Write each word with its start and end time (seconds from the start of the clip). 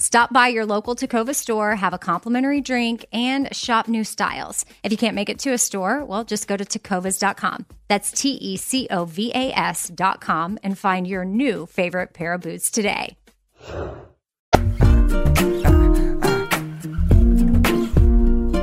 Stop 0.00 0.32
by 0.32 0.46
your 0.46 0.64
local 0.64 0.94
Tecova 0.94 1.34
store, 1.34 1.74
have 1.74 1.92
a 1.92 1.98
complimentary 1.98 2.60
drink, 2.60 3.04
and 3.12 3.52
shop 3.52 3.88
new 3.88 4.04
styles. 4.04 4.64
If 4.84 4.92
you 4.92 4.96
can't 4.96 5.16
make 5.16 5.28
it 5.28 5.40
to 5.40 5.50
a 5.50 5.58
store, 5.58 6.04
well, 6.04 6.22
just 6.22 6.46
go 6.46 6.56
to 6.56 6.64
tecovas.com. 6.64 7.66
That's 7.88 8.12
T 8.12 8.30
E 8.30 8.56
C 8.56 8.86
O 8.92 9.06
V 9.06 9.32
A 9.34 9.50
S.com 9.52 10.56
and 10.62 10.78
find 10.78 11.04
your 11.04 11.24
new 11.24 11.66
favorite 11.66 12.12
pair 12.12 12.34
of 12.34 12.42
boots 12.42 12.70
today. 12.70 13.16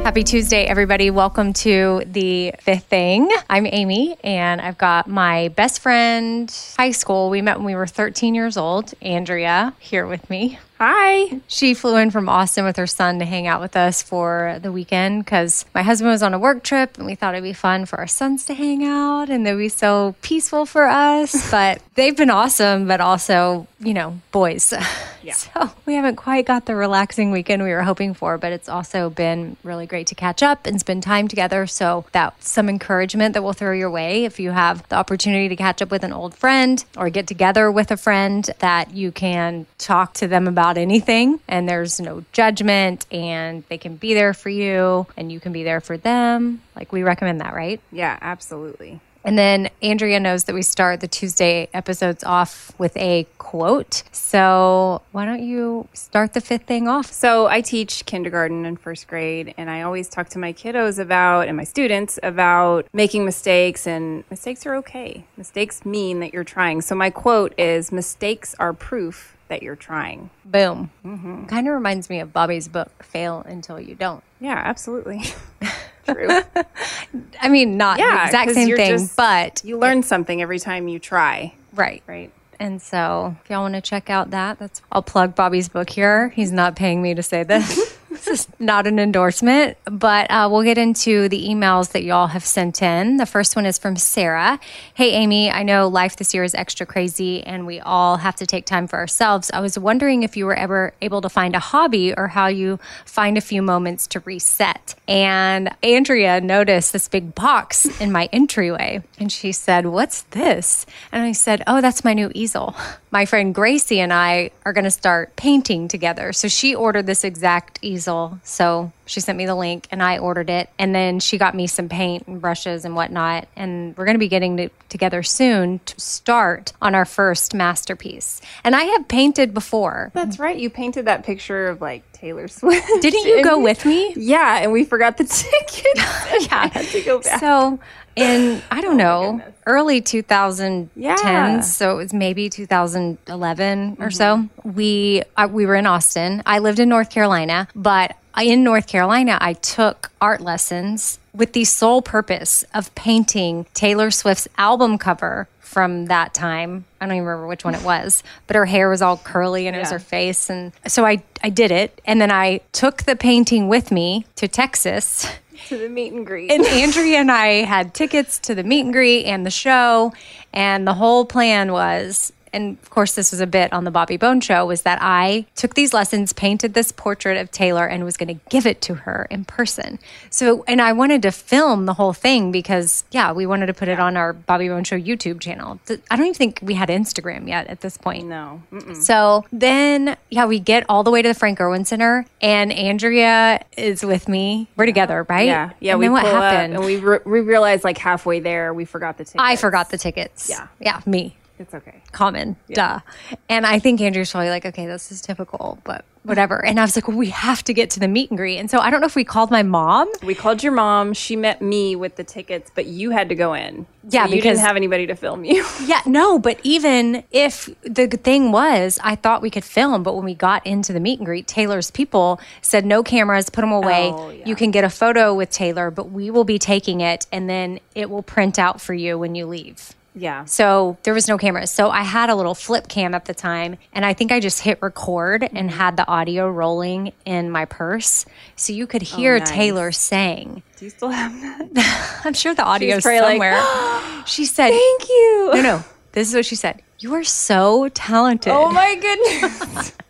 Happy 0.05 0.23
Tuesday, 0.23 0.63
everybody. 0.63 1.09
Welcome 1.09 1.51
to 1.51 2.03
the 2.05 2.53
fifth 2.61 2.85
thing. 2.85 3.29
I'm 3.49 3.65
Amy, 3.65 4.15
and 4.23 4.61
I've 4.61 4.77
got 4.77 5.09
my 5.09 5.49
best 5.49 5.81
friend, 5.81 6.49
high 6.77 6.91
school. 6.91 7.29
We 7.29 7.41
met 7.41 7.57
when 7.57 7.65
we 7.65 7.75
were 7.75 7.87
13 7.87 8.35
years 8.35 8.55
old, 8.55 8.93
Andrea, 9.01 9.73
here 9.79 10.07
with 10.07 10.29
me. 10.29 10.59
Hi. 10.77 11.39
She 11.47 11.73
flew 11.73 11.95
in 11.95 12.11
from 12.11 12.27
Austin 12.27 12.65
with 12.65 12.75
her 12.75 12.87
son 12.87 13.19
to 13.19 13.25
hang 13.25 13.47
out 13.47 13.61
with 13.61 13.77
us 13.77 14.01
for 14.01 14.59
the 14.61 14.73
weekend 14.73 15.23
because 15.23 15.65
my 15.73 15.81
husband 15.83 16.11
was 16.11 16.21
on 16.21 16.33
a 16.33 16.39
work 16.39 16.63
trip 16.63 16.97
and 16.97 17.05
we 17.05 17.15
thought 17.15 17.33
it'd 17.33 17.43
be 17.43 17.53
fun 17.53 17.85
for 17.85 17.97
our 17.97 18.07
sons 18.07 18.45
to 18.45 18.53
hang 18.53 18.83
out 18.83 19.29
and 19.29 19.45
they'd 19.45 19.55
be 19.55 19.69
so 19.69 20.15
peaceful 20.21 20.65
for 20.65 20.85
us. 20.85 21.49
but 21.51 21.81
they've 21.95 22.17
been 22.17 22.29
awesome, 22.29 22.87
but 22.87 22.99
also, 22.99 23.67
you 23.79 23.93
know, 23.93 24.19
boys. 24.31 24.73
Yeah. 25.25 25.33
So 25.55 25.71
we 25.85 25.95
haven't 25.95 26.15
quite 26.17 26.45
got 26.45 26.65
the 26.65 26.75
relaxing 26.75 27.31
weekend 27.31 27.63
we 27.63 27.71
were 27.71 27.83
hoping 27.83 28.13
for, 28.13 28.37
but 28.37 28.51
it's 28.51 28.67
also 28.67 29.09
been 29.09 29.55
really 29.63 29.85
great 29.85 30.07
to 30.07 30.15
catch 30.15 30.43
up 30.43 30.65
and 30.65 30.79
spend 30.79 31.03
time 31.03 31.27
together. 31.27 31.65
So 31.67 32.05
that's 32.11 32.49
some 32.49 32.67
encouragement 32.67 33.33
that 33.33 33.43
we'll 33.43 33.53
throw 33.53 33.71
your 33.71 33.89
way 33.89 34.25
if 34.25 34.39
you 34.39 34.51
have 34.51 34.87
the 34.89 34.95
opportunity 34.95 35.47
to 35.49 35.55
catch 35.55 35.81
up 35.81 35.91
with 35.91 36.03
an 36.03 36.11
old 36.11 36.35
friend 36.35 36.83
or 36.97 37.09
get 37.09 37.27
together 37.27 37.71
with 37.71 37.91
a 37.91 37.97
friend 37.97 38.49
that 38.59 38.93
you 38.93 39.11
can 39.11 39.65
talk 39.77 40.13
to 40.15 40.27
them 40.27 40.47
about 40.47 40.77
anything 40.77 41.39
and 41.47 41.69
there's 41.69 41.99
no 41.99 42.23
judgment 42.33 43.05
and 43.11 43.63
they 43.69 43.77
can 43.77 43.95
be 43.95 44.13
there 44.13 44.33
for 44.33 44.49
you 44.49 45.07
and 45.15 45.31
you 45.31 45.39
can 45.39 45.53
be 45.53 45.63
there 45.63 45.81
for 45.81 45.97
them. 45.97 46.61
Like 46.75 46.91
we 46.91 47.03
recommend 47.03 47.41
that, 47.41 47.53
right? 47.53 47.79
Yeah, 47.91 48.17
absolutely. 48.21 48.99
And 49.25 49.39
then 49.39 49.71
Andrea 49.81 50.19
knows 50.19 50.43
that 50.43 50.53
we 50.53 50.61
start 50.61 50.99
the 50.99 51.07
Tuesday 51.07 51.67
episodes 51.73 52.23
off 52.23 52.71
with 52.77 52.95
a 52.95 53.25
quote. 53.39 54.03
So 54.11 55.01
why 55.11 55.25
don't 55.25 55.43
you 55.43 55.87
start 55.93 56.33
the 56.33 56.41
fifth 56.41 56.63
thing 56.63 56.87
off? 56.87 57.11
So 57.11 57.47
I 57.47 57.61
teach 57.61 58.05
kindergarten 58.05 58.65
and 58.65 58.79
first 58.79 59.07
grade, 59.07 59.55
and 59.57 59.69
I 59.69 59.81
always 59.81 60.07
talk 60.07 60.29
to 60.29 60.39
my 60.39 60.53
kiddos 60.53 60.99
about 60.99 61.47
and 61.47 61.57
my 61.57 61.63
students 61.63 62.19
about 62.21 62.87
making 62.93 63.25
mistakes, 63.25 63.87
and 63.87 64.23
mistakes 64.29 64.65
are 64.67 64.75
okay. 64.75 65.25
Mistakes 65.37 65.85
mean 65.85 66.19
that 66.19 66.31
you're 66.31 66.43
trying. 66.43 66.81
So 66.81 66.93
my 66.93 67.09
quote 67.09 67.53
is 67.57 67.91
mistakes 67.91 68.55
are 68.59 68.73
proof 68.73 69.35
that 69.47 69.63
you're 69.63 69.75
trying. 69.75 70.29
Boom. 70.43 70.91
Mm-hmm. 71.03 71.45
Kind 71.45 71.67
of 71.67 71.73
reminds 71.73 72.09
me 72.09 72.19
of 72.19 72.31
Bobby's 72.31 72.67
book, 72.67 73.03
Fail 73.03 73.43
Until 73.47 73.79
You 73.79 73.95
Don't. 73.95 74.23
Yeah, 74.39 74.61
absolutely. 74.63 75.23
True. 76.05 76.27
I 77.41 77.49
mean, 77.49 77.77
not 77.77 77.99
yeah, 77.99 78.17
the 78.17 78.25
exact 78.25 78.51
same 78.51 78.75
thing, 78.75 78.97
just, 78.97 79.16
but 79.16 79.61
you 79.63 79.77
learn 79.77 80.03
something 80.03 80.41
every 80.41 80.59
time 80.59 80.88
you 80.88 80.99
try. 80.99 81.53
Right. 81.73 82.03
Right. 82.07 82.31
And 82.59 82.81
so, 82.81 83.35
if 83.43 83.49
y'all 83.49 83.61
want 83.61 83.75
to 83.75 83.81
check 83.81 84.09
out 84.09 84.31
that, 84.31 84.59
that's 84.59 84.81
I'll 84.91 85.01
plug 85.01 85.35
Bobby's 85.35 85.67
book 85.67 85.89
here. 85.89 86.29
He's 86.29 86.51
not 86.51 86.75
paying 86.75 87.01
me 87.01 87.13
to 87.13 87.23
say 87.23 87.43
this. 87.43 87.94
this 88.25 88.41
is 88.41 88.47
not 88.59 88.87
an 88.87 88.97
endorsement, 88.97 89.77
but 89.85 90.29
uh, 90.31 90.47
we'll 90.51 90.63
get 90.63 90.77
into 90.77 91.29
the 91.29 91.47
emails 91.47 91.91
that 91.91 92.03
y'all 92.03 92.27
have 92.27 92.45
sent 92.45 92.81
in. 92.81 93.17
The 93.17 93.25
first 93.25 93.55
one 93.55 93.65
is 93.65 93.77
from 93.77 93.95
Sarah. 93.95 94.59
Hey, 94.93 95.11
Amy, 95.11 95.51
I 95.51 95.63
know 95.63 95.87
life 95.87 96.15
this 96.15 96.33
year 96.33 96.43
is 96.43 96.55
extra 96.55 96.85
crazy 96.85 97.43
and 97.43 97.67
we 97.67 97.79
all 97.79 98.17
have 98.17 98.35
to 98.37 98.45
take 98.45 98.65
time 98.65 98.87
for 98.87 98.97
ourselves. 98.97 99.51
I 99.53 99.59
was 99.59 99.77
wondering 99.77 100.23
if 100.23 100.35
you 100.35 100.45
were 100.45 100.55
ever 100.55 100.93
able 101.01 101.21
to 101.21 101.29
find 101.29 101.55
a 101.55 101.59
hobby 101.59 102.13
or 102.15 102.27
how 102.27 102.47
you 102.47 102.79
find 103.05 103.37
a 103.37 103.41
few 103.41 103.61
moments 103.61 104.07
to 104.07 104.19
reset. 104.21 104.95
And 105.07 105.69
Andrea 105.83 106.41
noticed 106.41 106.93
this 106.93 107.07
big 107.07 107.35
box 107.35 107.85
in 108.01 108.11
my 108.11 108.27
entryway 108.31 109.03
and 109.19 109.31
she 109.31 109.51
said, 109.51 109.85
What's 109.85 110.23
this? 110.23 110.85
And 111.11 111.21
I 111.21 111.31
said, 111.33 111.63
Oh, 111.67 111.79
that's 111.79 112.03
my 112.03 112.13
new 112.13 112.31
easel. 112.33 112.75
My 113.11 113.25
friend 113.25 113.53
Gracie 113.53 113.99
and 113.99 114.11
I 114.11 114.51
are 114.66 114.73
going 114.73 114.83
to 114.83 114.91
start 114.91 115.35
painting 115.35 115.87
together. 115.87 116.33
So 116.33 116.47
she 116.47 116.73
ordered 116.75 117.05
this 117.05 117.23
exact 117.23 117.79
easel 117.81 118.15
so 118.44 118.91
she 119.06 119.20
sent 119.20 119.38
me 119.38 119.46
the 119.46 119.56
link 119.56 119.88
and 119.91 120.02
I 120.02 120.17
ordered 120.17 120.50
it. 120.50 120.70
And 120.78 120.94
then 120.94 121.20
she 121.20 121.38
got 121.38 121.56
me 121.56 121.67
some 121.67 121.90
paint 121.90 122.28
and 122.28 122.41
brushes 122.41 122.85
and 122.85 122.96
whatnot. 122.96 123.47
And 123.56 123.96
we're 123.97 124.06
going 124.06 124.16
to 124.16 124.20
be 124.20 124.28
getting 124.28 124.58
to, 124.58 124.70
together 124.90 125.23
soon 125.23 125.79
to 125.79 126.00
start 126.00 126.73
on 126.82 126.96
our 126.96 127.06
first 127.06 127.53
masterpiece. 127.53 128.41
And 128.64 128.76
I 128.76 128.84
have 128.84 129.08
painted 129.08 129.53
before. 129.53 130.12
That's 130.14 130.40
right. 130.40 130.58
You 130.58 130.70
painted 130.70 131.06
that 131.06 131.23
picture 131.23 131.67
of 131.67 131.82
like 131.82 132.09
Taylor 132.12 132.47
Swift. 132.47 132.88
Didn't 133.02 133.26
you 133.26 133.44
go 133.44 133.59
with 133.59 133.85
me? 133.85 134.14
Yeah. 134.16 134.59
And 134.62 134.72
we 134.72 134.84
forgot 134.84 135.17
the 135.17 135.23
ticket. 135.26 135.85
yeah. 135.96 136.62
I 136.62 136.70
had 136.73 136.85
to 136.88 137.02
go 137.02 137.20
back. 137.20 137.40
So 137.40 137.79
in 138.16 138.62
I 138.72 138.82
don't 138.82 139.00
oh 139.02 139.38
know 139.38 139.41
early 139.66 140.02
2010s, 140.02 140.90
yeah. 140.96 141.59
so 141.62 141.91
it 141.91 141.96
was 141.96 142.14
maybe 142.14 142.50
2011 142.50 143.91
mm-hmm. 143.91 144.03
or 144.03 144.12
so. 144.12 144.47
We 144.64 145.23
uh, 145.38 145.47
we 145.52 145.66
were 145.66 145.76
in 145.76 145.85
Austin. 145.85 146.44
I 146.46 146.59
lived 146.59 146.79
in 146.79 146.90
North 146.90 147.09
Carolina, 147.09 147.67
but 147.76 148.16
in 148.41 148.64
North 148.64 148.88
Carolina, 148.88 149.38
I 149.41 149.53
took 149.53 150.12
art 150.22 150.41
lessons 150.41 151.20
with 151.35 151.53
the 151.53 151.66
sole 151.66 152.02
purpose 152.02 152.64
of 152.73 152.93
painting 152.96 153.66
Taylor 153.73 154.09
Swift's 154.11 154.47
album 154.58 154.97
cover 154.97 155.47
from 155.59 156.05
that 156.05 156.34
time. 156.34 156.85
I 157.02 157.05
don't 157.05 157.16
even 157.16 157.26
remember 157.28 157.47
which 157.47 157.66
one 157.66 157.76
it 157.76 157.84
was, 157.84 158.23
but 158.47 158.55
her 158.55 158.66
hair 158.66 158.90
was 158.90 159.02
all 159.02 159.17
curly 159.17 159.67
and 159.67 159.76
it 159.76 159.79
was 159.79 159.91
her 159.91 159.99
face. 159.99 160.49
And 160.49 160.72
so 160.87 161.05
I, 161.05 161.23
I 161.43 161.49
did 161.49 161.72
it. 161.72 161.99
And 162.05 162.22
then 162.22 162.32
I 162.32 162.61
took 162.72 163.03
the 163.03 163.16
painting 163.16 163.67
with 163.67 163.91
me 163.91 164.26
to 164.35 164.47
Texas. 164.47 165.28
to 165.67 165.78
the 165.78 165.90
meet 165.90 166.14
and 166.14 166.26
greet. 166.26 166.52
And 166.52 166.66
Andrea 166.66 167.20
and 167.20 167.32
I 167.32 167.64
had 167.64 167.93
tickets 167.93 168.40
to 168.40 168.55
the 168.55 168.64
meet 168.64 168.81
and 168.81 168.93
greet 168.93 169.26
and 169.26 169.46
the 169.46 169.52
show. 169.52 170.14
And 170.53 170.88
the 170.88 170.93
whole 170.93 171.26
plan 171.26 171.72
was, 171.72 172.31
and 172.55 172.78
of 172.81 172.90
course, 172.90 173.13
this 173.16 173.31
was 173.31 173.41
a 173.41 173.47
bit 173.47 173.72
on 173.73 173.84
the 173.84 173.91
Bobby 173.91 174.17
Bones 174.17 174.46
show, 174.46 174.66
was 174.66 174.84
that 174.84 174.99
I 175.02 175.46
took 175.55 175.73
these 175.75 175.93
lessons, 175.93 176.31
painted 176.34 176.73
this 176.73 176.91
portrait 176.91 177.37
of 177.37 177.52
Taylor, 177.52 177.85
and 177.85 178.03
was 178.05 178.16
going 178.16 178.29
to 178.29 178.40
give 178.49 178.66
it 178.66 178.81
to 178.84 178.96
her 178.96 179.28
in 179.29 179.43
person. 179.46 179.99
So, 180.29 180.63
and 180.67 180.81
I 180.81 180.93
wanted 180.93 181.22
to 181.23 181.31
film 181.31 181.85
the 181.85 181.93
whole 181.93 182.13
thing 182.13 182.52
because, 182.52 183.03
yeah, 183.11 183.34
we 183.34 183.46
wanted 183.46 183.66
to 183.67 183.73
put 183.73 183.90
it 183.90 183.99
on 183.99 184.16
our 184.16 184.31
Bobby 184.34 184.69
Bones 184.69 184.87
show 184.87 184.97
YouTube 184.97 185.41
channel. 185.41 185.79
I 186.09 186.16
don't 186.16 186.25
even 186.28 186.34
think 186.34 186.59
we 186.61 186.73
had 186.75 186.90
Instagram 186.90 187.47
yet 187.47 187.67
at 187.67 187.81
this 187.81 187.97
point. 187.97 188.25
no. 188.28 188.63
Mm-mm. 188.72 188.96
So 188.96 189.46
then, 189.52 190.16
yeah, 190.31 190.46
we 190.46 190.59
get 190.59 190.85
all 190.87 191.03
the 191.03 191.11
way 191.11 191.22
to 191.22 191.28
the 191.28 191.34
Frank 191.34 191.59
Erwin 191.59 191.84
Center, 191.84 192.25
and 192.41 192.72
Andrea 192.72 193.66
is 193.78 194.03
with 194.03 194.29
me. 194.29 194.69
We're 194.78 194.85
together, 194.85 195.25
right? 195.28 195.47
Yeah. 195.47 195.72
Yeah. 195.81 195.91
And 195.91 195.99
we 195.99 196.05
then 196.05 196.13
what 196.13 196.25
happened? 196.25 196.75
and 196.75 196.85
we, 196.85 196.97
re- 196.97 197.19
we 197.25 197.41
realized 197.41 197.84
like 197.84 197.97
halfway 197.97 198.40
there, 198.40 198.73
we 198.73 198.85
forgot 198.85 199.17
the 199.17 199.25
tickets. 199.25 199.43
I 199.43 199.57
forgot 199.57 199.90
the 199.90 199.97
tickets. 199.97 200.49
Yeah. 200.49 200.67
Yeah, 200.79 201.02
me. 201.05 201.35
It's 201.57 201.73
okay. 201.73 202.02
Common. 202.11 202.57
Duh. 202.73 202.99
And 203.47 203.66
I 203.66 203.79
think 203.79 204.02
Andrew's 204.02 204.31
probably 204.31 204.49
like, 204.49 204.66
okay, 204.66 204.85
this 204.87 205.09
is 205.11 205.22
typical, 205.22 205.79
but 205.85 206.03
whatever. 206.23 206.66
And 206.66 206.79
I 206.79 206.84
was 206.84 206.97
like, 206.97 207.07
well, 207.07 207.16
we 207.17 207.29
have 207.29 207.63
to 207.66 207.73
get 207.73 207.91
to 207.91 207.99
the 208.02 208.09
meet 208.09 208.29
and 208.29 208.37
greet. 208.37 208.57
And 208.57 208.69
so 208.69 208.79
I 208.79 208.90
don't 208.90 208.99
know 208.99 209.05
if 209.07 209.16
we 209.16 209.23
called 209.23 209.52
my 209.52 209.63
mom. 209.63 210.09
We 210.22 210.35
called 210.35 210.63
your 210.63 210.73
mom. 210.73 211.13
She 211.13 211.35
met 211.37 211.61
me 211.61 211.96
with 211.96 212.17
the 212.17 212.25
tickets, 212.25 212.72
but 212.75 212.87
you 212.87 213.11
had 213.11 213.29
to 213.29 213.35
go 213.35 213.53
in. 213.53 213.85
Yeah, 214.09 214.25
So 214.25 214.31
you 214.31 214.35
because- 214.37 214.57
didn't 214.57 214.67
have 214.67 214.75
anybody 214.75 215.07
to 215.07 215.16
film 215.16 215.46
you. 215.46 215.66
Yeah, 215.85 216.02
no, 216.05 216.40
but 216.40 216.59
even 216.63 217.23
if 217.31 217.69
the 217.84 218.07
thing 218.07 218.52
was, 218.52 218.99
I 219.03 219.16
thought 219.16 219.41
we 219.41 219.49
could 219.52 219.63
film, 219.63 220.03
but 220.03 220.16
when 220.16 220.25
we 220.25 220.34
got 220.34 220.66
into 220.66 220.91
the 220.93 220.99
meet 220.99 221.19
and 221.19 221.25
greet, 221.25 221.47
Taylor's 221.47 221.90
people 221.91 222.40
said 222.61 222.85
no 222.85 223.02
cameras, 223.03 223.49
put 223.49 223.61
them 223.61 223.72
away. 223.72 224.09
Oh, 224.13 224.29
yeah. 224.29 224.46
You 224.46 224.55
can 224.55 224.72
get 224.72 224.84
a 224.84 224.90
photo 224.90 225.34
with 225.34 225.52
Taylor, 225.52 225.90
but 225.91 226.11
we 226.11 226.31
will 226.31 226.43
be 226.43 226.57
taking 226.59 226.99
it 227.02 227.28
and 227.31 227.49
then 227.49 227.79
it 227.93 228.09
will 228.09 228.23
print 228.23 228.57
out 228.59 228.81
for 228.81 228.93
you 228.93 229.17
when 229.17 229.35
you 229.35 229.46
leave. 229.46 229.93
Yeah. 230.16 230.46
So 230.46 230.97
there 231.03 231.14
was 231.14 231.28
no 231.28 231.38
cameras. 231.38 231.70
So 231.72 231.90
I 231.90 232.03
had 232.03 232.29
a 232.29 232.35
little 232.35 232.56
flip 232.56 232.88
cam 232.88 233.14
at 233.14 233.26
the 233.26 233.34
time, 233.34 233.78
and 233.94 234.06
I 234.06 234.14
think 234.14 234.32
I 234.32 234.40
just 234.40 234.62
hit 234.62 234.79
record 234.82 235.44
and 235.44 235.70
Mm-hmm. 235.70 235.78
had 235.78 235.97
the 235.97 236.08
audio 236.08 236.50
rolling 236.50 237.12
in 237.26 237.52
my 237.52 237.66
purse. 237.66 238.26
So 238.56 238.72
you 238.73 238.88
could 238.88 239.02
hear 239.02 239.35
Oh, 239.35 239.40
nice. 239.40 239.50
Taylor 239.52 239.91
saying. 239.91 240.64
Do 240.78 240.85
you 240.85 240.91
still 240.91 241.09
have 241.09 241.34
that? 241.41 242.22
I'm 242.26 242.34
sure 242.34 242.53
the 242.56 242.66
audio's 242.66 243.03
probably 243.03 243.20
like, 243.22 243.32
somewhere. 243.34 244.23
she 244.26 244.46
said, 244.46 244.70
Thank 244.70 245.09
you. 245.09 245.52
No, 245.56 245.62
no. 245.62 245.84
This 246.14 246.29
is 246.29 246.35
what 246.35 246.46
she 246.46 246.56
said. 246.56 246.82
You 247.00 247.14
are 247.16 247.23
so 247.26 247.90
talented. 247.90 248.53
Oh 248.53 248.72
my 248.72 248.96
goodness. 248.96 249.91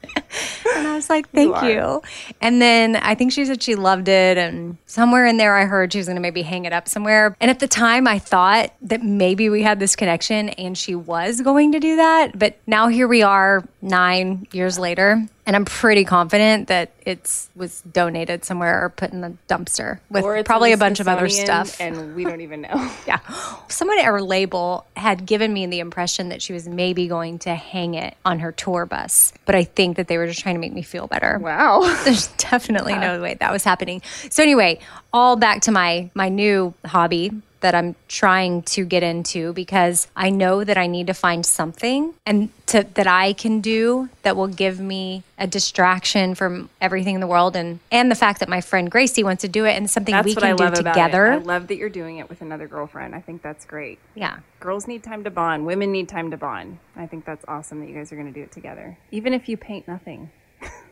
And 0.75 0.87
I 0.87 0.95
was 0.95 1.09
like, 1.09 1.29
thank 1.31 1.55
are. 1.55 1.69
you. 1.69 2.01
And 2.41 2.61
then 2.61 2.95
I 2.95 3.15
think 3.15 3.31
she 3.31 3.45
said 3.45 3.61
she 3.61 3.75
loved 3.75 4.07
it. 4.07 4.37
And 4.37 4.77
somewhere 4.85 5.25
in 5.25 5.37
there, 5.37 5.55
I 5.55 5.65
heard 5.65 5.93
she 5.93 5.99
was 5.99 6.07
going 6.07 6.15
to 6.15 6.21
maybe 6.21 6.41
hang 6.41 6.65
it 6.65 6.73
up 6.73 6.87
somewhere. 6.87 7.35
And 7.39 7.49
at 7.51 7.59
the 7.59 7.67
time, 7.67 8.07
I 8.07 8.19
thought 8.19 8.73
that 8.81 9.03
maybe 9.03 9.49
we 9.49 9.61
had 9.61 9.79
this 9.79 9.95
connection 9.95 10.49
and 10.49 10.77
she 10.77 10.95
was 10.95 11.41
going 11.41 11.71
to 11.73 11.79
do 11.79 11.95
that. 11.97 12.37
But 12.37 12.57
now 12.67 12.87
here 12.87 13.07
we 13.07 13.23
are 13.23 13.63
nine 13.81 14.47
years 14.51 14.79
later. 14.79 15.27
And 15.45 15.55
I'm 15.55 15.65
pretty 15.65 16.05
confident 16.05 16.69
that 16.69 16.91
it's 17.05 17.49
was 17.55 17.81
donated 17.81 18.43
somewhere 18.43 18.83
or 18.83 18.89
put 18.89 19.11
in 19.11 19.21
the 19.21 19.33
dumpster 19.47 19.99
with 20.09 20.45
probably 20.45 20.71
a 20.71 20.77
bunch 20.77 20.99
of 20.99 21.07
other 21.07 21.29
stuff. 21.29 21.79
And 21.79 22.15
we 22.15 22.23
don't 22.23 22.41
even 22.41 22.61
know. 22.61 22.91
Yeah. 23.05 23.19
Someone 23.67 23.99
at 23.99 24.05
our 24.05 24.21
label 24.21 24.85
had 24.95 25.27
given 25.27 25.53
me 25.53 25.67
the 25.67 25.79
impression 25.79 26.29
that 26.29 26.41
she 26.41 26.53
was 26.53 26.67
maybe 26.67 27.07
going 27.07 27.37
to 27.39 27.53
hang 27.53 27.93
it 27.93 28.17
on 28.25 28.39
her 28.39 28.51
tour 28.51 28.87
bus, 28.87 29.31
but 29.45 29.53
I 29.53 29.63
think 29.63 29.97
that 29.97 30.07
they 30.07 30.17
were 30.17 30.25
just 30.25 30.39
trying 30.39 30.55
to 30.55 30.59
make 30.59 30.73
me 30.73 30.81
feel 30.81 31.05
better. 31.05 31.37
Wow. 31.39 31.81
There's 32.03 32.27
definitely 32.37 32.95
no 32.95 33.21
way 33.21 33.35
that 33.35 33.51
was 33.51 33.63
happening. 33.63 34.01
So 34.31 34.41
anyway, 34.41 34.79
all 35.13 35.35
back 35.35 35.61
to 35.63 35.71
my 35.71 36.09
my 36.15 36.29
new 36.29 36.73
hobby 36.85 37.31
that 37.65 37.73
I'm 37.73 37.95
trying 38.07 38.61
to 38.63 38.85
get 38.85 39.01
into 39.01 39.51
because 39.53 40.07
I 40.15 40.29
know 40.29 40.63
that 40.63 40.77
I 40.77 40.85
need 40.85 41.07
to 41.07 41.13
find 41.13 41.45
something 41.45 42.13
and 42.25 42.49
to 42.83 42.87
that 42.95 43.07
I 43.07 43.33
can 43.33 43.61
do 43.61 44.09
that 44.23 44.35
will 44.35 44.47
give 44.47 44.79
me 44.79 45.23
a 45.37 45.47
distraction 45.47 46.35
from 46.35 46.69
everything 46.81 47.15
in 47.15 47.21
the 47.21 47.27
world 47.27 47.55
and 47.55 47.79
and 47.91 48.09
the 48.11 48.15
fact 48.15 48.39
that 48.39 48.49
my 48.49 48.61
friend 48.61 48.89
Gracie 48.89 49.23
wants 49.23 49.41
to 49.41 49.47
do 49.47 49.65
it 49.65 49.71
and 49.75 49.89
something 49.89 50.13
That's 50.13 50.25
we 50.25 50.33
what 50.33 50.41
can 50.43 50.49
I 50.49 50.53
love 50.53 50.73
do 50.75 50.81
about 50.81 50.93
together. 50.93 51.25
it. 51.27 51.35
I 51.35 51.37
love 51.37 51.67
that 51.67 51.77
you're 51.77 51.89
doing 51.89 52.17
it 52.17 52.29
with 52.29 52.41
another 52.41 52.67
girlfriend. 52.67 53.15
I 53.15 53.21
think 53.21 53.41
that's 53.41 53.65
great. 53.65 53.99
yeah. 54.15 54.39
Girls 54.59 54.87
need 54.87 55.03
time 55.03 55.23
to 55.23 55.29
bond. 55.29 55.65
Women 55.65 55.91
need 55.91 56.09
time 56.09 56.31
to 56.31 56.37
bond. 56.37 56.79
I 56.95 57.05
think 57.05 57.25
that's 57.25 57.45
awesome 57.47 57.79
that 57.81 57.89
you 57.89 57.93
guys 57.95 58.11
are 58.11 58.15
going 58.15 58.27
to 58.27 58.33
do 58.33 58.41
it 58.41 58.51
together. 58.51 58.97
Even 59.11 59.33
if 59.33 59.47
you 59.47 59.57
paint 59.57 59.87
nothing. 59.87 60.31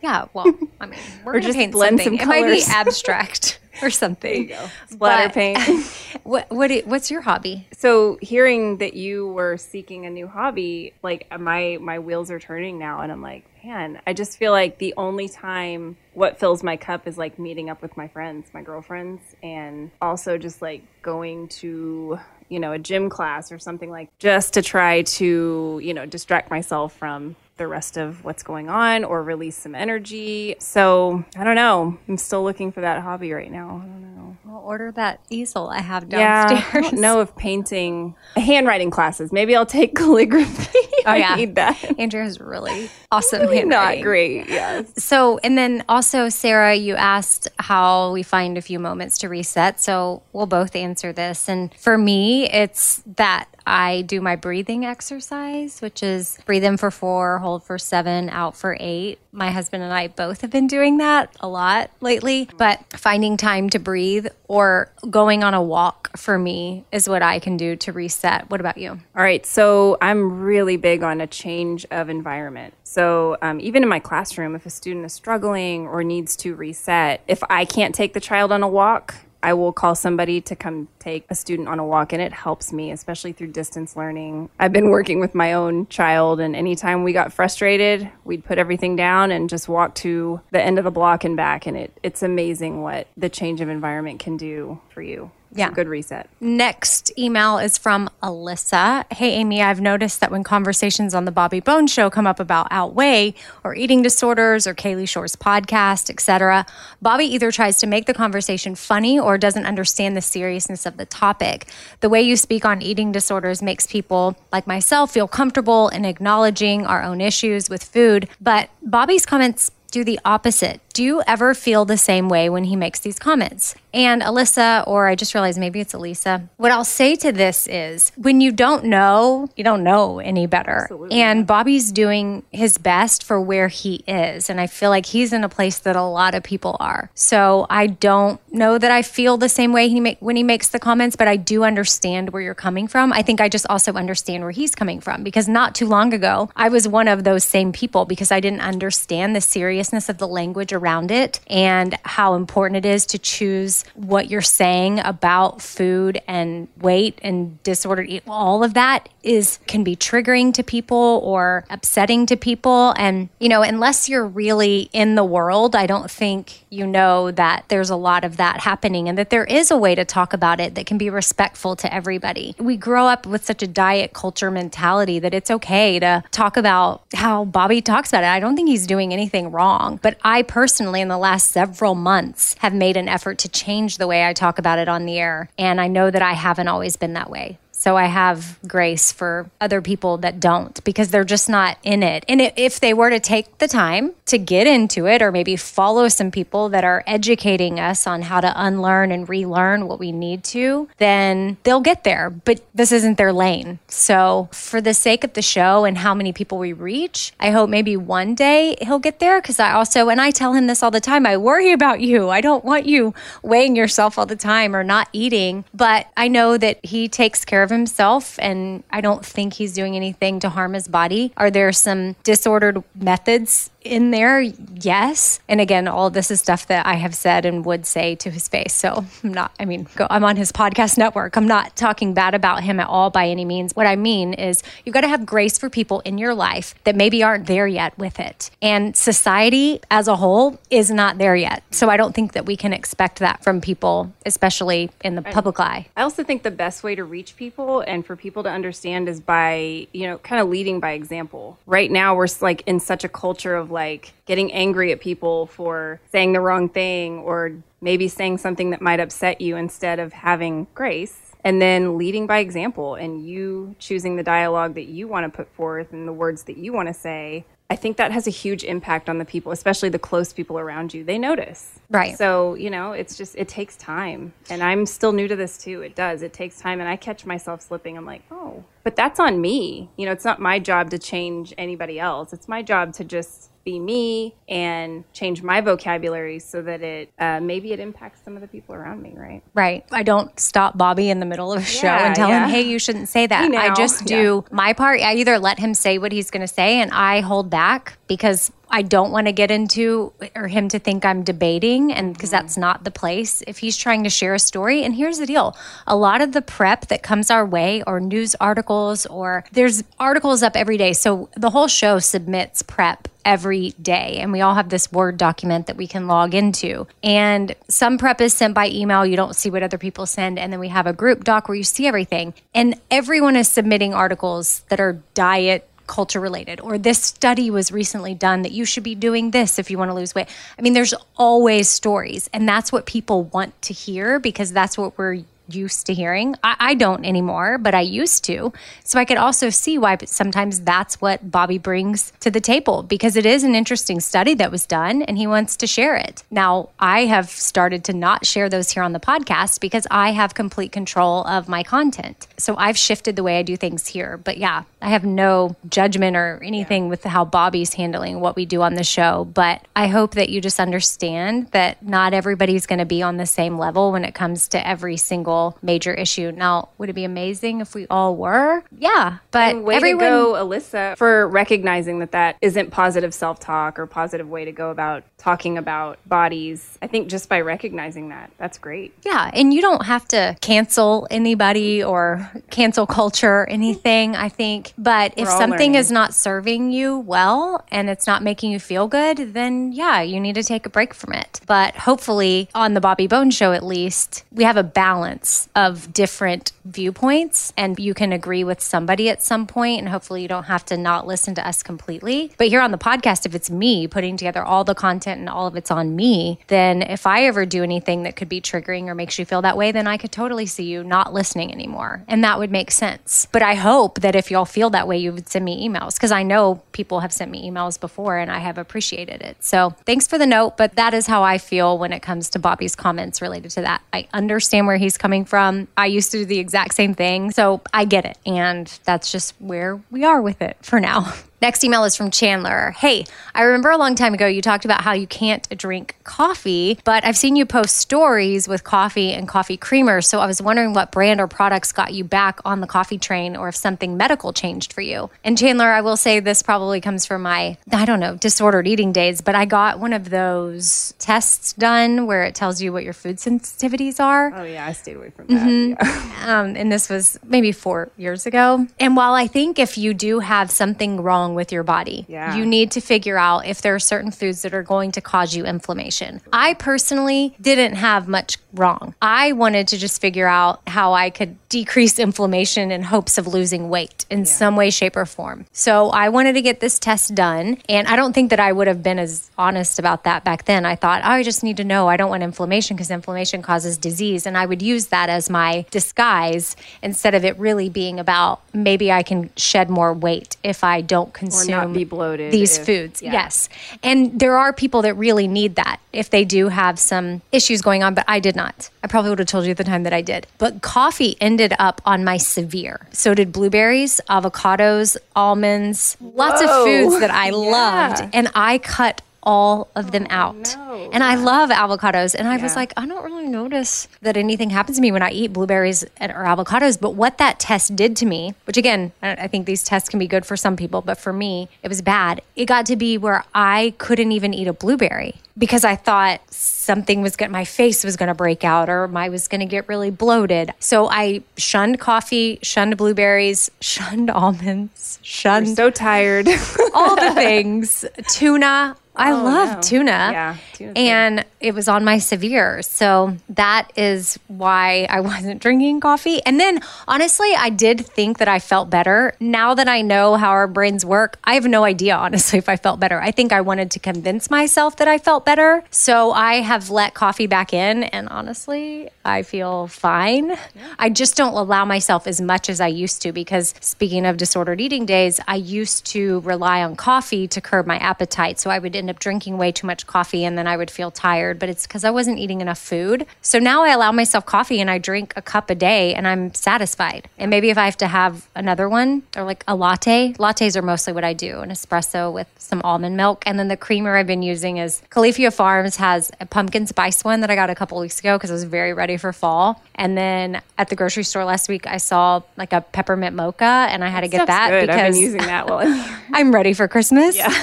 Yeah, 0.01 0.25
well, 0.33 0.45
I 0.81 0.85
mean, 0.85 0.99
we're 1.23 1.31
Or 1.31 1.33
gonna 1.35 1.45
just 1.45 1.57
paint 1.57 1.71
blend 1.71 1.99
something. 2.01 2.19
some 2.19 2.23
It 2.23 2.29
might 2.29 2.41
be 2.43 2.61
colors. 2.61 2.69
abstract 2.69 3.59
or 3.81 3.89
something. 3.89 4.47
There 4.47 4.61
you 4.63 4.69
Splatter 4.89 5.33
paint. 5.33 5.59
What 6.23 6.49
what 6.49 6.71
what's 6.85 7.11
your 7.11 7.19
hobby? 7.21 7.67
so 7.75 8.17
hearing 8.21 8.77
that 8.77 8.93
you 8.93 9.27
were 9.27 9.57
seeking 9.57 10.05
a 10.05 10.09
new 10.09 10.25
hobby, 10.27 10.93
like 11.03 11.27
uh, 11.31 11.37
my 11.37 11.77
my 11.81 11.99
wheels 11.99 12.31
are 12.31 12.39
turning 12.39 12.79
now 12.79 13.01
and 13.01 13.11
I'm 13.11 13.21
like, 13.21 13.45
man, 13.63 13.99
I 14.07 14.13
just 14.13 14.37
feel 14.37 14.53
like 14.53 14.77
the 14.77 14.93
only 14.95 15.27
time 15.27 15.97
what 16.13 16.39
fills 16.39 16.63
my 16.63 16.77
cup 16.77 17.07
is 17.07 17.17
like 17.17 17.39
meeting 17.39 17.69
up 17.69 17.81
with 17.81 17.97
my 17.97 18.07
friends, 18.07 18.47
my 18.53 18.61
girlfriends, 18.61 19.21
and 19.41 19.91
also 20.01 20.37
just 20.37 20.61
like 20.61 20.83
going 21.01 21.49
to 21.49 22.19
you 22.49 22.59
know 22.59 22.71
a 22.71 22.79
gym 22.79 23.09
class 23.09 23.51
or 23.51 23.59
something 23.59 23.89
like 23.89 24.09
just 24.19 24.53
to 24.53 24.61
try 24.61 25.01
to 25.01 25.79
you 25.83 25.93
know 25.93 26.05
distract 26.05 26.49
myself 26.49 26.95
from 26.95 27.35
the 27.57 27.67
rest 27.67 27.97
of 27.97 28.23
what's 28.23 28.43
going 28.43 28.69
on 28.69 29.03
or 29.03 29.23
release 29.23 29.55
some 29.55 29.75
energy. 29.75 30.55
So 30.59 31.23
I 31.37 31.43
don't 31.43 31.55
know. 31.55 31.97
I'm 32.07 32.17
still 32.17 32.43
looking 32.43 32.71
for 32.71 32.81
that 32.81 33.01
hobby 33.01 33.31
right 33.31 33.51
now. 33.51 33.81
I 33.83 33.85
don't 33.87 34.01
know. 34.01 34.37
I'll 34.49 34.59
order 34.59 34.91
that 34.93 35.19
easel 35.29 35.69
I 35.69 35.79
have 35.81 36.05
Yeah, 36.09 36.47
downstairs. 36.47 36.75
I 36.85 36.89
don't 36.89 37.01
know 37.01 37.21
if 37.21 37.35
painting 37.35 38.15
handwriting 38.35 38.89
classes. 38.91 39.31
Maybe 39.31 39.55
I'll 39.55 39.65
take 39.65 39.95
calligraphy. 39.95 40.79
Oh 41.05 41.11
I 41.11 41.17
yeah, 41.17 41.35
need 41.35 41.55
that. 41.55 41.99
Andrea 41.99 42.23
is 42.25 42.39
really 42.39 42.89
awesome 43.11 43.41
handwriting. 43.41 43.69
Not 43.69 44.01
great. 44.01 44.47
Yes. 44.49 44.91
So, 45.03 45.37
and 45.43 45.57
then 45.57 45.83
also, 45.89 46.29
Sarah, 46.29 46.73
you 46.75 46.95
asked 46.95 47.47
how 47.59 48.11
we 48.13 48.23
find 48.23 48.57
a 48.57 48.61
few 48.61 48.79
moments 48.79 49.17
to 49.19 49.29
reset. 49.29 49.81
So, 49.81 50.23
we'll 50.31 50.45
both 50.45 50.75
answer 50.75 51.11
this. 51.11 51.49
And 51.49 51.73
for 51.75 51.97
me, 51.97 52.49
it's 52.49 53.03
that 53.17 53.47
I 53.65 54.01
do 54.01 54.21
my 54.21 54.35
breathing 54.35 54.85
exercise, 54.85 55.81
which 55.81 56.03
is 56.03 56.37
breathe 56.45 56.63
in 56.63 56.77
for 56.77 56.91
four, 56.91 57.39
hold 57.39 57.63
for 57.63 57.77
seven, 57.77 58.29
out 58.29 58.55
for 58.55 58.77
eight. 58.79 59.19
My 59.31 59.51
husband 59.51 59.83
and 59.83 59.91
I 59.91 60.07
both 60.07 60.41
have 60.41 60.51
been 60.51 60.67
doing 60.67 60.97
that 60.97 61.35
a 61.39 61.47
lot 61.47 61.89
lately, 62.01 62.49
but 62.57 62.79
finding 62.93 63.37
time 63.37 63.69
to 63.71 63.79
breathe 63.79 64.27
or 64.47 64.91
going 65.09 65.43
on 65.43 65.53
a 65.53 65.61
walk 65.61 66.15
for 66.17 66.37
me 66.37 66.85
is 66.91 67.09
what 67.09 67.21
I 67.21 67.39
can 67.39 67.57
do 67.57 67.75
to 67.77 67.91
reset. 67.91 68.49
What 68.49 68.59
about 68.59 68.77
you? 68.77 68.91
All 68.91 69.23
right, 69.23 69.45
so 69.45 69.97
I'm 70.01 70.41
really 70.41 70.77
big 70.77 71.01
on 71.03 71.21
a 71.21 71.27
change 71.27 71.85
of 71.89 72.09
environment. 72.09 72.75
So 72.83 73.37
um, 73.41 73.59
even 73.59 73.81
in 73.81 73.89
my 73.89 73.99
classroom, 73.99 74.55
if 74.55 74.65
a 74.65 74.69
student 74.69 75.05
is 75.05 75.13
struggling 75.13 75.87
or 75.87 76.03
needs 76.03 76.35
to 76.37 76.53
reset, 76.53 77.21
if 77.27 77.41
I 77.49 77.65
can't 77.65 77.95
take 77.95 78.13
the 78.13 78.19
child 78.19 78.51
on 78.51 78.61
a 78.61 78.67
walk, 78.67 79.15
I 79.43 79.53
will 79.53 79.73
call 79.73 79.93
somebody 79.93 80.39
to 80.41 80.55
come 80.55 80.87
take 80.99 81.25
a 81.29 81.35
student 81.35 81.67
on 81.67 81.77
a 81.77 81.85
walk, 81.85 82.13
and 82.13 82.21
it 82.21 82.31
helps 82.31 82.71
me, 82.71 82.91
especially 82.91 83.33
through 83.33 83.47
distance 83.47 83.97
learning. 83.97 84.49
I've 84.57 84.71
been 84.71 84.89
working 84.89 85.19
with 85.19 85.35
my 85.35 85.51
own 85.51 85.85
child, 85.87 86.39
and 86.39 86.55
anytime 86.55 87.03
we 87.03 87.11
got 87.11 87.33
frustrated, 87.33 88.09
we'd 88.23 88.45
put 88.45 88.57
everything 88.57 88.95
down 88.95 89.31
and 89.31 89.49
just 89.49 89.67
walk 89.67 89.95
to 89.95 90.39
the 90.51 90.61
end 90.61 90.77
of 90.77 90.85
the 90.85 90.91
block 90.91 91.25
and 91.25 91.35
back. 91.35 91.67
And 91.67 91.75
it, 91.75 91.99
it's 92.01 92.23
amazing 92.23 92.81
what 92.81 93.07
the 93.17 93.29
change 93.29 93.59
of 93.59 93.67
environment 93.67 94.19
can 94.21 94.37
do 94.37 94.79
for 94.89 95.01
you. 95.01 95.29
Yeah. 95.55 95.69
good 95.71 95.87
reset. 95.87 96.29
Next 96.39 97.11
email 97.17 97.57
is 97.57 97.77
from 97.77 98.09
Alyssa. 98.21 99.11
Hey, 99.13 99.31
Amy, 99.35 99.61
I've 99.61 99.81
noticed 99.81 100.19
that 100.19 100.31
when 100.31 100.43
conversations 100.43 101.13
on 101.13 101.25
the 101.25 101.31
Bobby 101.31 101.59
Bones 101.59 101.91
show 101.91 102.09
come 102.09 102.27
up 102.27 102.39
about 102.39 102.67
outweigh 102.71 103.33
or 103.63 103.75
eating 103.75 104.01
disorders 104.01 104.65
or 104.65 104.73
Kaylee 104.73 105.07
Shore's 105.07 105.35
podcast, 105.35 106.09
etc., 106.09 106.65
Bobby 107.01 107.25
either 107.25 107.51
tries 107.51 107.77
to 107.79 107.87
make 107.87 108.05
the 108.05 108.13
conversation 108.13 108.75
funny 108.75 109.19
or 109.19 109.37
doesn't 109.37 109.65
understand 109.65 110.17
the 110.17 110.21
seriousness 110.21 110.85
of 110.85 110.97
the 110.97 111.05
topic. 111.05 111.67
The 111.99 112.09
way 112.09 112.21
you 112.21 112.35
speak 112.35 112.65
on 112.65 112.81
eating 112.81 113.11
disorders 113.11 113.61
makes 113.61 113.87
people 113.87 114.35
like 114.51 114.67
myself 114.67 115.11
feel 115.11 115.27
comfortable 115.27 115.89
in 115.89 116.05
acknowledging 116.05 116.85
our 116.85 117.03
own 117.03 117.21
issues 117.21 117.69
with 117.69 117.83
food, 117.83 118.27
but 118.41 118.69
Bobby's 118.81 119.25
comments 119.25 119.71
do 119.93 120.03
the 120.03 120.19
opposite. 120.25 120.81
Do 120.93 121.03
you 121.03 121.21
ever 121.27 121.53
feel 121.53 121.85
the 121.85 121.97
same 121.97 122.27
way 122.27 122.49
when 122.49 122.63
he 122.65 122.75
makes 122.75 122.99
these 122.99 123.19
comments? 123.19 123.75
And 123.93 124.23
Alyssa, 124.23 124.87
or 124.87 125.07
I 125.07 125.13
just 125.13 125.35
realized 125.35 125.59
maybe 125.59 125.79
it's 125.79 125.93
Elisa, 125.93 126.49
what 126.57 126.71
I'll 126.71 126.83
say 126.83 127.15
to 127.17 127.31
this 127.31 127.67
is 127.67 128.11
when 128.15 128.41
you 128.41 128.51
don't 128.51 128.85
know, 128.85 129.49
you 129.55 129.63
don't 129.63 129.83
know 129.83 130.19
any 130.19 130.47
better. 130.47 130.81
Absolutely. 130.83 131.21
And 131.21 131.45
Bobby's 131.45 131.91
doing 131.91 132.41
his 132.51 132.79
best 132.79 133.23
for 133.23 133.39
where 133.39 133.67
he 133.67 134.03
is. 134.07 134.49
And 134.49 134.59
I 134.59 134.65
feel 134.65 134.89
like 134.89 135.05
he's 135.05 135.31
in 135.31 135.43
a 135.43 135.49
place 135.49 135.77
that 135.79 135.95
a 135.95 136.01
lot 136.01 136.33
of 136.33 136.41
people 136.41 136.75
are. 136.79 137.11
So 137.13 137.67
I 137.69 137.85
don't 137.85 138.39
know 138.51 138.79
that 138.79 138.91
I 138.91 139.03
feel 139.03 139.37
the 139.37 139.49
same 139.49 139.73
way 139.73 139.89
he 139.89 139.99
make, 139.99 140.17
when 140.21 140.35
he 140.35 140.43
makes 140.43 140.69
the 140.69 140.79
comments, 140.79 141.15
but 141.15 141.27
I 141.27 141.35
do 141.35 141.63
understand 141.63 142.31
where 142.31 142.41
you're 142.41 142.55
coming 142.55 142.87
from. 142.87 143.13
I 143.13 143.21
think 143.21 143.41
I 143.41 143.47
just 143.47 143.67
also 143.69 143.93
understand 143.93 144.41
where 144.41 144.51
he's 144.51 144.73
coming 144.73 145.01
from 145.01 145.23
because 145.23 145.47
not 145.47 145.75
too 145.75 145.85
long 145.85 146.15
ago, 146.15 146.49
I 146.55 146.69
was 146.69 146.87
one 146.87 147.07
of 147.07 147.23
those 147.23 147.43
same 147.43 147.71
people 147.71 148.05
because 148.05 148.31
I 148.31 148.39
didn't 148.39 148.61
understand 148.61 149.35
the 149.35 149.41
seriousness 149.41 149.82
of 149.91 150.17
the 150.17 150.27
language 150.27 150.71
around 150.71 151.11
it 151.11 151.39
and 151.47 151.97
how 152.03 152.35
important 152.35 152.85
it 152.85 152.87
is 152.87 153.05
to 153.07 153.17
choose 153.17 153.83
what 153.95 154.29
you're 154.29 154.41
saying 154.41 154.99
about 154.99 155.61
food 155.61 156.21
and 156.27 156.67
weight 156.79 157.19
and 157.23 157.61
disordered 157.63 158.09
eat. 158.09 158.23
All 158.27 158.63
of 158.63 158.73
that 158.75 159.09
is 159.23 159.59
can 159.67 159.83
be 159.83 159.95
triggering 159.95 160.53
to 160.53 160.63
people 160.63 161.21
or 161.23 161.65
upsetting 161.69 162.25
to 162.27 162.37
people. 162.37 162.93
And, 162.97 163.29
you 163.39 163.49
know, 163.49 163.61
unless 163.61 164.09
you're 164.09 164.25
really 164.25 164.89
in 164.93 165.15
the 165.15 165.23
world, 165.23 165.75
I 165.75 165.87
don't 165.87 166.11
think 166.11 166.65
you 166.69 166.85
know 166.85 167.31
that 167.31 167.65
there's 167.69 167.89
a 167.89 167.95
lot 167.95 168.23
of 168.23 168.37
that 168.37 168.61
happening 168.61 169.07
and 169.07 169.17
that 169.17 169.29
there 169.29 169.45
is 169.45 169.71
a 169.71 169.77
way 169.77 169.95
to 169.95 170.03
talk 170.03 170.33
about 170.33 170.59
it 170.59 170.75
that 170.75 170.85
can 170.85 170.97
be 170.97 171.09
respectful 171.09 171.75
to 171.77 171.93
everybody. 171.93 172.55
We 172.59 172.77
grow 172.77 173.07
up 173.07 173.25
with 173.25 173.45
such 173.45 173.63
a 173.63 173.67
diet 173.67 174.13
culture 174.13 174.51
mentality 174.51 175.19
that 175.19 175.33
it's 175.33 175.49
okay 175.51 175.99
to 175.99 176.23
talk 176.31 176.57
about 176.57 177.03
how 177.13 177.45
Bobby 177.45 177.81
talks 177.81 178.09
about 178.09 178.23
it. 178.23 178.27
I 178.27 178.39
don't 178.39 178.55
think 178.55 178.69
he's 178.69 178.87
doing 178.87 179.13
anything 179.13 179.51
wrong. 179.51 179.72
But 180.01 180.17
I 180.23 180.41
personally, 180.43 181.01
in 181.01 181.07
the 181.07 181.17
last 181.17 181.51
several 181.51 181.95
months, 181.95 182.55
have 182.59 182.73
made 182.73 182.97
an 182.97 183.09
effort 183.09 183.37
to 183.39 183.49
change 183.49 183.97
the 183.97 184.07
way 184.07 184.25
I 184.25 184.33
talk 184.33 184.59
about 184.59 184.79
it 184.79 184.87
on 184.87 185.05
the 185.05 185.19
air. 185.19 185.49
And 185.57 185.79
I 185.79 185.87
know 185.87 186.11
that 186.11 186.21
I 186.21 186.33
haven't 186.33 186.67
always 186.67 186.95
been 186.95 187.13
that 187.13 187.29
way. 187.29 187.57
So 187.83 187.97
I 187.97 188.05
have 188.05 188.57
grace 188.65 189.11
for 189.11 189.51
other 189.59 189.81
people 189.81 190.17
that 190.19 190.39
don't 190.39 190.81
because 190.85 191.09
they're 191.09 191.25
just 191.25 191.49
not 191.49 191.77
in 191.83 192.01
it. 192.01 192.23
And 192.29 192.39
if 192.55 192.79
they 192.79 192.93
were 192.93 193.09
to 193.09 193.19
take 193.19 193.57
the 193.57 193.67
time 193.67 194.13
to 194.27 194.37
get 194.37 194.67
into 194.67 195.05
it 195.05 195.21
or 195.21 195.33
maybe 195.33 195.57
follow 195.57 196.07
some 196.07 196.31
people 196.31 196.69
that 196.69 196.85
are 196.85 197.03
educating 197.05 197.81
us 197.81 198.07
on 198.07 198.21
how 198.21 198.39
to 198.39 198.53
unlearn 198.55 199.11
and 199.11 199.27
relearn 199.27 199.85
what 199.85 199.99
we 199.99 200.13
need 200.13 200.45
to, 200.45 200.87
then 200.97 201.57
they'll 201.63 201.81
get 201.81 202.05
there. 202.05 202.29
But 202.29 202.61
this 202.73 202.93
isn't 202.93 203.17
their 203.17 203.33
lane. 203.33 203.79
So 203.89 204.47
for 204.53 204.79
the 204.79 204.93
sake 204.93 205.25
of 205.25 205.33
the 205.33 205.41
show 205.41 205.83
and 205.83 205.97
how 205.97 206.13
many 206.13 206.31
people 206.31 206.59
we 206.59 206.71
reach, 206.71 207.33
I 207.37 207.51
hope 207.51 207.69
maybe 207.69 207.97
one 207.97 208.33
day 208.33 208.77
he'll 208.81 208.97
get 208.97 209.19
there 209.19 209.41
because 209.41 209.59
I 209.59 209.73
also, 209.73 210.07
and 210.07 210.21
I 210.21 210.31
tell 210.31 210.53
him 210.53 210.67
this 210.67 210.83
all 210.83 210.91
the 210.91 211.01
time, 211.01 211.25
I 211.25 211.35
worry 211.35 211.73
about 211.73 211.99
you. 211.99 212.29
I 212.29 212.39
don't 212.39 212.63
want 212.63 212.85
you 212.85 213.13
weighing 213.41 213.75
yourself 213.75 214.17
all 214.17 214.25
the 214.25 214.37
time 214.37 214.73
or 214.73 214.85
not 214.85 215.09
eating. 215.11 215.65
But 215.73 216.07
I 216.15 216.29
know 216.29 216.57
that 216.57 216.79
he 216.85 217.09
takes 217.09 217.43
care 217.43 217.61
of 217.61 217.72
himself, 217.73 218.39
and 218.39 218.83
I 218.89 219.01
don't 219.01 219.25
think 219.25 219.53
he's 219.53 219.73
doing 219.73 219.95
anything 219.95 220.39
to 220.39 220.49
harm 220.49 220.73
his 220.73 220.87
body. 220.87 221.33
Are 221.35 221.51
there 221.51 221.71
some 221.71 222.15
disordered 222.23 222.83
methods 222.95 223.69
in 223.83 224.11
there, 224.11 224.39
yes. 224.39 225.39
And 225.47 225.61
again, 225.61 225.87
all 225.87 226.09
this 226.09 226.31
is 226.31 226.39
stuff 226.39 226.67
that 226.67 226.85
I 226.85 226.95
have 226.95 227.15
said 227.15 227.45
and 227.45 227.65
would 227.65 227.85
say 227.85 228.15
to 228.15 228.29
his 228.29 228.47
face. 228.47 228.73
So 228.73 229.05
I'm 229.23 229.33
not, 229.33 229.53
I 229.59 229.65
mean, 229.65 229.87
go, 229.95 230.07
I'm 230.09 230.23
on 230.23 230.35
his 230.35 230.51
podcast 230.51 230.97
network. 230.97 231.37
I'm 231.37 231.47
not 231.47 231.75
talking 231.75 232.13
bad 232.13 232.33
about 232.33 232.63
him 232.63 232.79
at 232.79 232.87
all 232.87 233.09
by 233.09 233.27
any 233.27 233.45
means. 233.45 233.75
What 233.75 233.87
I 233.87 233.95
mean 233.95 234.33
is 234.33 234.63
you've 234.85 234.93
got 234.93 235.01
to 235.01 235.07
have 235.07 235.25
grace 235.25 235.57
for 235.57 235.69
people 235.69 235.99
in 236.01 236.17
your 236.17 236.33
life 236.33 236.75
that 236.83 236.95
maybe 236.95 237.23
aren't 237.23 237.47
there 237.47 237.67
yet 237.67 237.97
with 237.97 238.19
it. 238.19 238.51
And 238.61 238.95
society 238.95 239.79
as 239.91 240.07
a 240.07 240.15
whole 240.15 240.59
is 240.69 240.89
not 240.89 241.17
there 241.17 241.35
yet. 241.35 241.63
So 241.71 241.89
I 241.89 241.97
don't 241.97 242.13
think 242.13 242.33
that 242.33 242.45
we 242.45 242.55
can 242.55 242.73
expect 242.73 243.19
that 243.19 243.43
from 243.43 243.61
people, 243.61 244.13
especially 244.25 244.89
in 245.03 245.15
the 245.15 245.21
public 245.21 245.59
eye. 245.59 245.87
I 245.95 246.03
also 246.03 246.23
think 246.23 246.43
the 246.43 246.51
best 246.51 246.83
way 246.83 246.95
to 246.95 247.03
reach 247.03 247.35
people 247.35 247.81
and 247.81 248.05
for 248.05 248.15
people 248.15 248.43
to 248.43 248.49
understand 248.49 249.09
is 249.09 249.19
by, 249.19 249.87
you 249.91 250.07
know, 250.07 250.17
kind 250.19 250.41
of 250.41 250.49
leading 250.49 250.79
by 250.79 250.91
example. 250.91 251.57
Right 251.65 251.91
now, 251.91 252.15
we're 252.15 252.27
like 252.41 252.63
in 252.65 252.79
such 252.79 253.03
a 253.03 253.09
culture 253.09 253.55
of 253.55 253.71
like 253.73 254.13
getting 254.25 254.53
angry 254.53 254.91
at 254.91 255.01
people 255.01 255.47
for 255.47 255.99
saying 256.11 256.33
the 256.33 256.39
wrong 256.39 256.69
thing 256.69 257.19
or 257.19 257.51
maybe 257.81 258.07
saying 258.07 258.37
something 258.37 258.69
that 258.69 258.81
might 258.81 258.99
upset 258.99 259.41
you 259.41 259.57
instead 259.57 259.99
of 259.99 260.13
having 260.13 260.67
grace 260.73 261.33
and 261.43 261.61
then 261.61 261.97
leading 261.97 262.25
by 262.25 262.37
example 262.37 262.95
and 262.95 263.27
you 263.27 263.75
choosing 263.79 264.15
the 264.15 264.23
dialogue 264.23 264.75
that 264.75 264.85
you 264.85 265.07
want 265.07 265.25
to 265.25 265.35
put 265.35 265.53
forth 265.53 265.91
and 265.91 266.07
the 266.07 266.13
words 266.13 266.43
that 266.43 266.57
you 266.57 266.71
want 266.71 266.87
to 266.87 266.93
say 266.93 267.43
I 267.69 267.75
think 267.75 267.97
that 267.97 268.11
has 268.11 268.27
a 268.27 268.29
huge 268.29 268.63
impact 268.63 269.09
on 269.09 269.17
the 269.17 269.25
people, 269.25 269.51
especially 269.51 269.89
the 269.89 269.97
close 269.97 270.31
people 270.31 270.59
around 270.59 270.93
you. 270.93 271.03
They 271.03 271.17
notice. 271.17 271.79
Right. 271.89 272.15
So, 272.15 272.53
you 272.53 272.69
know, 272.69 272.91
it's 272.91 273.17
just, 273.17 273.35
it 273.35 273.47
takes 273.47 273.75
time. 273.77 274.31
And 274.51 274.61
I'm 274.61 274.85
still 274.85 275.11
new 275.11 275.27
to 275.27 275.35
this 275.35 275.57
too. 275.57 275.81
It 275.81 275.95
does. 275.95 276.21
It 276.21 276.33
takes 276.33 276.59
time. 276.59 276.81
And 276.81 276.87
I 276.87 276.97
catch 276.97 277.25
myself 277.25 277.61
slipping. 277.61 277.97
I'm 277.97 278.05
like, 278.05 278.21
oh, 278.29 278.63
but 278.83 278.95
that's 278.95 279.19
on 279.19 279.41
me. 279.41 279.89
You 279.97 280.05
know, 280.05 280.11
it's 280.11 280.25
not 280.25 280.39
my 280.39 280.59
job 280.59 280.91
to 280.91 280.99
change 280.99 281.51
anybody 281.57 281.99
else. 281.99 282.31
It's 282.31 282.47
my 282.47 282.61
job 282.61 282.93
to 282.93 283.03
just 283.03 283.49
be 283.63 283.79
me 283.79 284.35
and 284.49 285.03
change 285.13 285.41
my 285.41 285.61
vocabulary 285.61 286.39
so 286.39 286.61
that 286.61 286.81
it 286.81 287.09
uh, 287.19 287.39
maybe 287.39 287.71
it 287.71 287.79
impacts 287.79 288.21
some 288.23 288.35
of 288.35 288.41
the 288.41 288.47
people 288.47 288.75
around 288.75 289.01
me, 289.01 289.13
right? 289.15 289.41
Right. 289.53 289.85
I 289.91 290.03
don't 290.03 290.37
stop 290.39 290.77
Bobby 290.77 291.09
in 291.09 291.19
the 291.19 291.25
middle 291.25 291.53
of 291.53 291.61
a 291.61 291.65
show 291.65 291.87
and 291.87 292.15
tell 292.15 292.29
yeah. 292.29 292.45
him, 292.45 292.49
"Hey, 292.49 292.61
you 292.61 292.79
shouldn't 292.79 293.09
say 293.09 293.27
that." 293.27 293.51
I 293.53 293.73
just 293.73 294.05
do 294.05 294.43
yeah. 294.45 294.55
my 294.55 294.73
part. 294.73 295.01
I 295.01 295.15
either 295.15 295.39
let 295.39 295.59
him 295.59 295.73
say 295.73 295.97
what 295.97 296.11
he's 296.11 296.29
going 296.29 296.41
to 296.41 296.47
say, 296.47 296.81
and 296.81 296.91
I 296.91 297.21
hold 297.21 297.49
back 297.49 297.97
because 298.07 298.51
I 298.69 298.81
don't 298.81 299.11
want 299.11 299.27
to 299.27 299.31
get 299.31 299.51
into 299.51 300.13
or 300.35 300.47
him 300.47 300.67
to 300.69 300.79
think 300.79 301.05
I'm 301.05 301.23
debating 301.23 301.93
and 301.93 302.13
because 302.13 302.31
mm-hmm. 302.31 302.41
that's 302.41 302.57
not 302.57 302.83
the 302.83 302.91
place. 302.91 303.43
If 303.45 303.59
he's 303.59 303.77
trying 303.77 304.03
to 304.03 304.09
share 304.09 304.33
a 304.33 304.39
story, 304.39 304.83
and 304.83 304.95
here's 304.95 305.19
the 305.19 305.25
deal 305.25 305.55
a 305.87 305.95
lot 305.95 306.21
of 306.21 306.31
the 306.31 306.41
prep 306.41 306.87
that 306.87 307.03
comes 307.03 307.29
our 307.31 307.45
way, 307.45 307.83
or 307.85 307.99
news 307.99 308.35
articles, 308.41 309.05
or 309.05 309.45
there's 309.51 309.83
articles 309.99 310.43
up 310.43 310.55
every 310.55 310.77
day. 310.77 310.93
So 310.93 311.29
the 311.37 311.51
whole 311.51 311.67
show 311.67 311.99
submits 311.99 312.61
prep 312.61 313.07
every 313.25 313.71
day. 313.81 314.17
And 314.19 314.31
we 314.31 314.41
all 314.41 314.55
have 314.55 314.69
this 314.69 314.91
Word 314.91 315.17
document 315.17 315.67
that 315.67 315.77
we 315.77 315.87
can 315.87 316.07
log 316.07 316.33
into. 316.33 316.87
And 317.01 317.55
some 317.67 317.97
prep 317.97 318.21
is 318.21 318.33
sent 318.33 318.53
by 318.53 318.69
email. 318.69 319.05
You 319.05 319.15
don't 319.15 319.35
see 319.35 319.49
what 319.49 319.63
other 319.63 319.77
people 319.77 320.05
send. 320.05 320.39
And 320.39 320.51
then 320.51 320.59
we 320.59 320.69
have 320.69 320.87
a 320.87 320.93
group 320.93 321.23
doc 321.23 321.47
where 321.47 321.55
you 321.55 321.63
see 321.63 321.87
everything. 321.87 322.33
And 322.53 322.79
everyone 322.91 323.35
is 323.35 323.47
submitting 323.47 323.93
articles 323.93 324.61
that 324.69 324.79
are 324.79 325.01
diet 325.13 325.67
culture 325.87 326.19
related 326.19 326.61
or 326.61 326.77
this 326.77 327.03
study 327.03 327.49
was 327.51 327.71
recently 327.71 328.13
done 328.13 328.41
that 328.43 328.51
you 328.51 328.65
should 328.65 328.83
be 328.83 328.95
doing 328.95 329.31
this 329.31 329.59
if 329.59 329.69
you 329.69 329.77
want 329.77 329.89
to 329.89 329.95
lose 329.95 330.15
weight. 330.15 330.27
I 330.57 330.61
mean, 330.61 330.73
there's 330.73 330.93
always 331.17 331.69
stories, 331.69 332.29
and 332.33 332.47
that's 332.47 332.71
what 332.71 332.85
people 332.85 333.23
want 333.25 333.61
to 333.63 333.73
hear 333.73 334.19
because 334.19 334.51
that's 334.51 334.77
what 334.77 334.97
we're 334.97 335.23
used 335.47 335.85
to 335.87 335.93
hearing. 335.93 336.35
I, 336.43 336.55
I, 336.59 336.73
don't 336.73 337.05
anymore, 337.05 337.57
but 337.57 337.75
I 337.75 337.81
used 337.81 338.23
to. 338.25 338.53
So 338.83 338.99
I 338.99 339.05
could 339.05 339.17
also 339.17 339.49
see 339.49 339.77
why 339.77 339.97
sometimes 340.05 340.61
that's 340.61 341.01
what 341.01 341.29
Bobby 341.29 341.57
brings 341.57 342.13
to 342.21 342.31
the 342.31 342.39
table 342.39 342.83
because 342.83 343.15
it 343.15 343.25
is 343.25 343.43
an 343.43 343.55
interesting 343.55 343.99
study 343.99 344.33
that 344.35 344.51
was 344.51 344.65
done 344.65 345.01
and 345.03 345.17
he 345.17 345.27
wants 345.27 345.55
to 345.57 345.67
share 345.67 345.95
it. 345.95 346.23
Now, 346.31 346.69
I 346.79 347.05
have 347.05 347.29
started 347.29 347.83
to 347.85 347.93
not 347.93 348.25
share 348.25 348.49
those 348.49 348.71
here 348.71 348.83
on 348.83 348.93
the 348.93 348.99
podcast 348.99 349.59
because 349.59 349.85
I 349.91 350.11
have 350.11 350.33
complete 350.33 350.71
control 350.71 351.25
of 351.27 351.47
my 351.47 351.63
content. 351.63 352.27
So 352.37 352.55
I've 352.57 352.77
shifted 352.77 353.15
the 353.15 353.23
way 353.23 353.39
I 353.39 353.43
do 353.43 353.57
things 353.57 353.87
here. 353.87 354.17
But 354.17 354.37
yeah, 354.37 354.63
I 354.83 354.89
have 354.89 355.05
no 355.05 355.55
judgment 355.69 356.17
or 356.17 356.41
anything 356.43 356.83
yeah. 356.83 356.89
with 356.89 357.03
how 357.03 357.25
Bobby's 357.25 357.73
handling 357.73 358.19
what 358.19 358.35
we 358.35 358.45
do 358.45 358.61
on 358.61 358.73
the 358.73 358.83
show. 358.83 359.25
But 359.25 359.65
I 359.75 359.87
hope 359.87 360.15
that 360.15 360.29
you 360.29 360.41
just 360.41 360.59
understand 360.59 361.47
that 361.51 361.81
not 361.81 362.13
everybody's 362.13 362.65
going 362.67 362.79
to 362.79 362.85
be 362.85 363.01
on 363.01 363.17
the 363.17 363.25
same 363.25 363.57
level 363.57 363.91
when 363.93 364.03
it 364.03 364.13
comes 364.13 364.49
to 364.49 364.67
every 364.67 364.97
single 364.97 365.57
major 365.61 365.93
issue. 365.93 366.31
Now, 366.31 366.69
would 366.77 366.89
it 366.89 366.93
be 366.93 367.05
amazing 367.05 367.61
if 367.61 367.73
we 367.73 367.87
all 367.89 368.15
were? 368.15 368.63
Yeah, 368.77 369.19
but 369.31 369.55
and 369.55 369.63
way 369.63 369.75
everyone... 369.75 370.03
to 370.03 370.09
go, 370.09 370.33
Alyssa, 370.33 370.97
for 370.97 371.27
recognizing 371.29 371.99
that 371.99 372.11
that 372.11 372.37
isn't 372.41 372.71
positive 372.71 373.13
self-talk 373.13 373.79
or 373.79 373.87
positive 373.87 374.29
way 374.29 374.43
to 374.45 374.51
go 374.51 374.69
about 374.69 375.03
talking 375.17 375.57
about 375.57 375.97
bodies. 376.05 376.77
I 376.81 376.87
think 376.87 377.07
just 377.07 377.29
by 377.29 377.39
recognizing 377.39 378.09
that, 378.09 378.31
that's 378.37 378.57
great. 378.57 378.93
Yeah, 379.05 379.31
and 379.33 379.53
you 379.53 379.61
don't 379.61 379.85
have 379.85 380.05
to 380.09 380.35
cancel 380.41 381.07
anybody 381.09 381.81
or 381.81 382.29
cancel 382.49 382.85
culture 382.85 383.43
or 383.43 383.49
anything. 383.49 384.15
I 384.17 384.27
think, 384.27 384.72
but 384.77 385.13
if 385.17 385.27
something 385.27 385.71
learning. 385.71 385.75
is 385.75 385.91
not 385.91 386.13
serving 386.13 386.71
you 386.71 386.99
well 386.99 387.65
and 387.71 387.89
it's 387.89 388.07
not 388.07 388.23
making 388.23 388.51
you 388.51 388.59
feel 388.59 388.87
good, 388.87 389.33
then 389.33 389.71
yeah, 389.71 390.01
you 390.01 390.19
need 390.19 390.35
to 390.35 390.43
take 390.43 390.65
a 390.65 390.69
break 390.69 390.93
from 390.93 391.13
it. 391.13 391.41
But 391.45 391.75
hopefully, 391.75 392.49
on 392.53 392.73
the 392.73 392.81
Bobby 392.81 393.07
Bones 393.07 393.35
show, 393.35 393.51
at 393.53 393.63
least, 393.63 394.23
we 394.31 394.43
have 394.43 394.57
a 394.57 394.63
balance 394.63 394.93
balance 394.93 395.49
of 395.55 395.91
different 395.93 396.51
viewpoints 396.65 397.51
and 397.57 397.77
you 397.79 397.93
can 397.93 398.13
agree 398.13 398.43
with 398.43 398.61
somebody 398.61 399.09
at 399.09 399.21
some 399.21 399.45
point 399.45 399.79
and 399.79 399.89
hopefully 399.89 400.21
you 400.21 400.27
don't 400.27 400.45
have 400.45 400.63
to 400.65 400.77
not 400.77 401.05
listen 401.05 401.35
to 401.35 401.45
us 401.45 401.63
completely. 401.63 402.31
But 402.37 402.47
here 402.47 402.61
on 402.61 402.71
the 402.71 402.77
podcast, 402.77 403.25
if 403.25 403.35
it's 403.35 403.49
me 403.49 403.87
putting 403.87 404.15
together 404.17 404.43
all 404.43 404.63
the 404.63 404.75
content 404.75 405.19
and 405.19 405.29
all 405.29 405.47
of 405.47 405.55
it's 405.55 405.71
on 405.71 405.95
me, 405.95 406.39
then 406.47 406.81
if 406.81 407.05
I 407.05 407.25
ever 407.25 407.45
do 407.45 407.63
anything 407.63 408.03
that 408.03 408.15
could 408.15 408.29
be 408.29 408.39
triggering 408.39 408.87
or 408.87 408.95
makes 408.95 409.19
you 409.19 409.25
feel 409.25 409.41
that 409.41 409.57
way, 409.57 409.71
then 409.71 409.87
I 409.87 409.97
could 409.97 410.11
totally 410.11 410.45
see 410.45 410.63
you 410.63 410.83
not 410.83 411.13
listening 411.13 411.51
anymore. 411.51 412.03
And 412.07 412.23
that 412.23 412.39
would 412.39 412.51
make 412.51 412.71
sense. 412.71 413.27
But 413.31 413.41
I 413.41 413.55
hope 413.55 414.01
that 414.01 414.15
if 414.15 414.31
y'all 414.31 414.45
feel 414.45 414.62
that 414.71 414.87
way, 414.87 414.97
you 414.97 415.13
would 415.13 415.27
send 415.29 415.45
me 415.45 415.67
emails 415.67 415.95
because 415.95 416.11
I 416.11 416.23
know 416.23 416.61
people 416.71 416.99
have 417.01 417.11
sent 417.11 417.31
me 417.31 417.49
emails 417.49 417.79
before 417.79 418.17
and 418.17 418.31
I 418.31 418.39
have 418.39 418.57
appreciated 418.57 419.21
it. 419.21 419.43
So 419.43 419.71
thanks 419.85 420.07
for 420.07 420.17
the 420.17 420.25
note. 420.25 420.57
But 420.57 420.75
that 420.75 420.93
is 420.93 421.07
how 421.07 421.23
I 421.23 421.37
feel 421.37 421.77
when 421.77 421.93
it 421.93 422.01
comes 422.01 422.29
to 422.31 422.39
Bobby's 422.39 422.75
comments 422.75 423.21
related 423.21 423.51
to 423.51 423.61
that. 423.61 423.81
I 423.91 424.07
understand 424.13 424.67
where 424.67 424.77
he's 424.77 424.97
coming 424.97 425.25
from. 425.25 425.67
I 425.77 425.87
used 425.87 426.11
to 426.11 426.19
do 426.19 426.25
the 426.25 426.39
exact 426.39 426.73
same 426.75 426.93
thing. 426.93 427.31
So 427.31 427.61
I 427.73 427.85
get 427.85 428.05
it. 428.05 428.17
And 428.25 428.67
that's 428.83 429.11
just 429.11 429.33
where 429.39 429.81
we 429.91 430.03
are 430.03 430.21
with 430.21 430.41
it 430.41 430.57
for 430.61 430.79
now. 430.79 431.13
Next 431.43 431.61
email 431.65 431.83
is 431.83 431.97
from 431.97 432.09
Chandler. 432.09 432.71
Hey, 432.77 433.03
I 433.35 433.41
remember 433.41 433.69
a 433.69 433.77
long 433.77 433.95
time 433.95 434.13
ago 434.13 434.25
you 434.25 434.41
talked 434.41 434.63
about 434.63 434.79
how 434.79 434.93
you 434.93 435.05
can't 435.05 435.45
drink 435.57 435.97
coffee, 436.05 436.79
but 436.85 437.03
I've 437.03 437.17
seen 437.17 437.35
you 437.35 437.45
post 437.45 437.75
stories 437.77 438.47
with 438.47 438.63
coffee 438.63 439.11
and 439.11 439.27
coffee 439.27 439.57
creamer. 439.57 440.01
So 440.01 440.21
I 440.21 440.25
was 440.25 440.41
wondering 440.41 440.71
what 440.71 440.93
brand 440.93 441.19
or 441.19 441.27
products 441.27 441.73
got 441.73 441.93
you 441.93 442.05
back 442.05 442.39
on 442.45 442.61
the 442.61 442.67
coffee 442.67 442.97
train 442.97 443.35
or 443.35 443.49
if 443.49 443.57
something 443.57 443.97
medical 443.97 444.31
changed 444.31 444.71
for 444.71 444.79
you. 444.79 445.09
And 445.25 445.37
Chandler, 445.37 445.65
I 445.65 445.81
will 445.81 445.97
say 445.97 446.21
this 446.21 446.41
probably 446.41 446.79
comes 446.79 447.05
from 447.05 447.23
my, 447.23 447.57
I 447.73 447.83
don't 447.83 447.99
know, 447.99 448.15
disordered 448.15 448.65
eating 448.65 448.93
days, 448.93 449.19
but 449.19 449.35
I 449.35 449.43
got 449.43 449.79
one 449.79 449.91
of 449.91 450.11
those 450.11 450.93
tests 450.97 451.51
done 451.51 452.07
where 452.07 452.23
it 452.23 452.35
tells 452.35 452.61
you 452.61 452.71
what 452.71 452.85
your 452.85 452.93
food 452.93 453.17
sensitivities 453.17 453.99
are. 453.99 454.31
Oh, 454.33 454.43
yeah, 454.43 454.65
I 454.65 454.71
stayed 454.71 454.95
away 454.95 455.09
from 455.09 455.27
that. 455.27 455.45
Mm-hmm. 455.45 456.23
um, 456.29 456.55
and 456.55 456.71
this 456.71 456.87
was 456.87 457.19
maybe 457.21 457.51
four 457.51 457.91
years 457.97 458.25
ago. 458.25 458.65
And 458.79 458.95
while 458.95 459.13
I 459.13 459.27
think 459.27 459.59
if 459.59 459.77
you 459.77 459.93
do 459.93 460.19
have 460.19 460.49
something 460.49 461.01
wrong, 461.01 461.32
with 461.35 461.51
your 461.51 461.63
body. 461.63 462.05
Yeah. 462.07 462.35
You 462.35 462.45
need 462.45 462.71
to 462.71 462.81
figure 462.81 463.17
out 463.17 463.45
if 463.45 463.61
there 463.61 463.75
are 463.75 463.79
certain 463.79 464.11
foods 464.11 464.41
that 464.43 464.53
are 464.53 464.63
going 464.63 464.91
to 464.93 465.01
cause 465.01 465.35
you 465.35 465.45
inflammation. 465.45 466.21
I 466.31 466.53
personally 466.55 467.35
didn't 467.41 467.75
have 467.75 468.07
much 468.07 468.37
wrong. 468.53 468.95
I 469.01 469.31
wanted 469.31 469.67
to 469.69 469.77
just 469.77 469.99
figure 469.99 470.27
out 470.27 470.61
how 470.67 470.93
I 470.93 471.09
could 471.09 471.37
decrease 471.49 471.99
inflammation 471.99 472.71
in 472.71 472.83
hopes 472.83 473.17
of 473.17 473.27
losing 473.27 473.69
weight 473.69 474.05
in 474.09 474.19
yeah. 474.19 474.25
some 474.25 474.55
way, 474.55 474.69
shape, 474.69 474.95
or 474.95 475.05
form. 475.05 475.45
So 475.51 475.89
I 475.89 476.09
wanted 476.09 476.33
to 476.33 476.41
get 476.41 476.59
this 476.59 476.79
test 476.79 477.15
done. 477.15 477.57
And 477.67 477.87
I 477.87 477.95
don't 477.95 478.13
think 478.13 478.29
that 478.29 478.39
I 478.39 478.51
would 478.51 478.67
have 478.67 478.83
been 478.83 478.99
as 478.99 479.29
honest 479.37 479.79
about 479.79 480.03
that 480.03 480.23
back 480.23 480.45
then. 480.45 480.65
I 480.65 480.75
thought, 480.75 481.01
oh, 481.03 481.09
I 481.09 481.23
just 481.23 481.43
need 481.43 481.57
to 481.57 481.63
know 481.63 481.87
I 481.87 481.97
don't 481.97 482.09
want 482.09 482.23
inflammation 482.23 482.75
because 482.75 482.91
inflammation 482.91 483.41
causes 483.41 483.77
disease. 483.77 484.25
And 484.25 484.37
I 484.37 484.45
would 484.45 484.61
use 484.61 484.87
that 484.87 485.09
as 485.09 485.29
my 485.29 485.65
disguise 485.71 486.55
instead 486.81 487.15
of 487.15 487.25
it 487.25 487.37
really 487.37 487.69
being 487.69 487.99
about 487.99 488.41
maybe 488.53 488.91
I 488.91 489.03
can 489.03 489.29
shed 489.35 489.69
more 489.69 489.93
weight 489.93 490.37
if 490.43 490.63
I 490.63 490.81
don't 490.81 491.13
consume 491.31 491.53
or 491.53 491.65
not 491.65 491.73
be 491.73 491.83
bloated 491.83 492.31
these 492.31 492.57
if, 492.57 492.65
foods. 492.65 493.01
Yeah. 493.01 493.13
Yes. 493.13 493.49
And 493.81 494.19
there 494.19 494.37
are 494.37 494.53
people 494.53 494.81
that 494.83 494.95
really 494.95 495.27
need 495.27 495.55
that 495.55 495.79
if 495.91 496.09
they 496.09 496.25
do 496.25 496.49
have 496.49 496.79
some 496.79 497.21
issues 497.31 497.61
going 497.61 497.83
on, 497.83 497.93
but 497.93 498.05
I 498.07 498.19
did 498.19 498.35
not. 498.35 498.69
I 498.83 498.87
probably 498.87 499.09
would 499.11 499.19
have 499.19 499.27
told 499.27 499.45
you 499.45 499.51
at 499.51 499.57
the 499.57 499.63
time 499.63 499.83
that 499.83 499.93
I 499.93 500.01
did. 500.01 500.27
But 500.37 500.61
coffee 500.61 501.15
ended 501.21 501.53
up 501.59 501.81
on 501.85 502.03
my 502.03 502.17
severe. 502.17 502.87
So 502.91 503.13
did 503.13 503.31
blueberries, 503.31 504.01
avocados, 504.09 504.97
almonds, 505.15 505.97
lots 506.01 506.41
of 506.41 506.49
foods 506.49 506.99
that 506.99 507.11
I 507.11 507.25
yeah. 507.29 507.35
loved. 507.35 508.09
And 508.13 508.29
I 508.35 508.57
cut 508.57 509.01
all 509.23 509.69
of 509.75 509.91
them 509.91 510.05
oh, 510.09 510.13
out. 510.13 510.55
No. 510.57 510.89
And 510.91 511.03
I 511.03 511.15
love 511.15 511.49
avocados. 511.49 512.13
And 512.13 512.27
I 512.27 512.37
yeah. 512.37 512.43
was 512.43 512.55
like, 512.55 512.73
I 512.77 512.85
don't 512.85 513.03
really 513.03 513.27
notice 513.27 513.87
that 514.01 514.17
anything 514.17 514.51
happens 514.51 514.77
to 514.77 514.81
me 514.81 514.91
when 514.91 515.01
I 515.01 515.11
eat 515.11 515.33
blueberries 515.33 515.83
or 515.99 516.23
avocados. 516.25 516.79
But 516.79 516.91
what 516.91 517.17
that 517.17 517.39
test 517.39 517.75
did 517.75 517.95
to 517.97 518.05
me, 518.05 518.35
which 518.45 518.57
again, 518.57 518.91
I 519.01 519.27
think 519.27 519.45
these 519.45 519.63
tests 519.63 519.89
can 519.89 519.99
be 519.99 520.07
good 520.07 520.25
for 520.25 520.37
some 520.37 520.55
people, 520.55 520.81
but 520.81 520.97
for 520.97 521.13
me, 521.13 521.49
it 521.63 521.69
was 521.69 521.81
bad. 521.81 522.21
It 522.35 522.45
got 522.45 522.65
to 522.67 522.75
be 522.75 522.97
where 522.97 523.23
I 523.33 523.73
couldn't 523.77 524.11
even 524.11 524.33
eat 524.33 524.47
a 524.47 524.53
blueberry 524.53 525.15
because 525.37 525.63
I 525.63 525.75
thought 525.75 526.21
something 526.31 527.01
was 527.01 527.15
going 527.15 527.31
my 527.31 527.45
face 527.45 527.83
was 527.83 527.97
going 527.97 528.07
to 528.07 528.13
break 528.13 528.43
out 528.43 528.69
or 528.69 528.89
I 528.95 529.09
was 529.09 529.27
going 529.27 529.39
to 529.39 529.47
get 529.47 529.67
really 529.67 529.89
bloated. 529.89 530.53
So 530.59 530.89
I 530.89 531.23
shunned 531.37 531.79
coffee, 531.79 532.39
shunned 532.41 532.77
blueberries, 532.77 533.49
shunned 533.61 534.09
almonds, 534.09 534.99
shunned 535.01 535.47
You're 535.47 535.55
so 535.55 535.69
tired. 535.69 536.27
all 536.73 536.95
the 536.95 537.11
things. 537.15 537.85
Tuna, 538.09 538.75
I 538.95 539.11
oh, 539.11 539.23
love 539.23 539.55
no. 539.55 539.61
tuna. 539.61 539.91
Yeah. 539.91 540.37
And 540.75 541.17
good. 541.17 541.25
it 541.39 541.55
was 541.55 541.67
on 541.67 541.83
my 541.83 541.97
severe. 541.97 542.61
So 542.61 543.17
that 543.29 543.71
is 543.75 544.19
why 544.27 544.85
I 544.89 544.99
wasn't 545.11 545.41
drinking 545.41 545.79
coffee. 545.79 546.21
And 546.25 546.39
then 546.39 546.59
honestly, 546.87 547.33
I 547.37 547.49
did 547.49 547.85
think 547.85 548.19
that 548.19 548.27
I 548.27 548.39
felt 548.39 548.69
better. 548.69 549.15
Now 549.19 549.55
that 549.55 549.67
I 549.67 549.81
know 549.81 550.15
how 550.15 550.29
our 550.29 550.47
brains 550.47 550.85
work, 550.85 551.17
I 551.23 551.33
have 551.33 551.45
no 551.45 551.63
idea, 551.63 551.95
honestly, 552.03 552.37
if 552.37 552.47
I 552.47 552.55
felt 552.55 552.79
better. 552.79 553.01
I 553.01 553.11
think 553.11 553.31
I 553.31 553.41
wanted 553.41 553.71
to 553.71 553.79
convince 553.79 554.29
myself 554.29 554.75
that 554.77 554.87
I 554.87 554.97
felt 554.97 555.25
better. 555.25 555.63
So 555.71 556.11
I 556.11 556.35
have 556.35 556.69
let 556.69 556.93
coffee 556.93 557.27
back 557.27 557.53
in. 557.53 557.83
And 557.83 558.07
honestly, 558.09 558.89
I 559.03 559.23
feel 559.23 559.67
fine. 559.67 560.29
Yeah. 560.29 560.37
I 560.77 560.89
just 560.89 561.17
don't 561.17 561.33
allow 561.33 561.65
myself 561.65 562.05
as 562.05 562.21
much 562.21 562.49
as 562.49 562.61
I 562.61 562.67
used 562.67 563.01
to 563.01 563.11
because 563.11 563.55
speaking 563.59 564.05
of 564.05 564.17
disordered 564.17 564.61
eating 564.61 564.85
days, 564.85 565.19
I 565.27 565.35
used 565.35 565.85
to 565.87 566.19
rely 566.21 566.63
on 566.63 566.75
coffee 566.75 567.27
to 567.29 567.41
curb 567.41 567.65
my 567.65 567.77
appetite. 567.77 568.39
So 568.39 568.49
I 568.49 568.59
would 568.59 568.75
end 568.83 568.89
up 568.89 568.99
drinking 568.99 569.37
way 569.37 569.51
too 569.51 569.65
much 569.65 569.87
coffee 569.87 570.25
and 570.25 570.37
then 570.37 570.45
I 570.45 570.57
would 570.57 570.69
feel 570.69 570.91
tired, 570.91 571.39
but 571.39 571.49
it's 571.49 571.65
because 571.65 571.83
I 571.83 571.89
wasn't 571.89 572.19
eating 572.19 572.41
enough 572.41 572.59
food. 572.59 573.05
So 573.21 573.39
now 573.39 573.63
I 573.63 573.69
allow 573.69 573.91
myself 573.91 574.25
coffee 574.25 574.59
and 574.59 574.69
I 574.69 574.77
drink 574.77 575.13
a 575.15 575.21
cup 575.21 575.49
a 575.49 575.55
day 575.55 575.95
and 575.95 576.07
I'm 576.07 576.33
satisfied. 576.33 577.07
And 577.17 577.29
maybe 577.29 577.49
if 577.49 577.57
I 577.57 577.65
have 577.65 577.77
to 577.77 577.87
have 577.87 578.27
another 578.35 578.67
one 578.67 579.03
or 579.15 579.23
like 579.23 579.43
a 579.47 579.55
latte, 579.55 580.13
lattes 580.19 580.55
are 580.55 580.61
mostly 580.61 580.93
what 580.93 581.03
I 581.03 581.13
do 581.13 581.39
an 581.39 581.49
espresso 581.49 582.11
with 582.11 582.27
some 582.37 582.61
almond 582.63 582.97
milk. 582.97 583.23
And 583.25 583.39
then 583.39 583.47
the 583.47 583.57
creamer 583.57 583.95
I've 583.95 584.07
been 584.07 584.21
using 584.21 584.57
is 584.57 584.81
Califia 584.91 585.33
Farms 585.33 585.77
has 585.77 586.11
a 586.19 586.25
pumpkin 586.25 586.67
spice 586.67 587.03
one 587.03 587.21
that 587.21 587.31
I 587.31 587.35
got 587.35 587.49
a 587.49 587.55
couple 587.55 587.79
weeks 587.79 587.99
ago 587.99 588.17
because 588.17 588.29
I 588.29 588.33
was 588.33 588.43
very 588.43 588.73
ready 588.73 588.97
for 588.97 589.13
fall. 589.13 589.63
And 589.75 589.97
then 589.97 590.41
at 590.57 590.69
the 590.69 590.75
grocery 590.75 591.03
store 591.03 591.23
last 591.25 591.47
week, 591.47 591.65
I 591.65 591.77
saw 591.77 592.21
like 592.37 592.51
a 592.51 592.61
peppermint 592.61 593.15
mocha 593.15 593.45
and 593.45 593.83
I 593.83 593.87
had 593.87 594.03
that 594.03 594.11
to 594.11 594.17
get 594.17 594.27
that 594.27 594.49
good. 594.49 594.61
because 594.67 594.79
I've 594.81 594.91
been 594.93 595.01
using 595.01 595.21
that 595.21 595.49
one. 595.49 595.67
I'm 596.13 596.33
ready 596.33 596.53
for 596.53 596.67
Christmas. 596.67 597.15
Yeah. 597.15 597.33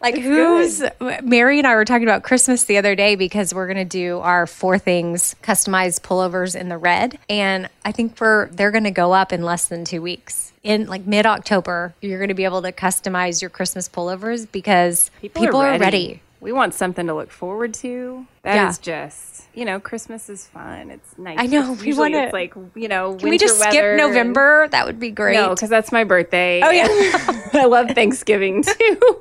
Like 0.00 0.16
who's 0.16 0.80
good. 0.98 1.24
Mary 1.24 1.58
and 1.58 1.66
I 1.66 1.74
were 1.74 1.84
talking 1.84 2.06
about 2.06 2.22
Christmas 2.22 2.64
the 2.64 2.78
other 2.78 2.94
day 2.94 3.16
because 3.16 3.54
we're 3.54 3.66
gonna 3.66 3.84
do 3.84 4.18
our 4.18 4.46
four 4.46 4.78
things 4.78 5.34
customized 5.42 6.02
pullovers 6.02 6.58
in 6.58 6.68
the 6.68 6.78
red, 6.78 7.18
and 7.28 7.68
I 7.84 7.92
think 7.92 8.16
for 8.16 8.48
they're 8.52 8.70
gonna 8.70 8.90
go 8.90 9.12
up 9.12 9.32
in 9.32 9.42
less 9.42 9.66
than 9.66 9.84
two 9.84 10.02
weeks. 10.02 10.52
In 10.62 10.86
like 10.86 11.06
mid 11.06 11.26
October, 11.26 11.94
you're 12.00 12.20
gonna 12.20 12.34
be 12.34 12.44
able 12.44 12.62
to 12.62 12.72
customize 12.72 13.40
your 13.40 13.50
Christmas 13.50 13.88
pullovers 13.88 14.46
because 14.50 15.10
people, 15.20 15.42
people 15.42 15.60
are, 15.60 15.70
ready. 15.70 15.76
are, 15.76 15.80
ready. 15.80 16.22
We 16.46 16.52
want 16.52 16.74
something 16.74 17.08
to 17.08 17.14
look 17.14 17.32
forward 17.32 17.74
to. 17.74 18.24
That 18.42 18.54
yeah. 18.54 18.68
is 18.68 18.78
just 18.78 19.46
you 19.52 19.64
know, 19.64 19.80
Christmas 19.80 20.28
is 20.28 20.46
fun. 20.46 20.92
It's 20.92 21.18
nice. 21.18 21.38
I 21.40 21.46
know. 21.46 21.72
we 21.72 21.92
want 21.92 22.14
to 22.14 22.30
like 22.32 22.54
you 22.76 22.86
know. 22.86 23.16
Can 23.16 23.30
we 23.30 23.36
just 23.36 23.58
skip 23.58 23.96
November? 23.96 24.62
And, 24.62 24.72
that 24.72 24.86
would 24.86 25.00
be 25.00 25.10
great. 25.10 25.34
No, 25.34 25.48
because 25.48 25.70
that's 25.70 25.90
my 25.90 26.04
birthday. 26.04 26.60
Oh 26.62 26.70
yeah, 26.70 26.86
I 27.52 27.64
love 27.64 27.90
Thanksgiving 27.90 28.62
too. 28.78 29.20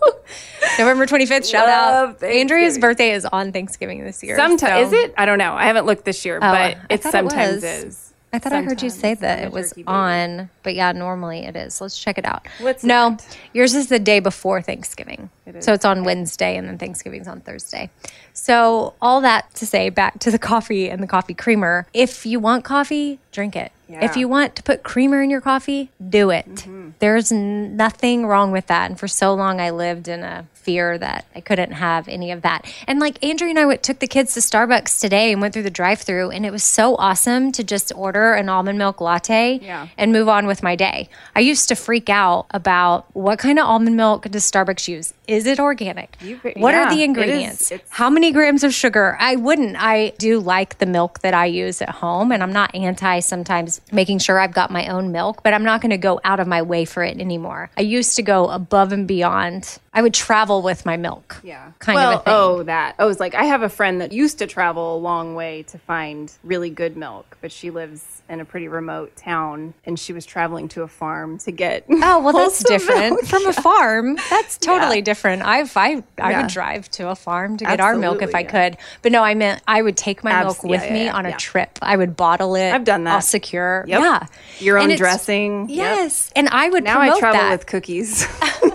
November 0.77 1.07
twenty 1.07 1.25
fifth. 1.25 1.47
Shout 1.47 1.67
out. 1.67 2.21
Andrea's 2.21 2.77
birthday 2.77 3.09
is 3.09 3.25
on 3.25 3.51
Thanksgiving 3.51 4.03
this 4.03 4.21
year. 4.21 4.35
Sometimes 4.35 4.91
so. 4.91 4.97
is 4.97 5.05
it? 5.05 5.15
I 5.17 5.25
don't 5.25 5.39
know. 5.39 5.53
I 5.53 5.63
haven't 5.63 5.87
looked 5.87 6.05
this 6.05 6.25
year, 6.25 6.37
oh, 6.37 6.41
but 6.41 6.77
it 6.91 7.01
sometimes 7.01 7.63
it 7.63 7.87
is. 7.87 8.04
I 8.35 8.39
thought 8.39 8.51
sometimes 8.51 8.67
I 8.67 8.69
heard 8.69 8.83
you 8.83 8.89
say 8.89 9.13
that 9.15 9.39
it 9.43 9.51
was 9.51 9.73
on, 9.87 10.49
but 10.63 10.75
yeah, 10.75 10.91
normally 10.91 11.39
it 11.39 11.55
is. 11.55 11.79
Let's 11.81 11.97
check 11.97 12.17
it 12.17 12.25
out. 12.25 12.47
What's 12.59 12.83
no? 12.83 13.11
That? 13.11 13.37
Yours 13.53 13.73
is 13.73 13.87
the 13.87 13.99
day 13.99 14.19
before 14.19 14.61
Thanksgiving, 14.61 15.29
so 15.59 15.73
it's 15.73 15.85
on 15.85 16.03
Wednesday, 16.03 16.57
and 16.57 16.67
then 16.67 16.77
Thanksgiving's 16.77 17.27
on 17.27 17.41
Thursday. 17.41 17.89
So, 18.33 18.93
all 19.01 19.21
that 19.21 19.53
to 19.55 19.65
say, 19.65 19.89
back 19.89 20.19
to 20.19 20.31
the 20.31 20.39
coffee 20.39 20.89
and 20.89 21.01
the 21.01 21.07
coffee 21.07 21.33
creamer. 21.33 21.87
If 21.93 22.25
you 22.25 22.39
want 22.39 22.65
coffee, 22.65 23.19
drink 23.31 23.55
it. 23.55 23.71
Yeah. 23.87 24.03
If 24.03 24.17
you 24.17 24.27
want 24.27 24.55
to 24.55 24.63
put 24.63 24.83
creamer 24.83 25.21
in 25.21 25.29
your 25.29 25.41
coffee, 25.41 25.91
do 26.09 26.31
it. 26.31 26.47
Mm-hmm. 26.47 26.89
There's 26.99 27.31
nothing 27.31 28.25
wrong 28.25 28.51
with 28.51 28.67
that. 28.67 28.89
And 28.89 28.99
for 28.99 29.07
so 29.07 29.33
long, 29.33 29.61
I 29.61 29.69
lived 29.69 30.07
in 30.07 30.23
a 30.23 30.47
fear 30.65 30.97
that 30.97 31.25
I 31.35 31.41
couldn't 31.41 31.71
have 31.71 32.07
any 32.07 32.31
of 32.31 32.41
that. 32.41 32.65
And 32.87 32.99
like 32.99 33.23
Andrea 33.23 33.51
and 33.51 33.59
I 33.59 33.65
went, 33.65 33.83
took 33.83 33.99
the 33.99 34.07
kids 34.07 34.33
to 34.33 34.39
Starbucks 34.39 34.99
today 34.99 35.31
and 35.31 35.39
went 35.39 35.53
through 35.53 35.63
the 35.63 35.69
drive 35.69 36.01
through, 36.01 36.31
and 36.31 36.45
it 36.45 36.51
was 36.51 36.63
so 36.63 36.95
awesome 36.95 37.51
to 37.53 37.63
just 37.63 37.93
order 37.95 38.33
an 38.33 38.49
almond 38.49 38.79
milk 38.79 38.99
latte 38.99 39.59
yeah. 39.61 39.87
and 39.97 40.11
move 40.11 40.27
on 40.27 40.47
with 40.47 40.63
my 40.63 40.75
day. 40.75 41.07
I 41.35 41.41
used 41.41 41.69
to 41.69 41.75
freak 41.75 42.09
out 42.09 42.47
about 42.51 43.05
what 43.15 43.39
kind 43.39 43.59
of 43.59 43.65
almond 43.65 43.95
milk 43.95 44.23
does 44.29 44.49
Starbucks 44.49 44.87
use? 44.87 45.13
Is 45.27 45.45
it 45.45 45.59
organic? 45.59 46.17
You, 46.21 46.37
what 46.37 46.73
yeah, 46.73 46.85
are 46.85 46.95
the 46.95 47.03
ingredients? 47.03 47.71
How 47.89 48.09
many 48.09 48.31
grams 48.31 48.63
of 48.63 48.73
sugar? 48.73 49.17
I 49.19 49.35
wouldn't. 49.35 49.75
I 49.79 50.13
do 50.17 50.39
like 50.39 50.77
the 50.77 50.85
milk 50.85 51.19
that 51.19 51.33
I 51.33 51.45
use 51.45 51.81
at 51.81 51.89
home, 51.89 52.31
and 52.31 52.43
I'm 52.43 52.53
not 52.53 52.73
anti 52.75 53.19
sometimes 53.19 53.81
making 53.91 54.19
sure 54.19 54.39
I've 54.39 54.53
got 54.53 54.71
my 54.71 54.87
own 54.87 55.11
milk, 55.11 55.41
but 55.43 55.53
I'm 55.53 55.63
not 55.63 55.81
going 55.81 55.91
to 55.91 55.97
go 55.97 56.19
out 56.23 56.39
of 56.39 56.47
my 56.47 56.61
way 56.61 56.85
for 56.85 57.03
it 57.03 57.19
anymore. 57.19 57.69
I 57.77 57.81
used 57.81 58.15
to 58.17 58.21
go 58.21 58.49
above 58.49 58.91
and 58.91 59.07
beyond 59.07 59.79
I 59.95 60.01
would 60.01 60.13
travel 60.13 60.61
with 60.61 60.85
my 60.85 60.97
milk. 60.97 61.37
Yeah. 61.41 61.71
Kind 61.79 61.95
well, 61.95 62.11
of 62.15 62.19
a 62.19 62.23
thing. 62.25 62.33
Oh, 62.33 62.63
that. 62.63 62.95
Oh, 62.99 63.05
I 63.05 63.07
was 63.07 63.19
like, 63.21 63.33
I 63.33 63.45
have 63.45 63.61
a 63.61 63.69
friend 63.69 64.01
that 64.01 64.11
used 64.11 64.39
to 64.39 64.45
travel 64.47 64.97
a 64.97 64.99
long 64.99 65.35
way 65.35 65.63
to 65.63 65.77
find 65.79 66.31
really 66.43 66.69
good 66.69 66.97
milk, 66.97 67.37
but 67.39 67.49
she 67.51 67.69
lives 67.71 68.21
in 68.27 68.41
a 68.41 68.45
pretty 68.45 68.67
remote 68.67 69.15
town 69.15 69.73
and 69.85 69.97
she 69.97 70.11
was 70.11 70.25
traveling 70.25 70.67
to 70.67 70.81
a 70.81 70.87
farm 70.87 71.37
to 71.39 71.51
get. 71.51 71.85
Oh 71.89 72.19
well, 72.19 72.33
that's 72.33 72.61
different 72.63 73.11
milk. 73.15 73.25
from 73.25 73.45
a 73.47 73.53
farm. 73.53 74.17
That's 74.29 74.57
totally 74.57 74.97
Yeah. 74.97 75.03
different. 75.03 75.43
I've 75.43 75.75
I 75.77 76.03
I 76.19 76.31
Yeah. 76.31 76.41
would 76.41 76.51
drive 76.51 76.89
to 76.91 77.09
a 77.09 77.15
farm 77.15 77.55
to 77.57 77.65
get 77.65 77.79
our 77.79 77.95
milk 77.95 78.21
if 78.21 78.35
I 78.35 78.39
yeah. 78.39 78.49
could. 78.69 78.77
But 79.01 79.11
no, 79.13 79.23
I 79.23 79.33
meant 79.33 79.61
I 79.67 79.81
would 79.81 79.95
take 79.95 80.23
my 80.25 80.31
Abs- 80.31 80.45
milk 80.61 80.63
with 80.63 80.91
me 80.91 81.07
on 81.07 81.25
a 81.25 81.37
trip. 81.37 81.79
I 81.81 81.95
would 81.95 82.17
bottle 82.17 82.55
it. 82.55 82.71
I've 82.71 82.83
done 82.83 83.05
that. 83.05 83.13
All 83.13 83.21
secure. 83.21 83.85
Yep. 83.87 84.01
Yeah, 84.01 84.27
Your 84.59 84.77
own 84.77 84.93
dressing. 84.97 85.69
Yep. 85.69 85.77
Yes, 85.77 86.31
and 86.35 86.49
I 86.49 86.67
would 86.69 86.83
Now 86.83 86.99
I 86.99 87.17
travel 87.17 87.39
that. 87.41 87.51
with 87.51 87.65
cookies. 87.67 88.25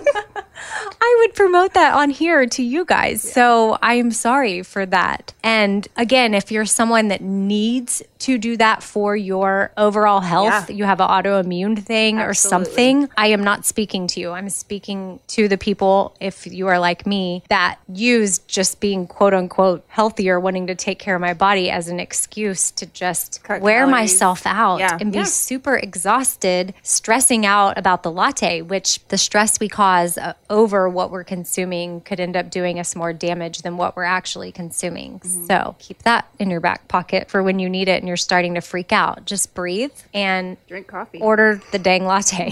I 1.01 1.17
would 1.19 1.35
promote 1.35 1.73
that 1.73 1.93
on 1.93 2.09
here 2.09 2.45
to 2.45 2.63
you 2.63 2.85
guys. 2.85 3.21
So 3.21 3.77
I'm 3.81 4.11
sorry 4.11 4.63
for 4.63 4.85
that. 4.85 5.33
And 5.43 5.87
again, 5.97 6.33
if 6.33 6.51
you're 6.51 6.65
someone 6.65 7.07
that 7.09 7.21
needs 7.21 8.03
to 8.19 8.37
do 8.37 8.55
that 8.57 8.83
for 8.83 9.15
your 9.15 9.71
overall 9.77 10.19
health, 10.21 10.69
Yeah. 10.69 10.75
you 10.75 10.83
have 10.85 10.99
an 11.01 11.07
autoimmune 11.09 11.83
thing 11.83 12.19
or 12.19 12.33
something, 12.35 13.09
I 13.17 13.27
am 13.27 13.43
not 13.43 13.65
speaking 13.65 14.05
to 14.07 14.19
you. 14.19 14.31
I'm 14.31 14.49
speaking 14.49 15.19
to 15.29 15.47
the 15.47 15.57
people, 15.57 16.15
if 16.19 16.45
you 16.45 16.67
are 16.67 16.77
like 16.79 17.07
me, 17.07 17.43
that 17.49 17.79
use 17.91 18.39
just 18.39 18.79
being 18.79 19.07
quote 19.07 19.33
unquote 19.33 19.83
healthier, 19.87 20.39
wanting 20.39 20.67
to 20.67 20.75
take 20.75 20.99
care 20.99 21.15
of 21.15 21.21
my 21.21 21.33
body 21.33 21.71
as 21.71 21.87
an 21.87 21.99
excuse 21.99 22.69
to 22.71 22.85
just 22.85 23.43
Cut 23.43 23.61
wear 23.61 23.85
calories. 23.85 23.91
myself 23.91 24.45
out 24.45 24.77
Yeah. 24.79 24.97
and 24.99 25.11
be 25.11 25.19
Yeah. 25.19 25.23
super 25.25 25.75
exhausted, 25.75 26.73
stressing 26.83 27.45
out 27.45 27.77
about 27.77 28.03
the 28.03 28.11
latte, 28.11 28.61
which 28.61 28.99
the 29.07 29.17
stress 29.17 29.59
we 29.59 29.67
cause 29.67 30.17
uh, 30.19 30.33
over 30.51 30.87
what 30.89 31.09
we're 31.09 31.23
consuming 31.23 32.01
could 32.01 32.19
end 32.19 32.35
up 32.35 32.51
doing 32.51 32.77
us 32.77 32.95
more 32.95 33.13
damage 33.13 33.63
than 33.63 33.77
what 33.77 33.95
we're 33.95 34.03
actually 34.03 34.51
consuming. 34.51 35.19
Mm-hmm. 35.19 35.45
So 35.45 35.75
keep 35.79 36.03
that 36.03 36.27
in 36.37 36.49
your 36.51 36.59
back 36.59 36.87
pocket 36.89 37.29
for 37.31 37.41
when 37.41 37.57
you 37.57 37.69
need 37.69 37.87
it 37.87 37.99
and 38.01 38.07
you're 38.07 38.17
starting 38.17 38.55
to 38.55 38.61
freak 38.61 38.91
out. 38.91 39.25
Just 39.25 39.55
breathe 39.55 39.93
and 40.13 40.57
Drink 40.67 40.87
coffee. 40.87 41.19
order 41.21 41.61
the 41.71 41.79
dang 41.79 42.05
latte 42.05 42.51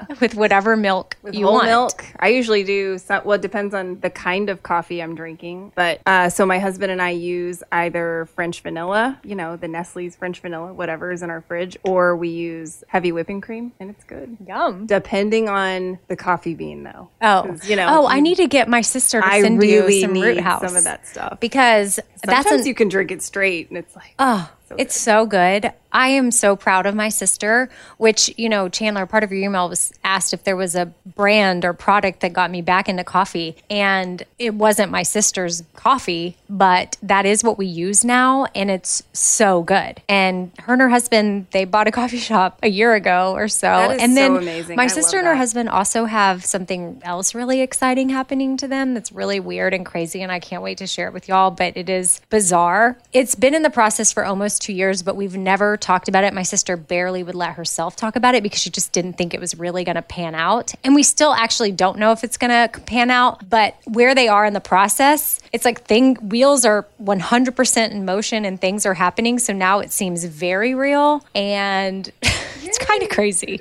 with 0.20 0.34
whatever 0.34 0.76
milk 0.76 1.16
with 1.22 1.34
you 1.34 1.44
whole 1.44 1.54
want. 1.54 1.66
milk. 1.66 2.04
I 2.18 2.28
usually 2.28 2.62
do. 2.62 2.98
Well, 3.08 3.32
it 3.32 3.42
depends 3.42 3.74
on 3.74 3.98
the 4.00 4.10
kind 4.10 4.48
of 4.48 4.62
coffee 4.62 5.02
I'm 5.02 5.16
drinking. 5.16 5.72
But 5.74 6.00
uh, 6.06 6.30
so 6.30 6.46
my 6.46 6.60
husband 6.60 6.92
and 6.92 7.02
I 7.02 7.10
use 7.10 7.62
either 7.72 8.28
French 8.36 8.60
vanilla, 8.60 9.18
you 9.24 9.34
know, 9.34 9.56
the 9.56 9.66
Nestle's 9.68 10.14
French 10.14 10.40
vanilla, 10.40 10.72
whatever 10.72 11.10
is 11.10 11.22
in 11.22 11.30
our 11.30 11.40
fridge, 11.40 11.76
or 11.82 12.14
we 12.16 12.28
use 12.28 12.84
heavy 12.86 13.10
whipping 13.10 13.40
cream, 13.40 13.72
and 13.80 13.90
it's 13.90 14.04
good. 14.04 14.36
Yum. 14.46 14.86
Depending 14.86 15.48
on 15.48 15.98
the 16.06 16.16
coffee 16.16 16.54
bean, 16.54 16.84
though. 16.84 17.08
Oh, 17.20 17.39
you 17.64 17.76
know. 17.76 17.86
oh, 17.88 18.06
I 18.06 18.20
need 18.20 18.36
to 18.36 18.46
get 18.46 18.68
my 18.68 18.80
sister 18.80 19.20
to 19.20 19.26
I 19.26 19.40
send 19.42 19.60
really 19.60 19.96
you 19.96 20.00
some 20.02 20.12
root 20.12 20.38
house 20.40 20.62
some 20.62 20.76
of 20.76 20.84
that 20.84 21.06
stuff. 21.06 21.40
because 21.40 21.94
Sometimes 22.24 22.44
that's 22.44 22.60
an, 22.62 22.66
you 22.66 22.74
can 22.74 22.88
drink 22.88 23.10
it 23.10 23.22
straight, 23.22 23.68
and 23.68 23.78
it's 23.78 23.94
like, 23.96 24.14
Oh, 24.18 24.50
it's 24.78 24.98
so 24.98 25.26
good. 25.26 25.72
I 25.92 26.08
am 26.08 26.30
so 26.30 26.56
proud 26.56 26.86
of 26.86 26.94
my 26.94 27.08
sister, 27.08 27.68
which, 27.98 28.32
you 28.36 28.48
know, 28.48 28.68
Chandler, 28.68 29.06
part 29.06 29.24
of 29.24 29.32
your 29.32 29.42
email 29.42 29.68
was 29.68 29.92
asked 30.04 30.32
if 30.32 30.44
there 30.44 30.56
was 30.56 30.74
a 30.74 30.86
brand 31.16 31.64
or 31.64 31.72
product 31.72 32.20
that 32.20 32.32
got 32.32 32.50
me 32.50 32.62
back 32.62 32.88
into 32.88 33.04
coffee. 33.04 33.56
And 33.68 34.22
it 34.38 34.54
wasn't 34.54 34.92
my 34.92 35.02
sister's 35.02 35.62
coffee, 35.74 36.36
but 36.48 36.96
that 37.02 37.26
is 37.26 37.42
what 37.42 37.58
we 37.58 37.66
use 37.66 38.04
now. 38.04 38.46
And 38.54 38.70
it's 38.70 39.02
so 39.12 39.62
good. 39.62 40.00
And 40.08 40.52
her 40.60 40.74
and 40.74 40.82
her 40.82 40.88
husband, 40.88 41.46
they 41.50 41.64
bought 41.64 41.88
a 41.88 41.92
coffee 41.92 42.18
shop 42.30 42.58
a 42.62 42.68
year 42.68 42.94
ago 42.94 43.32
or 43.32 43.48
so. 43.48 43.68
And 43.68 44.16
then 44.16 44.34
so 44.34 44.36
amazing. 44.38 44.76
my 44.76 44.84
I 44.84 44.88
sister 44.88 45.18
and 45.18 45.26
her 45.26 45.36
husband 45.36 45.68
also 45.68 46.04
have 46.04 46.44
something 46.44 47.00
else 47.04 47.34
really 47.34 47.60
exciting 47.60 48.08
happening 48.08 48.56
to 48.58 48.68
them 48.68 48.94
that's 48.94 49.12
really 49.12 49.40
weird 49.40 49.74
and 49.74 49.84
crazy. 49.84 50.22
And 50.22 50.30
I 50.30 50.40
can't 50.40 50.62
wait 50.62 50.78
to 50.78 50.86
share 50.86 51.08
it 51.08 51.12
with 51.12 51.28
y'all, 51.28 51.50
but 51.50 51.76
it 51.76 51.88
is 51.88 52.20
bizarre. 52.30 52.98
It's 53.12 53.34
been 53.34 53.54
in 53.54 53.62
the 53.62 53.70
process 53.70 54.12
for 54.12 54.24
almost 54.24 54.62
two 54.62 54.72
years, 54.72 55.02
but 55.02 55.16
we've 55.16 55.36
never 55.36 55.76
talked 55.80 56.08
about 56.08 56.24
it. 56.24 56.32
My 56.32 56.42
sister 56.42 56.76
barely 56.76 57.22
would 57.22 57.34
let 57.34 57.54
herself 57.54 57.96
talk 57.96 58.16
about 58.16 58.34
it 58.34 58.42
because 58.42 58.60
she 58.60 58.70
just 58.70 58.92
didn't 58.92 59.14
think 59.14 59.34
it 59.34 59.40
was 59.40 59.58
really 59.58 59.84
going 59.84 59.96
to 59.96 60.02
pan 60.02 60.34
out. 60.34 60.74
And 60.84 60.94
we 60.94 61.02
still 61.02 61.32
actually 61.32 61.72
don't 61.72 61.98
know 61.98 62.12
if 62.12 62.24
it's 62.24 62.36
going 62.36 62.50
to 62.50 62.80
pan 62.80 63.10
out, 63.10 63.48
but 63.48 63.76
where 63.84 64.14
they 64.14 64.28
are 64.28 64.44
in 64.44 64.52
the 64.52 64.60
process, 64.60 65.40
it's 65.52 65.64
like 65.64 65.84
thing 65.84 66.14
wheels 66.16 66.64
are 66.64 66.86
100% 67.02 67.90
in 67.90 68.04
motion 68.04 68.44
and 68.44 68.60
things 68.60 68.86
are 68.86 68.94
happening. 68.94 69.38
So 69.38 69.52
now 69.52 69.80
it 69.80 69.92
seems 69.92 70.24
very 70.24 70.74
real 70.74 71.24
and 71.34 72.10
it's 72.22 72.78
kind 72.78 73.02
of 73.02 73.08
crazy. 73.08 73.60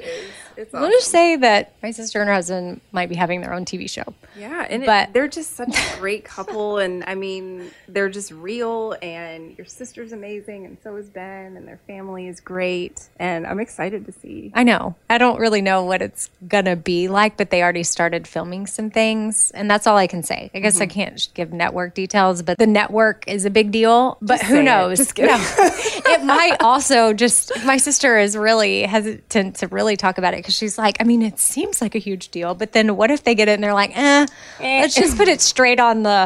It's 0.60 0.74
Let 0.74 0.94
us 0.94 1.06
say 1.06 1.38
that 1.38 1.74
my 1.82 1.92
sister 1.92 2.20
and 2.20 2.28
her 2.28 2.34
husband 2.34 2.82
might 2.92 3.10
be 3.10 3.16
having 3.16 3.42
their 3.42 3.54
own 3.54 3.66
TV 3.66 3.90
show. 3.90 4.14
Yeah, 4.38 4.68
and 4.70 4.86
But- 4.86 5.10
it, 5.10 5.14
they're 5.14 5.28
just 5.28 5.56
such 5.56 5.70
a 5.70 6.00
great 6.00 6.26
couple, 6.26 6.78
and 6.78 7.04
I 7.08 7.16
mean, 7.16 7.72
they're 7.88 8.10
just 8.10 8.32
real. 8.32 8.96
And 9.02 9.58
your 9.58 9.66
sister's 9.66 10.12
amazing, 10.12 10.66
and 10.66 10.78
so 10.84 10.96
is 10.98 11.08
Ben, 11.10 11.56
and 11.56 11.68
their 11.68 11.80
family 11.88 12.28
is 12.28 12.40
great. 12.40 13.08
And 13.18 13.48
I'm 13.48 13.60
excited 13.60 14.06
to 14.06 14.12
see. 14.12 14.52
I 14.54 14.64
know. 14.64 14.96
I 15.10 15.18
don't 15.18 15.40
really 15.40 15.62
know 15.62 15.84
what 15.84 16.02
it's 16.02 16.30
going 16.48 16.66
to 16.66 16.76
be 16.76 17.08
like, 17.08 17.38
but 17.38 17.50
they 17.50 17.64
already 17.64 17.84
started 17.84 18.28
filming 18.28 18.68
some 18.68 18.90
things. 18.90 19.52
And 19.52 19.72
that's 19.72 19.88
all 19.88 19.98
I 19.98 20.08
can 20.08 20.24
say. 20.24 20.52
I 20.54 20.60
guess 20.60 20.82
I 20.82 20.86
mm-hmm. 20.86 20.94
can't 20.94 21.28
give 21.34 21.54
network 21.54 21.94
details, 21.94 22.42
but 22.42 22.58
the 22.58 22.68
network 22.68 23.24
is 23.28 23.46
a 23.46 23.50
big 23.50 23.72
deal. 23.72 24.18
But 24.22 24.40
Just 24.40 24.50
who 24.50 24.58
it. 24.58 24.64
knows? 24.64 24.98
Just. 24.98 25.18
No. 25.18 25.26
it 25.40 26.24
might 26.26 26.58
also 26.60 27.14
just, 27.14 27.52
my 27.66 27.78
sister 27.78 28.18
is 28.18 28.36
really 28.36 28.84
hesitant 28.84 29.56
to 29.58 29.68
really 29.68 29.96
talk 29.96 30.18
about 30.18 30.34
it 30.34 30.49
because 30.50 30.58
she's 30.58 30.78
like, 30.80 30.98
I 31.00 31.04
mean, 31.04 31.22
it 31.22 31.38
seems 31.38 31.80
like 31.80 31.94
a 31.94 32.00
huge 32.00 32.30
deal, 32.30 32.56
but 32.56 32.72
then 32.72 32.96
what 32.98 33.12
if 33.12 33.24
they 33.24 33.36
get 33.36 33.48
it 33.48 33.54
and 33.54 33.64
they're 33.64 33.74
like, 33.74 33.96
eh, 33.96 34.26
let's 34.60 34.96
just 34.96 35.16
put 35.16 35.28
it 35.28 35.42
straight 35.42 35.80
on 35.80 36.02
the, 36.02 36.26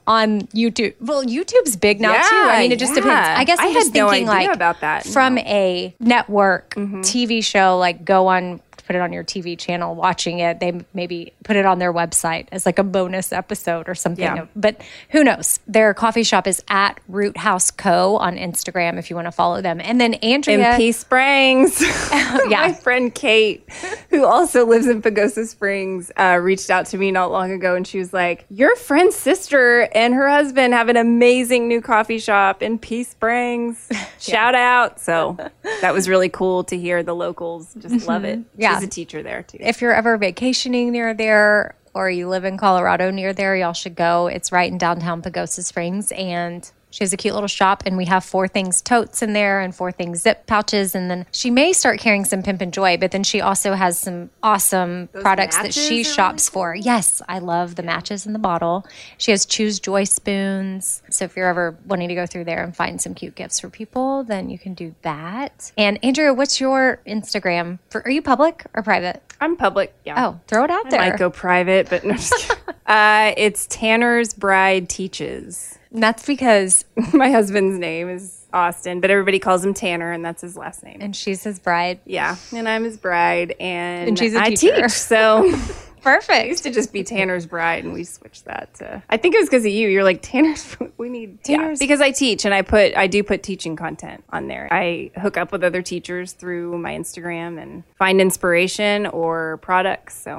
on 0.08 0.40
YouTube. 0.48 0.94
Well, 1.00 1.22
YouTube's 1.24 1.76
big 1.76 2.00
now 2.00 2.14
too. 2.14 2.18
I 2.34 2.62
mean, 2.62 2.72
it 2.72 2.80
just 2.80 2.94
depends. 2.94 3.38
I 3.38 3.44
guess 3.44 3.60
I 3.60 3.72
just 3.72 3.88
had 3.88 3.94
no 3.94 4.10
thinking 4.10 4.28
idea 4.28 4.48
like 4.48 4.56
about 4.56 4.80
that, 4.80 5.06
from 5.06 5.36
no. 5.36 5.42
a 5.42 5.94
network 6.00 6.70
Mm-hmm. 6.72 7.00
TV 7.02 7.44
show, 7.44 7.78
like 7.78 8.04
go 8.04 8.26
on, 8.26 8.60
put 8.86 8.96
it 8.96 9.00
on 9.02 9.12
your 9.12 9.24
TV 9.24 9.58
channel, 9.58 9.94
watching 9.94 10.38
it. 10.40 10.60
They 10.60 10.80
maybe 10.94 11.32
put 11.44 11.56
it 11.56 11.64
on 11.66 11.78
their 11.78 11.92
website 11.92 12.48
as 12.52 12.66
like 12.66 12.78
a 12.78 12.84
bonus 12.84 13.32
episode 13.32 13.88
or 13.88 13.94
something. 13.94 14.24
Yeah. 14.24 14.46
But 14.56 14.80
who 15.10 15.22
knows? 15.24 15.60
Their 15.66 15.94
coffee 15.94 16.22
shop 16.24 16.46
is 16.46 16.62
at 16.68 17.00
Root 17.08 17.36
House 17.36 17.70
Co. 17.70 18.16
on 18.16 18.36
Instagram 18.36 18.98
if 18.98 19.10
you 19.10 19.16
want 19.16 19.26
to 19.26 19.32
follow 19.32 19.60
them. 19.62 19.80
And 19.80 20.00
then 20.00 20.14
Andrea. 20.14 20.72
In 20.72 20.76
Peace 20.76 20.98
Springs, 20.98 21.80
Yeah. 22.12 22.62
my 22.62 22.72
friend 22.72 23.14
Kate, 23.14 23.64
who 24.10 24.24
also 24.24 24.66
lives 24.66 24.86
in 24.86 25.02
Pagosa 25.02 25.46
Springs, 25.46 26.10
uh, 26.16 26.38
reached 26.42 26.70
out 26.70 26.86
to 26.86 26.98
me 26.98 27.10
not 27.10 27.30
long 27.30 27.50
ago, 27.52 27.74
and 27.74 27.86
she 27.86 27.98
was 27.98 28.12
like, 28.12 28.44
"Your 28.50 28.74
friend's 28.76 29.16
sister 29.16 29.88
and 29.94 30.14
her 30.14 30.28
husband 30.28 30.74
have 30.74 30.88
an 30.88 30.96
amazing 30.96 31.68
new 31.68 31.80
coffee 31.80 32.18
shop 32.18 32.62
in 32.62 32.78
Peace 32.78 33.08
Springs. 33.10 33.88
Shout 34.18 34.54
out!" 34.54 35.00
So 35.00 35.36
that 35.80 35.92
was 35.94 36.08
really 36.08 36.28
cool 36.28 36.64
to 36.64 36.76
hear. 36.78 37.02
The 37.02 37.14
locals 37.14 37.74
just 37.78 38.06
love 38.06 38.24
it. 38.24 38.40
Yeah. 38.62 38.76
She's 38.78 38.84
a 38.88 38.90
teacher 38.90 39.22
there 39.22 39.42
too. 39.42 39.58
if 39.60 39.80
you're 39.82 39.92
ever 39.94 40.16
vacationing 40.16 40.92
near 40.92 41.12
there 41.14 41.74
or 41.94 42.08
you 42.08 42.28
live 42.28 42.44
in 42.44 42.56
Colorado 42.56 43.10
near 43.10 43.32
there, 43.32 43.54
y'all 43.56 43.72
should 43.72 43.94
go. 43.94 44.28
It's 44.28 44.50
right 44.52 44.70
in 44.70 44.78
downtown 44.78 45.20
Pagosa 45.20 45.62
Springs 45.62 46.12
and 46.12 46.70
she 46.92 47.02
has 47.02 47.12
a 47.12 47.16
cute 47.16 47.34
little 47.34 47.48
shop 47.48 47.82
and 47.84 47.96
we 47.96 48.04
have 48.04 48.22
four 48.22 48.46
things 48.46 48.80
totes 48.80 49.22
in 49.22 49.32
there 49.32 49.60
and 49.60 49.74
four 49.74 49.90
things 49.90 50.22
zip 50.22 50.46
pouches 50.46 50.94
and 50.94 51.10
then 51.10 51.26
she 51.32 51.50
may 51.50 51.72
start 51.72 51.98
carrying 51.98 52.24
some 52.24 52.42
pimp 52.42 52.60
and 52.60 52.72
joy 52.72 52.96
but 52.96 53.10
then 53.10 53.24
she 53.24 53.40
also 53.40 53.72
has 53.72 53.98
some 53.98 54.30
awesome 54.42 55.08
products 55.20 55.56
that 55.56 55.64
matches 55.64 55.86
she 55.86 56.02
are 56.02 56.04
shops 56.04 56.48
for 56.48 56.74
yes 56.74 57.20
i 57.28 57.38
love 57.38 57.74
the 57.74 57.82
matches 57.82 58.26
in 58.26 58.32
the 58.32 58.38
bottle 58.38 58.86
she 59.18 59.32
has 59.32 59.44
choose 59.44 59.80
joy 59.80 60.04
spoons 60.04 61.02
so 61.10 61.24
if 61.24 61.36
you're 61.36 61.48
ever 61.48 61.76
wanting 61.86 62.08
to 62.08 62.14
go 62.14 62.26
through 62.26 62.44
there 62.44 62.62
and 62.62 62.76
find 62.76 63.00
some 63.00 63.14
cute 63.14 63.34
gifts 63.34 63.58
for 63.58 63.68
people 63.68 64.22
then 64.24 64.48
you 64.48 64.58
can 64.58 64.74
do 64.74 64.94
that 65.02 65.72
and 65.76 65.98
andrea 66.04 66.32
what's 66.32 66.60
your 66.60 67.00
instagram 67.06 67.78
for 67.90 68.04
are 68.04 68.10
you 68.10 68.22
public 68.22 68.64
or 68.74 68.82
private 68.82 69.22
I'm 69.42 69.56
public. 69.56 69.92
Yeah. 70.04 70.24
Oh, 70.24 70.40
throw 70.46 70.62
it 70.62 70.70
out 70.70 70.86
I 70.86 70.90
there. 70.90 71.00
might 71.00 71.18
go 71.18 71.28
private, 71.28 71.90
but 71.90 72.04
no, 72.04 72.14
just 72.14 72.56
uh, 72.86 73.34
it's 73.36 73.66
Tanner's 73.66 74.34
Bride 74.34 74.88
Teaches. 74.88 75.80
And 75.92 76.02
that's 76.02 76.26
because, 76.26 76.84
My 77.12 77.30
husband's 77.30 77.78
name 77.78 78.08
is 78.08 78.46
Austin, 78.52 79.00
but 79.00 79.10
everybody 79.10 79.38
calls 79.38 79.64
him 79.64 79.74
Tanner, 79.74 80.10
and 80.12 80.24
that's 80.24 80.40
his 80.42 80.56
last 80.56 80.82
name. 80.82 80.98
and 81.00 81.14
she's 81.14 81.42
his 81.44 81.58
bride. 81.58 82.00
Yeah, 82.06 82.36
and 82.54 82.68
I'm 82.68 82.84
his 82.84 82.96
bride, 82.96 83.54
and, 83.60 84.08
And 84.08 84.18
she's 84.18 84.34
a 84.34 84.40
I 84.40 84.50
teacher. 84.54 84.82
teach. 84.82 84.90
So 84.90 85.50
perfect. 86.02 86.30
I 86.30 86.44
used 86.44 86.62
to 86.64 86.70
just 86.70 86.92
be 86.92 87.02
Tanner's 87.04 87.46
bride, 87.46 87.84
and 87.84 87.92
we 87.92 88.04
switched 88.04 88.44
that 88.46 88.74
to. 88.74 89.02
I 89.10 89.16
think 89.18 89.34
it 89.34 89.38
was 89.40 89.48
because 89.48 89.64
of 89.64 89.70
you. 89.72 89.88
You're 89.88 90.02
like 90.04 90.20
Tanner's. 90.22 90.76
We 90.98 91.08
need 91.08 91.42
Tanner's- 91.44 91.80
yeah, 91.80 91.84
because 91.86 92.00
I 92.00 92.10
teach, 92.10 92.44
and 92.44 92.52
I 92.54 92.62
put 92.62 92.96
I 92.96 93.06
do 93.06 93.22
put 93.22 93.42
teaching 93.42 93.76
content 93.76 94.22
on 94.30 94.48
there. 94.48 94.68
I 94.70 95.10
hook 95.16 95.36
up 95.36 95.52
with 95.52 95.62
other 95.64 95.82
teachers 95.82 96.32
through 96.32 96.78
my 96.78 96.92
Instagram 96.92 97.60
and 97.60 97.84
find 97.96 98.20
inspiration 98.20 99.06
or 99.06 99.58
products. 99.58 100.20
So 100.22 100.38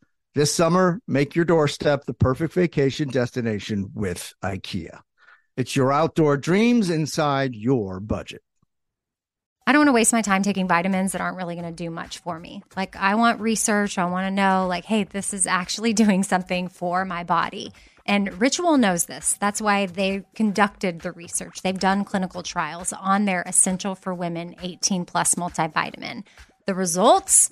This 0.33 0.53
summer, 0.53 1.01
make 1.09 1.35
your 1.35 1.43
doorstep 1.43 2.05
the 2.05 2.13
perfect 2.13 2.53
vacation 2.53 3.09
destination 3.09 3.91
with 3.93 4.33
IKEA. 4.41 5.01
It's 5.57 5.75
your 5.75 5.91
outdoor 5.91 6.37
dreams 6.37 6.89
inside 6.89 7.53
your 7.53 7.99
budget. 7.99 8.41
I 9.67 9.73
don't 9.73 9.81
want 9.81 9.89
to 9.89 9.93
waste 9.93 10.13
my 10.13 10.21
time 10.21 10.41
taking 10.41 10.69
vitamins 10.69 11.11
that 11.11 11.19
aren't 11.19 11.35
really 11.35 11.55
going 11.55 11.67
to 11.67 11.83
do 11.83 11.89
much 11.89 12.19
for 12.19 12.39
me. 12.39 12.63
Like, 12.77 12.95
I 12.95 13.15
want 13.15 13.41
research. 13.41 13.97
I 13.97 14.05
want 14.05 14.25
to 14.25 14.31
know, 14.31 14.67
like, 14.67 14.85
hey, 14.85 15.03
this 15.03 15.33
is 15.33 15.45
actually 15.45 15.91
doing 16.01 16.23
something 16.23 16.69
for 16.69 17.03
my 17.03 17.25
body. 17.25 17.73
And 18.05 18.39
Ritual 18.39 18.77
knows 18.77 19.07
this. 19.07 19.35
That's 19.39 19.61
why 19.61 19.85
they 19.85 20.23
conducted 20.33 21.01
the 21.01 21.11
research. 21.11 21.61
They've 21.61 21.77
done 21.77 22.05
clinical 22.05 22.41
trials 22.41 22.93
on 22.93 23.25
their 23.25 23.43
Essential 23.45 23.95
for 23.95 24.13
Women 24.13 24.55
18 24.61 25.03
Plus 25.03 25.35
multivitamin. 25.35 26.23
The 26.67 26.73
results? 26.73 27.51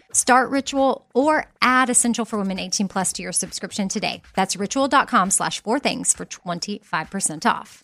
Start 0.13 0.49
Ritual 0.49 1.05
or 1.13 1.47
add 1.61 1.89
Essential 1.89 2.25
for 2.25 2.39
Women 2.39 2.59
18 2.59 2.87
plus 2.87 3.13
to 3.13 3.23
your 3.23 3.31
subscription 3.31 3.87
today. 3.87 4.21
That's 4.35 4.55
ritual.com 4.55 5.31
slash 5.31 5.61
four 5.61 5.79
things 5.79 6.13
for 6.13 6.25
25% 6.25 7.45
off. 7.45 7.83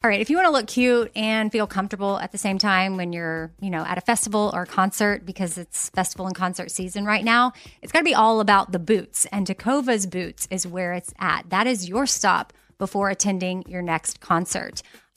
All 0.00 0.08
right, 0.08 0.20
if 0.20 0.30
you 0.30 0.36
want 0.36 0.46
to 0.46 0.52
look 0.52 0.68
cute 0.68 1.10
and 1.16 1.50
feel 1.50 1.66
comfortable 1.66 2.20
at 2.20 2.30
the 2.30 2.38
same 2.38 2.56
time 2.56 2.96
when 2.96 3.12
you're, 3.12 3.50
you 3.60 3.68
know, 3.68 3.84
at 3.84 3.98
a 3.98 4.00
festival 4.00 4.52
or 4.54 4.62
a 4.62 4.66
concert 4.66 5.26
because 5.26 5.58
it's 5.58 5.88
festival 5.90 6.26
and 6.26 6.36
concert 6.36 6.70
season 6.70 7.04
right 7.04 7.24
now, 7.24 7.52
it's 7.82 7.90
got 7.90 7.98
to 7.98 8.04
be 8.04 8.14
all 8.14 8.38
about 8.38 8.70
the 8.70 8.78
boots. 8.78 9.26
And 9.32 9.44
Tecovas 9.44 10.08
Boots 10.08 10.46
is 10.52 10.68
where 10.68 10.92
it's 10.92 11.12
at. 11.18 11.50
That 11.50 11.66
is 11.66 11.88
your 11.88 12.06
stop 12.06 12.52
before 12.78 13.10
attending 13.10 13.64
your 13.66 13.82
next 13.82 14.20
concert. 14.20 14.82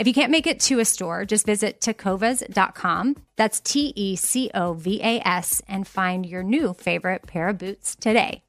If 0.00 0.06
you 0.06 0.14
can't 0.14 0.30
make 0.30 0.46
it 0.46 0.60
to 0.60 0.78
a 0.78 0.86
store, 0.86 1.26
just 1.26 1.44
visit 1.44 1.78
tecovas.com. 1.82 3.16
That's 3.36 3.60
T 3.60 3.92
E 3.94 4.16
C 4.16 4.50
O 4.54 4.72
V 4.72 4.98
A 5.02 5.20
S 5.28 5.60
and 5.68 5.86
find 5.86 6.24
your 6.24 6.42
new 6.42 6.72
favorite 6.72 7.26
pair 7.26 7.48
of 7.48 7.58
boots 7.58 7.96
today. 7.96 8.42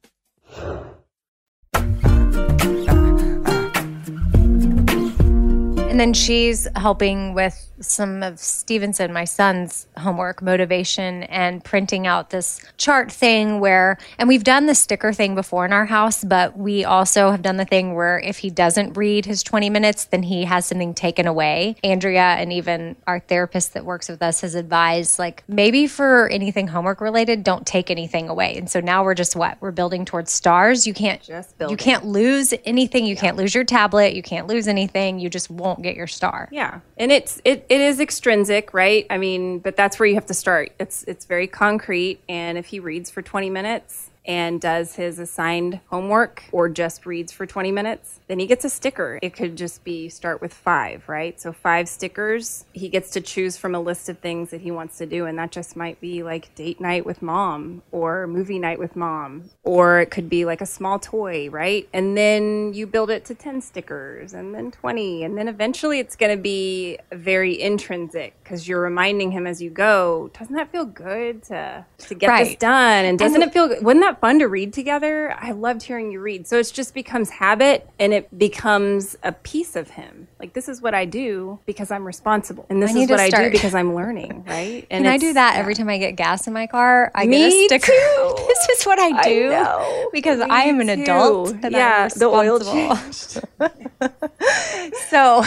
And 5.92 6.00
then 6.00 6.14
she's 6.14 6.66
helping 6.74 7.34
with 7.34 7.68
some 7.80 8.22
of 8.22 8.38
Stevenson, 8.38 9.12
my 9.12 9.24
son's 9.24 9.86
homework, 9.98 10.40
motivation, 10.40 11.24
and 11.24 11.62
printing 11.62 12.06
out 12.06 12.30
this 12.30 12.64
chart 12.78 13.10
thing 13.10 13.60
where, 13.60 13.98
and 14.18 14.28
we've 14.28 14.44
done 14.44 14.66
the 14.66 14.74
sticker 14.74 15.12
thing 15.12 15.34
before 15.34 15.64
in 15.64 15.72
our 15.72 15.84
house, 15.84 16.24
but 16.24 16.56
we 16.56 16.84
also 16.84 17.30
have 17.30 17.42
done 17.42 17.56
the 17.56 17.64
thing 17.64 17.94
where 17.94 18.20
if 18.20 18.38
he 18.38 18.50
doesn't 18.50 18.96
read 18.96 19.26
his 19.26 19.42
20 19.42 19.68
minutes, 19.68 20.04
then 20.06 20.22
he 20.22 20.44
has 20.44 20.64
something 20.64 20.94
taken 20.94 21.26
away. 21.26 21.76
Andrea 21.82 22.36
and 22.38 22.52
even 22.52 22.96
our 23.06 23.18
therapist 23.18 23.74
that 23.74 23.84
works 23.84 24.08
with 24.08 24.22
us 24.22 24.40
has 24.40 24.54
advised, 24.54 25.18
like, 25.18 25.42
maybe 25.48 25.86
for 25.86 26.28
anything 26.28 26.68
homework 26.68 27.00
related, 27.00 27.42
don't 27.42 27.66
take 27.66 27.90
anything 27.90 28.28
away. 28.28 28.56
And 28.56 28.70
so 28.70 28.80
now 28.80 29.04
we're 29.04 29.14
just 29.14 29.34
what? 29.34 29.58
We're 29.60 29.72
building 29.72 30.04
towards 30.04 30.32
stars. 30.32 30.86
You 30.86 30.94
can't 30.94 31.20
Just 31.20 31.58
build 31.58 31.70
you 31.70 31.76
can't 31.76 32.06
lose 32.06 32.54
anything. 32.64 33.04
You 33.04 33.16
can't 33.16 33.36
lose 33.36 33.54
your 33.54 33.64
tablet. 33.64 34.14
You 34.14 34.22
can't 34.22 34.46
lose 34.46 34.68
anything. 34.68 35.18
You 35.18 35.28
just 35.28 35.50
won't 35.50 35.81
get 35.82 35.96
your 35.96 36.06
star. 36.06 36.48
Yeah, 36.52 36.80
and 36.96 37.12
it's 37.12 37.40
it, 37.44 37.66
it 37.68 37.80
is 37.80 38.00
extrinsic, 38.00 38.72
right? 38.72 39.06
I 39.10 39.18
mean, 39.18 39.58
but 39.58 39.76
that's 39.76 39.98
where 39.98 40.06
you 40.06 40.14
have 40.14 40.26
to 40.26 40.34
start. 40.34 40.72
It's 40.78 41.04
it's 41.04 41.24
very 41.24 41.46
concrete, 41.46 42.20
and 42.28 42.56
if 42.56 42.66
he 42.66 42.80
reads 42.80 43.10
for 43.10 43.22
twenty 43.22 43.50
minutes 43.50 44.10
and 44.24 44.60
does 44.60 44.94
his 44.94 45.18
assigned 45.18 45.80
homework, 45.86 46.44
or 46.52 46.68
just 46.68 47.06
reads 47.06 47.32
for 47.32 47.46
twenty 47.46 47.72
minutes, 47.72 48.20
then 48.28 48.38
he 48.38 48.46
gets 48.46 48.64
a 48.64 48.70
sticker. 48.70 49.18
It 49.22 49.34
could 49.34 49.56
just 49.56 49.84
be 49.84 50.08
start 50.08 50.40
with 50.40 50.54
five, 50.54 51.08
right? 51.08 51.40
So 51.40 51.52
five 51.52 51.88
stickers. 51.88 52.64
He 52.72 52.88
gets 52.88 53.10
to 53.10 53.20
choose 53.20 53.56
from 53.56 53.74
a 53.74 53.80
list 53.80 54.08
of 54.08 54.18
things 54.18 54.50
that 54.50 54.60
he 54.60 54.70
wants 54.70 54.98
to 54.98 55.06
do, 55.06 55.26
and 55.26 55.38
that 55.38 55.50
just 55.50 55.76
might 55.76 56.00
be 56.00 56.22
like 56.22 56.54
date 56.54 56.80
night 56.80 57.06
with 57.06 57.22
mom, 57.22 57.82
or 57.90 58.26
movie 58.26 58.58
night 58.58 58.78
with 58.78 58.96
mom, 58.96 59.50
or 59.62 60.00
it 60.00 60.10
could 60.10 60.28
be 60.28 60.44
like 60.44 60.60
a 60.60 60.66
small 60.66 60.98
toy, 60.98 61.48
right? 61.50 61.88
And 61.92 62.16
then 62.16 62.74
you 62.74 62.86
build 62.86 63.10
it 63.10 63.24
to 63.26 63.34
10 63.34 63.60
stickers 63.60 64.34
and 64.34 64.54
then 64.54 64.70
20. 64.70 65.24
And 65.24 65.36
then 65.36 65.48
eventually 65.48 65.98
it's 65.98 66.16
going 66.16 66.36
to 66.36 66.40
be 66.42 66.98
very 67.12 67.60
intrinsic 67.60 68.34
because 68.42 68.68
you're 68.68 68.80
reminding 68.80 69.32
him 69.32 69.46
as 69.46 69.62
you 69.62 69.70
go, 69.70 70.30
doesn't 70.38 70.54
that 70.54 70.70
feel 70.70 70.84
good 70.84 71.42
to, 71.44 71.84
to 71.98 72.14
get 72.14 72.36
this 72.38 72.56
done? 72.56 73.04
And 73.04 73.18
doesn't 73.18 73.42
it 73.42 73.52
feel 73.52 73.68
good? 73.68 73.84
Wasn't 73.84 74.02
that 74.02 74.11
fun 74.20 74.38
to 74.40 74.46
read 74.48 74.72
together? 74.72 75.34
I 75.38 75.52
loved 75.52 75.82
hearing 75.82 76.10
you 76.12 76.20
read. 76.20 76.46
So 76.46 76.58
it 76.58 76.70
just 76.72 76.94
becomes 76.94 77.30
habit 77.30 77.88
and 77.98 78.12
it 78.12 78.36
becomes 78.36 79.16
a 79.22 79.32
piece 79.32 79.76
of 79.76 79.90
him. 79.90 80.28
Like, 80.38 80.52
this 80.54 80.68
is 80.68 80.82
what 80.82 80.94
I 80.94 81.04
do 81.04 81.58
because 81.66 81.90
I'm 81.90 82.04
responsible. 82.04 82.66
And 82.68 82.82
this 82.82 82.94
is 82.94 83.08
what 83.08 83.20
I 83.20 83.30
do 83.30 83.50
because 83.50 83.74
I'm 83.74 83.94
learning, 83.94 84.44
right? 84.48 84.86
And 84.90 85.06
I 85.06 85.16
do 85.16 85.32
that 85.32 85.56
every 85.56 85.74
time 85.74 85.88
I 85.88 85.98
get 85.98 86.16
gas 86.16 86.46
in 86.46 86.52
my 86.52 86.66
car? 86.66 87.10
I 87.14 87.26
Me 87.26 87.38
get 87.68 87.80
a 87.80 87.80
sticker. 87.80 87.92
too. 87.92 88.34
this 88.48 88.78
is 88.78 88.84
what 88.84 88.98
I 88.98 89.22
do 89.22 89.50
know. 89.50 90.10
because 90.12 90.38
Me 90.40 90.46
I 90.48 90.62
am 90.64 90.80
an 90.80 90.88
too. 90.88 91.02
adult. 91.02 91.54
Yeah, 91.70 92.08
the 92.08 92.26
oil 92.26 92.58
responsible. 92.58 93.40
so 95.10 95.42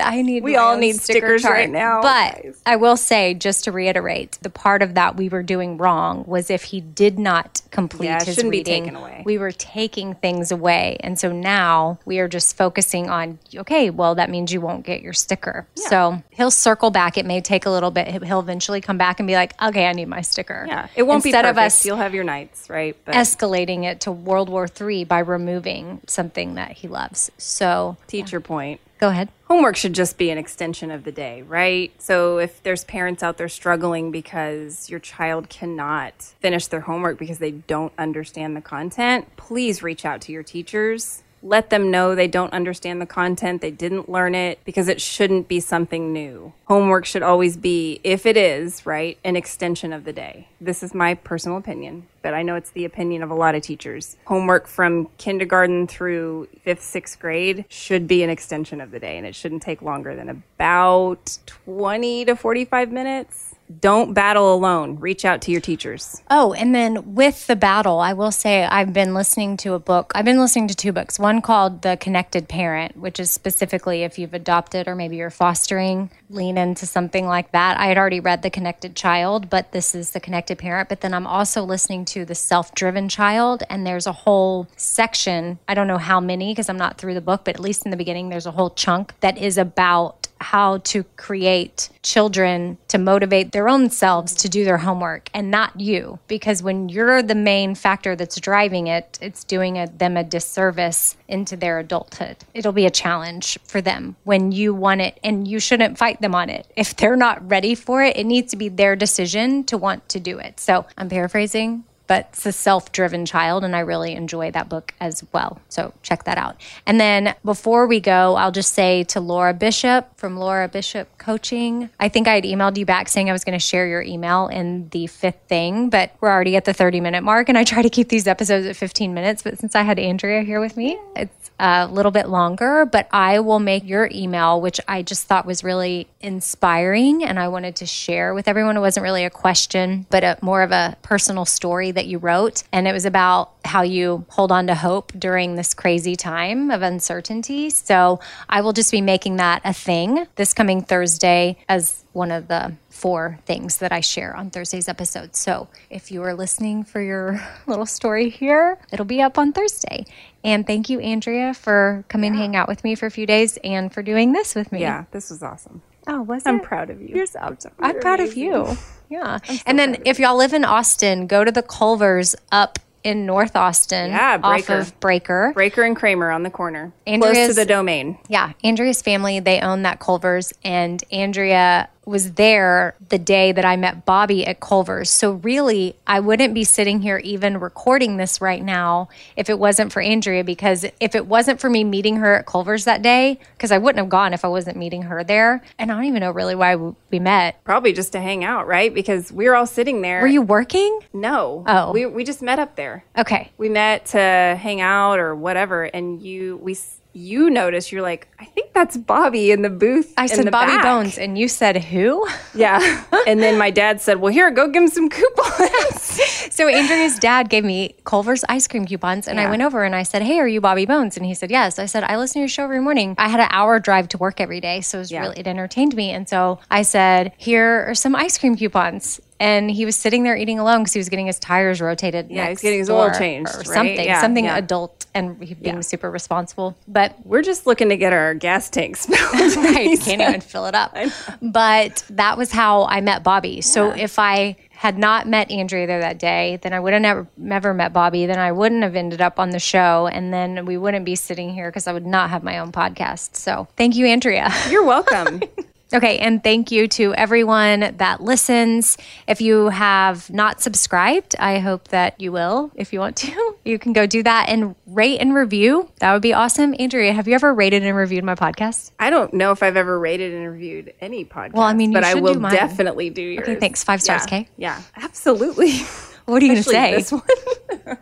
I 0.00 0.22
need. 0.22 0.42
We 0.42 0.56
all 0.56 0.76
need 0.76 0.96
sticker 0.96 1.18
stickers 1.18 1.42
chart. 1.42 1.54
right 1.54 1.70
now, 1.70 2.00
But 2.02 2.42
guys. 2.42 2.62
I 2.66 2.76
will 2.76 2.96
say, 2.96 3.34
just 3.34 3.64
to 3.64 3.72
reiterate, 3.72 4.38
the 4.42 4.50
part 4.50 4.82
of 4.82 4.94
that 4.94 5.16
we 5.16 5.28
were 5.28 5.42
doing 5.42 5.76
wrong 5.78 6.24
was 6.26 6.50
if 6.50 6.64
he 6.64 6.80
did 6.80 7.18
not 7.18 7.62
complete 7.70 8.06
Yeah, 8.06 8.16
it 8.18 8.26
his 8.26 8.34
shouldn't 8.36 8.52
be 8.52 8.58
reading, 8.58 8.84
taken 8.84 8.96
away. 8.96 9.22
we 9.24 9.38
were 9.38 9.52
taking 9.52 10.14
things 10.14 10.50
away, 10.52 10.96
and 11.00 11.18
so 11.18 11.32
now 11.32 11.98
we 12.04 12.18
are 12.18 12.28
just 12.28 12.56
focusing 12.56 13.08
on. 13.10 13.38
Okay, 13.54 13.90
well 13.90 14.14
that 14.14 14.30
means 14.30 14.52
you 14.52 14.60
won't 14.60 14.84
get 14.84 15.02
your 15.02 15.12
sticker. 15.12 15.66
So 15.74 16.22
he'll 16.30 16.50
circle 16.50 16.90
back. 16.90 17.16
It 17.18 17.26
may 17.26 17.40
take 17.40 17.66
a 17.66 17.70
little 17.70 17.90
bit. 17.90 18.08
He'll 18.24 18.40
eventually 18.40 18.80
come 18.80 18.98
back 18.98 19.20
and 19.20 19.26
be 19.26 19.34
like, 19.34 19.54
"Okay, 19.62 19.86
I 19.86 19.92
need 19.92 20.08
my 20.08 20.20
sticker." 20.20 20.64
Yeah, 20.68 20.88
it 20.94 21.02
won't 21.04 21.24
Instead 21.24 21.42
be 21.42 21.48
perfect. 21.48 21.58
of 21.58 21.64
us 21.64 21.86
You'll 21.86 21.96
have 21.96 22.14
your 22.14 22.24
nights, 22.24 22.68
right? 22.70 22.96
But 23.04 23.14
escalating 23.14 23.84
it 23.84 24.00
to 24.02 24.12
World 24.12 24.48
War 24.48 24.66
III 24.80 25.04
by 25.04 25.18
removing 25.20 26.00
something 26.06 26.54
that 26.54 26.72
he 26.72 26.88
loves. 26.88 27.30
So 27.38 27.96
teacher 28.06 28.40
point. 28.40 28.80
Go 28.98 29.08
ahead. 29.08 29.28
Homework 29.46 29.76
should 29.76 29.94
just 29.94 30.18
be 30.18 30.30
an 30.30 30.38
extension 30.38 30.90
of 30.90 31.04
the 31.04 31.12
day, 31.12 31.42
right? 31.42 31.92
So 31.98 32.38
if 32.38 32.62
there's 32.62 32.84
parents 32.84 33.22
out 33.22 33.38
there 33.38 33.48
struggling 33.48 34.10
because 34.10 34.90
your 34.90 35.00
child 35.00 35.48
cannot 35.48 36.14
finish 36.40 36.66
their 36.66 36.80
homework 36.80 37.18
because 37.18 37.38
they 37.38 37.52
don't 37.52 37.92
understand 37.96 38.56
the 38.56 38.60
content, 38.60 39.36
please 39.36 39.82
reach 39.82 40.04
out 40.04 40.20
to 40.22 40.32
your 40.32 40.42
teachers. 40.42 41.22
Let 41.42 41.70
them 41.70 41.90
know 41.90 42.14
they 42.14 42.28
don't 42.28 42.52
understand 42.52 43.00
the 43.00 43.06
content, 43.06 43.60
they 43.60 43.70
didn't 43.70 44.08
learn 44.08 44.34
it 44.34 44.58
because 44.64 44.88
it 44.88 45.00
shouldn't 45.00 45.48
be 45.48 45.60
something 45.60 46.12
new. 46.12 46.52
Homework 46.66 47.04
should 47.04 47.22
always 47.22 47.56
be, 47.56 48.00
if 48.02 48.26
it 48.26 48.36
is, 48.36 48.84
right, 48.84 49.18
an 49.24 49.36
extension 49.36 49.92
of 49.92 50.04
the 50.04 50.12
day. 50.12 50.48
This 50.60 50.82
is 50.82 50.94
my 50.94 51.14
personal 51.14 51.56
opinion, 51.56 52.06
but 52.22 52.34
I 52.34 52.42
know 52.42 52.56
it's 52.56 52.70
the 52.70 52.84
opinion 52.84 53.22
of 53.22 53.30
a 53.30 53.34
lot 53.34 53.54
of 53.54 53.62
teachers. 53.62 54.16
Homework 54.26 54.66
from 54.66 55.08
kindergarten 55.18 55.86
through 55.86 56.48
fifth, 56.62 56.82
sixth 56.82 57.18
grade 57.18 57.64
should 57.68 58.08
be 58.08 58.22
an 58.22 58.30
extension 58.30 58.80
of 58.80 58.90
the 58.90 58.98
day, 58.98 59.16
and 59.16 59.26
it 59.26 59.34
shouldn't 59.34 59.62
take 59.62 59.80
longer 59.80 60.16
than 60.16 60.28
about 60.28 61.38
20 61.46 62.24
to 62.24 62.36
45 62.36 62.92
minutes. 62.92 63.47
Don't 63.80 64.14
battle 64.14 64.54
alone. 64.54 64.98
Reach 64.98 65.24
out 65.24 65.42
to 65.42 65.50
your 65.50 65.60
teachers. 65.60 66.22
Oh, 66.30 66.54
and 66.54 66.74
then 66.74 67.14
with 67.14 67.46
the 67.46 67.56
battle, 67.56 68.00
I 68.00 68.14
will 68.14 68.30
say 68.30 68.64
I've 68.64 68.92
been 68.92 69.12
listening 69.12 69.56
to 69.58 69.74
a 69.74 69.78
book. 69.78 70.12
I've 70.14 70.24
been 70.24 70.40
listening 70.40 70.68
to 70.68 70.74
two 70.74 70.92
books. 70.92 71.18
One 71.18 71.42
called 71.42 71.82
The 71.82 71.96
Connected 71.98 72.48
Parent, 72.48 72.96
which 72.96 73.20
is 73.20 73.30
specifically 73.30 74.04
if 74.04 74.18
you've 74.18 74.34
adopted 74.34 74.88
or 74.88 74.94
maybe 74.94 75.16
you're 75.16 75.30
fostering, 75.30 76.10
lean 76.30 76.56
into 76.56 76.86
something 76.86 77.26
like 77.26 77.52
that. 77.52 77.78
I 77.78 77.86
had 77.86 77.98
already 77.98 78.20
read 78.20 78.42
The 78.42 78.50
Connected 78.50 78.96
Child, 78.96 79.50
but 79.50 79.72
this 79.72 79.94
is 79.94 80.10
The 80.10 80.20
Connected 80.20 80.58
Parent. 80.58 80.88
But 80.88 81.02
then 81.02 81.12
I'm 81.12 81.26
also 81.26 81.62
listening 81.62 82.04
to 82.06 82.24
The 82.24 82.34
Self 82.34 82.74
Driven 82.74 83.08
Child, 83.08 83.64
and 83.68 83.86
there's 83.86 84.06
a 84.06 84.12
whole 84.12 84.68
section. 84.76 85.58
I 85.68 85.74
don't 85.74 85.88
know 85.88 85.98
how 85.98 86.20
many 86.20 86.52
because 86.52 86.68
I'm 86.68 86.78
not 86.78 86.98
through 86.98 87.14
the 87.14 87.20
book, 87.20 87.42
but 87.44 87.56
at 87.56 87.60
least 87.60 87.84
in 87.84 87.90
the 87.90 87.96
beginning, 87.96 88.30
there's 88.30 88.46
a 88.46 88.52
whole 88.52 88.70
chunk 88.70 89.18
that 89.20 89.36
is 89.36 89.58
about 89.58 90.27
how 90.40 90.78
to 90.78 91.04
create 91.16 91.88
children 92.02 92.78
to 92.88 92.98
motivate 92.98 93.52
their 93.52 93.68
own 93.68 93.90
selves 93.90 94.34
to 94.34 94.48
do 94.48 94.64
their 94.64 94.78
homework 94.78 95.28
and 95.34 95.50
not 95.50 95.78
you. 95.78 96.18
Because 96.28 96.62
when 96.62 96.88
you're 96.88 97.22
the 97.22 97.34
main 97.34 97.74
factor 97.74 98.16
that's 98.16 98.40
driving 98.40 98.86
it 98.86 99.18
it's 99.20 99.44
doing 99.44 99.78
a, 99.78 99.86
them 99.86 100.16
a 100.16 100.24
disservice 100.24 101.16
into 101.28 101.56
their 101.56 101.78
adulthood. 101.78 102.36
It'll 102.54 102.72
be 102.72 102.86
a 102.86 102.90
challenge 102.90 103.58
for 103.64 103.80
them 103.80 104.16
when 104.24 104.52
you 104.52 104.74
want 104.74 105.00
it 105.00 105.18
and 105.22 105.46
you 105.46 105.60
shouldn't 105.60 105.98
fight 105.98 106.20
them 106.20 106.34
on 106.34 106.50
it. 106.50 106.66
If 106.76 106.96
they're 106.96 107.16
not 107.16 107.48
ready 107.48 107.74
for 107.74 108.02
it 108.02 108.16
it 108.16 108.24
needs 108.24 108.50
to 108.52 108.56
be 108.56 108.68
their 108.68 108.96
decision 108.96 109.64
to 109.64 109.76
want 109.76 110.08
to 110.10 110.20
do 110.20 110.38
it. 110.38 110.60
So 110.60 110.86
i'm 110.96 111.08
paraphrasing 111.08 111.84
but 112.08 112.30
it's 112.32 112.46
a 112.46 112.52
self 112.52 112.90
driven 112.90 113.24
child, 113.24 113.62
and 113.62 113.76
I 113.76 113.80
really 113.80 114.14
enjoy 114.14 114.50
that 114.50 114.68
book 114.68 114.92
as 114.98 115.22
well. 115.32 115.60
So 115.68 115.92
check 116.02 116.24
that 116.24 116.38
out. 116.38 116.56
And 116.86 117.00
then 117.00 117.36
before 117.44 117.86
we 117.86 118.00
go, 118.00 118.34
I'll 118.34 118.50
just 118.50 118.74
say 118.74 119.04
to 119.04 119.20
Laura 119.20 119.54
Bishop 119.54 120.08
from 120.16 120.36
Laura 120.36 120.66
Bishop 120.66 121.16
Coaching, 121.18 121.90
I 122.00 122.08
think 122.08 122.26
I 122.26 122.34
had 122.34 122.44
emailed 122.44 122.76
you 122.76 122.86
back 122.86 123.08
saying 123.08 123.30
I 123.30 123.32
was 123.32 123.44
going 123.44 123.58
to 123.58 123.64
share 123.64 123.86
your 123.86 124.02
email 124.02 124.48
in 124.48 124.88
the 124.88 125.06
fifth 125.06 125.42
thing, 125.46 125.90
but 125.90 126.12
we're 126.20 126.30
already 126.30 126.56
at 126.56 126.64
the 126.64 126.72
30 126.72 127.00
minute 127.00 127.22
mark, 127.22 127.48
and 127.48 127.56
I 127.56 127.62
try 127.62 127.82
to 127.82 127.90
keep 127.90 128.08
these 128.08 128.26
episodes 128.26 128.66
at 128.66 128.74
15 128.74 129.14
minutes. 129.14 129.42
But 129.42 129.58
since 129.58 129.76
I 129.76 129.82
had 129.82 129.98
Andrea 129.98 130.42
here 130.42 130.60
with 130.60 130.76
me, 130.76 130.98
it's 131.14 131.37
a 131.58 131.86
little 131.86 132.12
bit 132.12 132.28
longer, 132.28 132.84
but 132.84 133.08
I 133.12 133.40
will 133.40 133.58
make 133.58 133.84
your 133.84 134.08
email, 134.12 134.60
which 134.60 134.80
I 134.86 135.02
just 135.02 135.26
thought 135.26 135.46
was 135.46 135.64
really 135.64 136.06
inspiring 136.20 137.24
and 137.24 137.38
I 137.38 137.48
wanted 137.48 137.76
to 137.76 137.86
share 137.86 138.34
with 138.34 138.48
everyone. 138.48 138.76
It 138.76 138.80
wasn't 138.80 139.04
really 139.04 139.24
a 139.24 139.30
question, 139.30 140.06
but 140.10 140.22
a, 140.22 140.38
more 140.40 140.62
of 140.62 140.70
a 140.70 140.96
personal 141.02 141.44
story 141.44 141.90
that 141.90 142.06
you 142.06 142.18
wrote. 142.18 142.62
And 142.72 142.86
it 142.86 142.92
was 142.92 143.04
about 143.04 143.52
how 143.64 143.82
you 143.82 144.24
hold 144.28 144.52
on 144.52 144.66
to 144.68 144.74
hope 144.74 145.12
during 145.18 145.56
this 145.56 145.74
crazy 145.74 146.16
time 146.16 146.70
of 146.70 146.82
uncertainty. 146.82 147.70
So 147.70 148.20
I 148.48 148.60
will 148.60 148.72
just 148.72 148.92
be 148.92 149.00
making 149.00 149.36
that 149.36 149.60
a 149.64 149.72
thing 149.72 150.26
this 150.36 150.54
coming 150.54 150.82
Thursday 150.82 151.56
as 151.68 152.04
one 152.12 152.30
of 152.30 152.48
the 152.48 152.72
four 152.98 153.38
things 153.46 153.78
that 153.78 153.92
I 153.92 154.00
share 154.00 154.34
on 154.36 154.50
Thursday's 154.50 154.88
episode. 154.88 155.36
So 155.36 155.68
if 155.88 156.10
you 156.10 156.22
are 156.24 156.34
listening 156.34 156.82
for 156.84 157.00
your 157.00 157.40
little 157.66 157.86
story 157.86 158.28
here, 158.28 158.78
it'll 158.92 159.04
be 159.06 159.22
up 159.22 159.38
on 159.38 159.52
Thursday. 159.52 160.04
And 160.42 160.66
thank 160.66 160.88
you, 160.90 160.98
Andrea, 161.00 161.54
for 161.54 162.04
coming 162.08 162.34
hang 162.34 162.56
out 162.56 162.66
with 162.68 162.82
me 162.84 162.94
for 162.94 163.06
a 163.06 163.10
few 163.10 163.26
days 163.26 163.56
and 163.62 163.92
for 163.92 164.02
doing 164.02 164.32
this 164.32 164.54
with 164.54 164.72
me. 164.72 164.80
Yeah, 164.80 165.04
this 165.12 165.30
was 165.30 165.42
awesome. 165.42 165.82
Oh, 166.06 166.22
was 166.22 166.42
I'm 166.46 166.56
it? 166.56 166.62
proud 166.64 166.90
of 166.90 167.00
you. 167.00 167.08
You're 167.14 167.26
so, 167.26 167.38
I'm, 167.38 167.60
so- 167.60 167.70
I'm 167.78 168.00
proud 168.00 168.20
of 168.20 168.36
you. 168.36 168.76
Yeah. 169.10 169.38
and 169.64 169.78
then 169.78 170.02
if 170.04 170.18
y'all 170.18 170.36
live 170.36 170.52
in 170.52 170.66
Austin, 170.66 171.26
go 171.28 171.42
to 171.42 171.50
the 171.50 171.62
Culvers 171.62 172.36
up 172.52 172.78
in 173.02 173.24
North 173.24 173.56
Austin. 173.56 174.10
Yeah, 174.10 174.38
Off 174.42 174.66
Breaker. 174.66 174.78
of 174.80 175.00
Breaker. 175.00 175.50
Breaker 175.54 175.82
and 175.82 175.96
Kramer 175.96 176.30
on 176.30 176.42
the 176.42 176.50
corner, 176.50 176.92
close 177.06 177.14
Andrea's- 177.24 177.48
to 177.48 177.54
the 177.54 177.64
domain. 177.64 178.18
Yeah, 178.28 178.52
Andrea's 178.62 179.00
family, 179.00 179.40
they 179.40 179.60
own 179.60 179.84
that 179.84 179.98
Culver's, 179.98 180.52
and 180.62 181.02
Andrea 181.10 181.88
was 182.08 182.32
there 182.32 182.94
the 183.08 183.18
day 183.18 183.52
that 183.52 183.64
I 183.64 183.76
met 183.76 184.04
Bobby 184.04 184.46
at 184.46 184.60
Culver's. 184.60 185.10
So, 185.10 185.32
really, 185.32 185.96
I 186.06 186.20
wouldn't 186.20 186.54
be 186.54 186.64
sitting 186.64 187.00
here 187.02 187.18
even 187.18 187.60
recording 187.60 188.16
this 188.16 188.40
right 188.40 188.62
now 188.62 189.08
if 189.36 189.50
it 189.50 189.58
wasn't 189.58 189.92
for 189.92 190.00
Andrea, 190.00 190.44
because 190.44 190.84
if 191.00 191.14
it 191.14 191.26
wasn't 191.26 191.60
for 191.60 191.70
me 191.70 191.84
meeting 191.84 192.16
her 192.16 192.36
at 192.36 192.46
Culver's 192.46 192.84
that 192.84 193.02
day, 193.02 193.38
because 193.56 193.70
I 193.70 193.78
wouldn't 193.78 193.98
have 193.98 194.08
gone 194.08 194.32
if 194.32 194.44
I 194.44 194.48
wasn't 194.48 194.76
meeting 194.76 195.02
her 195.02 195.22
there. 195.22 195.62
And 195.78 195.90
I 195.92 195.94
don't 195.94 196.04
even 196.04 196.20
know 196.20 196.30
really 196.30 196.54
why 196.54 196.76
we 196.76 197.18
met. 197.18 197.62
Probably 197.64 197.92
just 197.92 198.12
to 198.12 198.20
hang 198.20 198.44
out, 198.44 198.66
right? 198.66 198.92
Because 198.92 199.30
we 199.30 199.46
were 199.46 199.54
all 199.54 199.66
sitting 199.66 200.00
there. 200.00 200.20
Were 200.20 200.26
you 200.26 200.42
working? 200.42 201.00
No. 201.12 201.64
Oh. 201.66 201.92
We, 201.92 202.06
we 202.06 202.24
just 202.24 202.42
met 202.42 202.58
up 202.58 202.76
there. 202.76 203.04
Okay. 203.16 203.50
We 203.58 203.68
met 203.68 204.06
to 204.06 204.18
hang 204.18 204.80
out 204.80 205.18
or 205.18 205.34
whatever, 205.34 205.84
and 205.84 206.22
you 206.22 206.56
we 206.58 206.76
you 207.18 207.50
notice 207.50 207.90
You're 207.92 208.02
like, 208.02 208.28
I 208.38 208.44
think 208.44 208.72
that's 208.72 208.96
Bobby 208.96 209.50
in 209.50 209.62
the 209.62 209.70
booth. 209.70 210.12
I 210.16 210.26
said 210.26 210.50
Bobby 210.50 210.72
back." 210.72 210.82
Bones, 210.84 211.18
and 211.18 211.36
you 211.38 211.48
said 211.48 211.76
who? 211.84 212.26
Yeah. 212.54 212.80
and 213.26 213.40
then 213.40 213.56
my 213.58 213.70
dad 213.70 214.00
said, 214.00 214.20
Well, 214.20 214.32
here, 214.32 214.50
go 214.50 214.66
give 214.68 214.82
him 214.82 214.88
some 214.88 215.08
coupons. 215.08 216.20
So 216.58 216.66
Andrea's 216.66 217.18
dad 217.20 217.50
gave 217.50 217.64
me 217.64 217.94
Culver's 218.04 218.44
ice 218.48 218.66
cream 218.66 218.84
coupons, 218.84 219.28
and 219.28 219.38
I 219.38 219.48
went 219.48 219.62
over 219.62 219.84
and 219.84 219.94
I 219.94 220.02
said, 220.02 220.22
"Hey, 220.22 220.40
are 220.40 220.48
you 220.48 220.60
Bobby 220.60 220.86
Bones?" 220.86 221.16
And 221.16 221.24
he 221.24 221.32
said, 221.34 221.52
"Yes." 221.52 221.78
I 221.78 221.86
said, 221.86 222.02
"I 222.02 222.16
listen 222.16 222.34
to 222.34 222.38
your 222.40 222.48
show 222.48 222.64
every 222.64 222.80
morning. 222.80 223.14
I 223.16 223.28
had 223.28 223.38
an 223.38 223.46
hour 223.50 223.78
drive 223.78 224.08
to 224.08 224.18
work 224.18 224.40
every 224.40 224.60
day, 224.60 224.80
so 224.80 224.98
it 224.98 225.02
was 225.02 225.12
Yeah. 225.12 225.20
really 225.20 225.38
it 225.38 225.46
entertained 225.46 225.94
me." 225.94 226.10
And 226.10 226.28
so 226.28 226.58
I 226.68 226.82
said, 226.82 227.32
"Here 227.36 227.86
are 227.88 227.94
some 227.94 228.16
ice 228.16 228.38
cream 228.38 228.56
coupons." 228.56 229.20
And 229.38 229.70
he 229.70 229.84
was 229.84 229.94
sitting 229.94 230.24
there 230.24 230.36
eating 230.36 230.58
alone 230.58 230.80
because 230.80 230.94
he 230.94 230.98
was 230.98 231.08
getting 231.08 231.26
his 231.26 231.38
tires 231.38 231.80
rotated. 231.80 232.26
Yeah, 232.28 232.48
he's 232.48 232.60
getting 232.60 232.80
his 232.80 232.90
oil 232.90 233.12
changed, 233.16 233.54
or 233.54 233.58
right? 233.58 233.66
something, 233.68 234.04
Yeah, 234.04 234.20
something 234.20 234.46
yeah. 234.46 234.56
adult, 234.56 234.97
and 235.18 235.60
being 235.62 235.82
super 235.82 236.10
responsible. 236.10 236.76
But 236.86 237.16
We're 237.24 237.42
just 237.42 237.66
looking 237.66 237.88
to 237.90 237.96
get 237.96 238.12
our 238.12 238.34
gas 238.34 238.70
tanks 238.70 239.06
filled. 239.06 239.18
I 239.32 239.96
can't 239.96 240.20
even 240.22 240.40
fill 240.40 240.66
it 240.66 240.74
up. 240.74 240.96
But 241.42 242.04
that 242.10 242.38
was 242.38 242.52
how 242.52 242.84
I 242.84 243.00
met 243.00 243.22
Bobby. 243.22 243.60
So 243.60 243.90
if 243.90 244.18
I 244.18 244.56
had 244.70 244.96
not 244.96 245.26
met 245.26 245.50
Andrea 245.50 245.88
there 245.88 246.00
that 246.00 246.18
day, 246.20 246.58
then 246.62 246.72
I 246.72 246.78
would 246.78 246.92
have 246.92 247.02
never 247.02 247.26
never 247.36 247.74
met 247.74 247.92
Bobby. 247.92 248.26
Then 248.26 248.38
I 248.38 248.52
wouldn't 248.52 248.84
have 248.84 248.94
ended 248.94 249.20
up 249.20 249.40
on 249.40 249.50
the 249.50 249.58
show, 249.58 250.06
and 250.06 250.32
then 250.32 250.66
we 250.66 250.76
wouldn't 250.76 251.04
be 251.04 251.16
sitting 251.16 251.50
here 251.50 251.68
because 251.68 251.88
I 251.88 251.92
would 251.92 252.06
not 252.06 252.30
have 252.30 252.44
my 252.44 252.58
own 252.58 252.70
podcast. 252.70 253.34
So 253.34 253.66
thank 253.76 253.96
you, 253.96 254.06
Andrea. 254.06 254.52
You're 254.70 254.84
welcome. 254.84 255.42
Okay, 255.92 256.18
and 256.18 256.44
thank 256.44 256.70
you 256.70 256.86
to 256.88 257.14
everyone 257.14 257.94
that 257.96 258.20
listens. 258.22 258.98
If 259.26 259.40
you 259.40 259.70
have 259.70 260.28
not 260.28 260.60
subscribed, 260.60 261.34
I 261.38 261.60
hope 261.60 261.88
that 261.88 262.20
you 262.20 262.30
will. 262.30 262.70
If 262.74 262.92
you 262.92 263.00
want 263.00 263.16
to, 263.16 263.56
you 263.64 263.78
can 263.78 263.94
go 263.94 264.04
do 264.06 264.22
that 264.22 264.50
and 264.50 264.74
rate 264.86 265.18
and 265.18 265.34
review. 265.34 265.90
That 266.00 266.12
would 266.12 266.20
be 266.20 266.34
awesome. 266.34 266.74
Andrea, 266.78 267.14
have 267.14 267.26
you 267.26 267.34
ever 267.34 267.54
rated 267.54 267.84
and 267.84 267.96
reviewed 267.96 268.22
my 268.24 268.34
podcast? 268.34 268.90
I 268.98 269.08
don't 269.08 269.32
know 269.32 269.50
if 269.52 269.62
I've 269.62 269.78
ever 269.78 269.98
rated 269.98 270.34
and 270.34 270.52
reviewed 270.52 270.92
any 271.00 271.24
podcast. 271.24 271.54
Well, 271.54 271.62
I 271.64 271.72
mean, 271.72 271.92
you 271.92 271.96
but 271.96 272.04
I 272.04 272.14
will 272.16 272.34
do 272.34 272.40
definitely 272.50 273.08
do 273.08 273.22
yours. 273.22 273.48
Okay, 273.48 273.54
thanks. 273.58 273.82
Five 273.82 274.02
stars, 274.02 274.22
Yeah. 274.22 274.26
okay? 274.26 274.48
Yeah, 274.56 274.82
absolutely. 274.96 275.72
What 276.28 276.42
are 276.42 276.44
you 276.44 276.52
going 276.52 276.62
to 276.62 276.68
say? 276.70 276.94
this 276.94 277.10
one. 277.10 277.22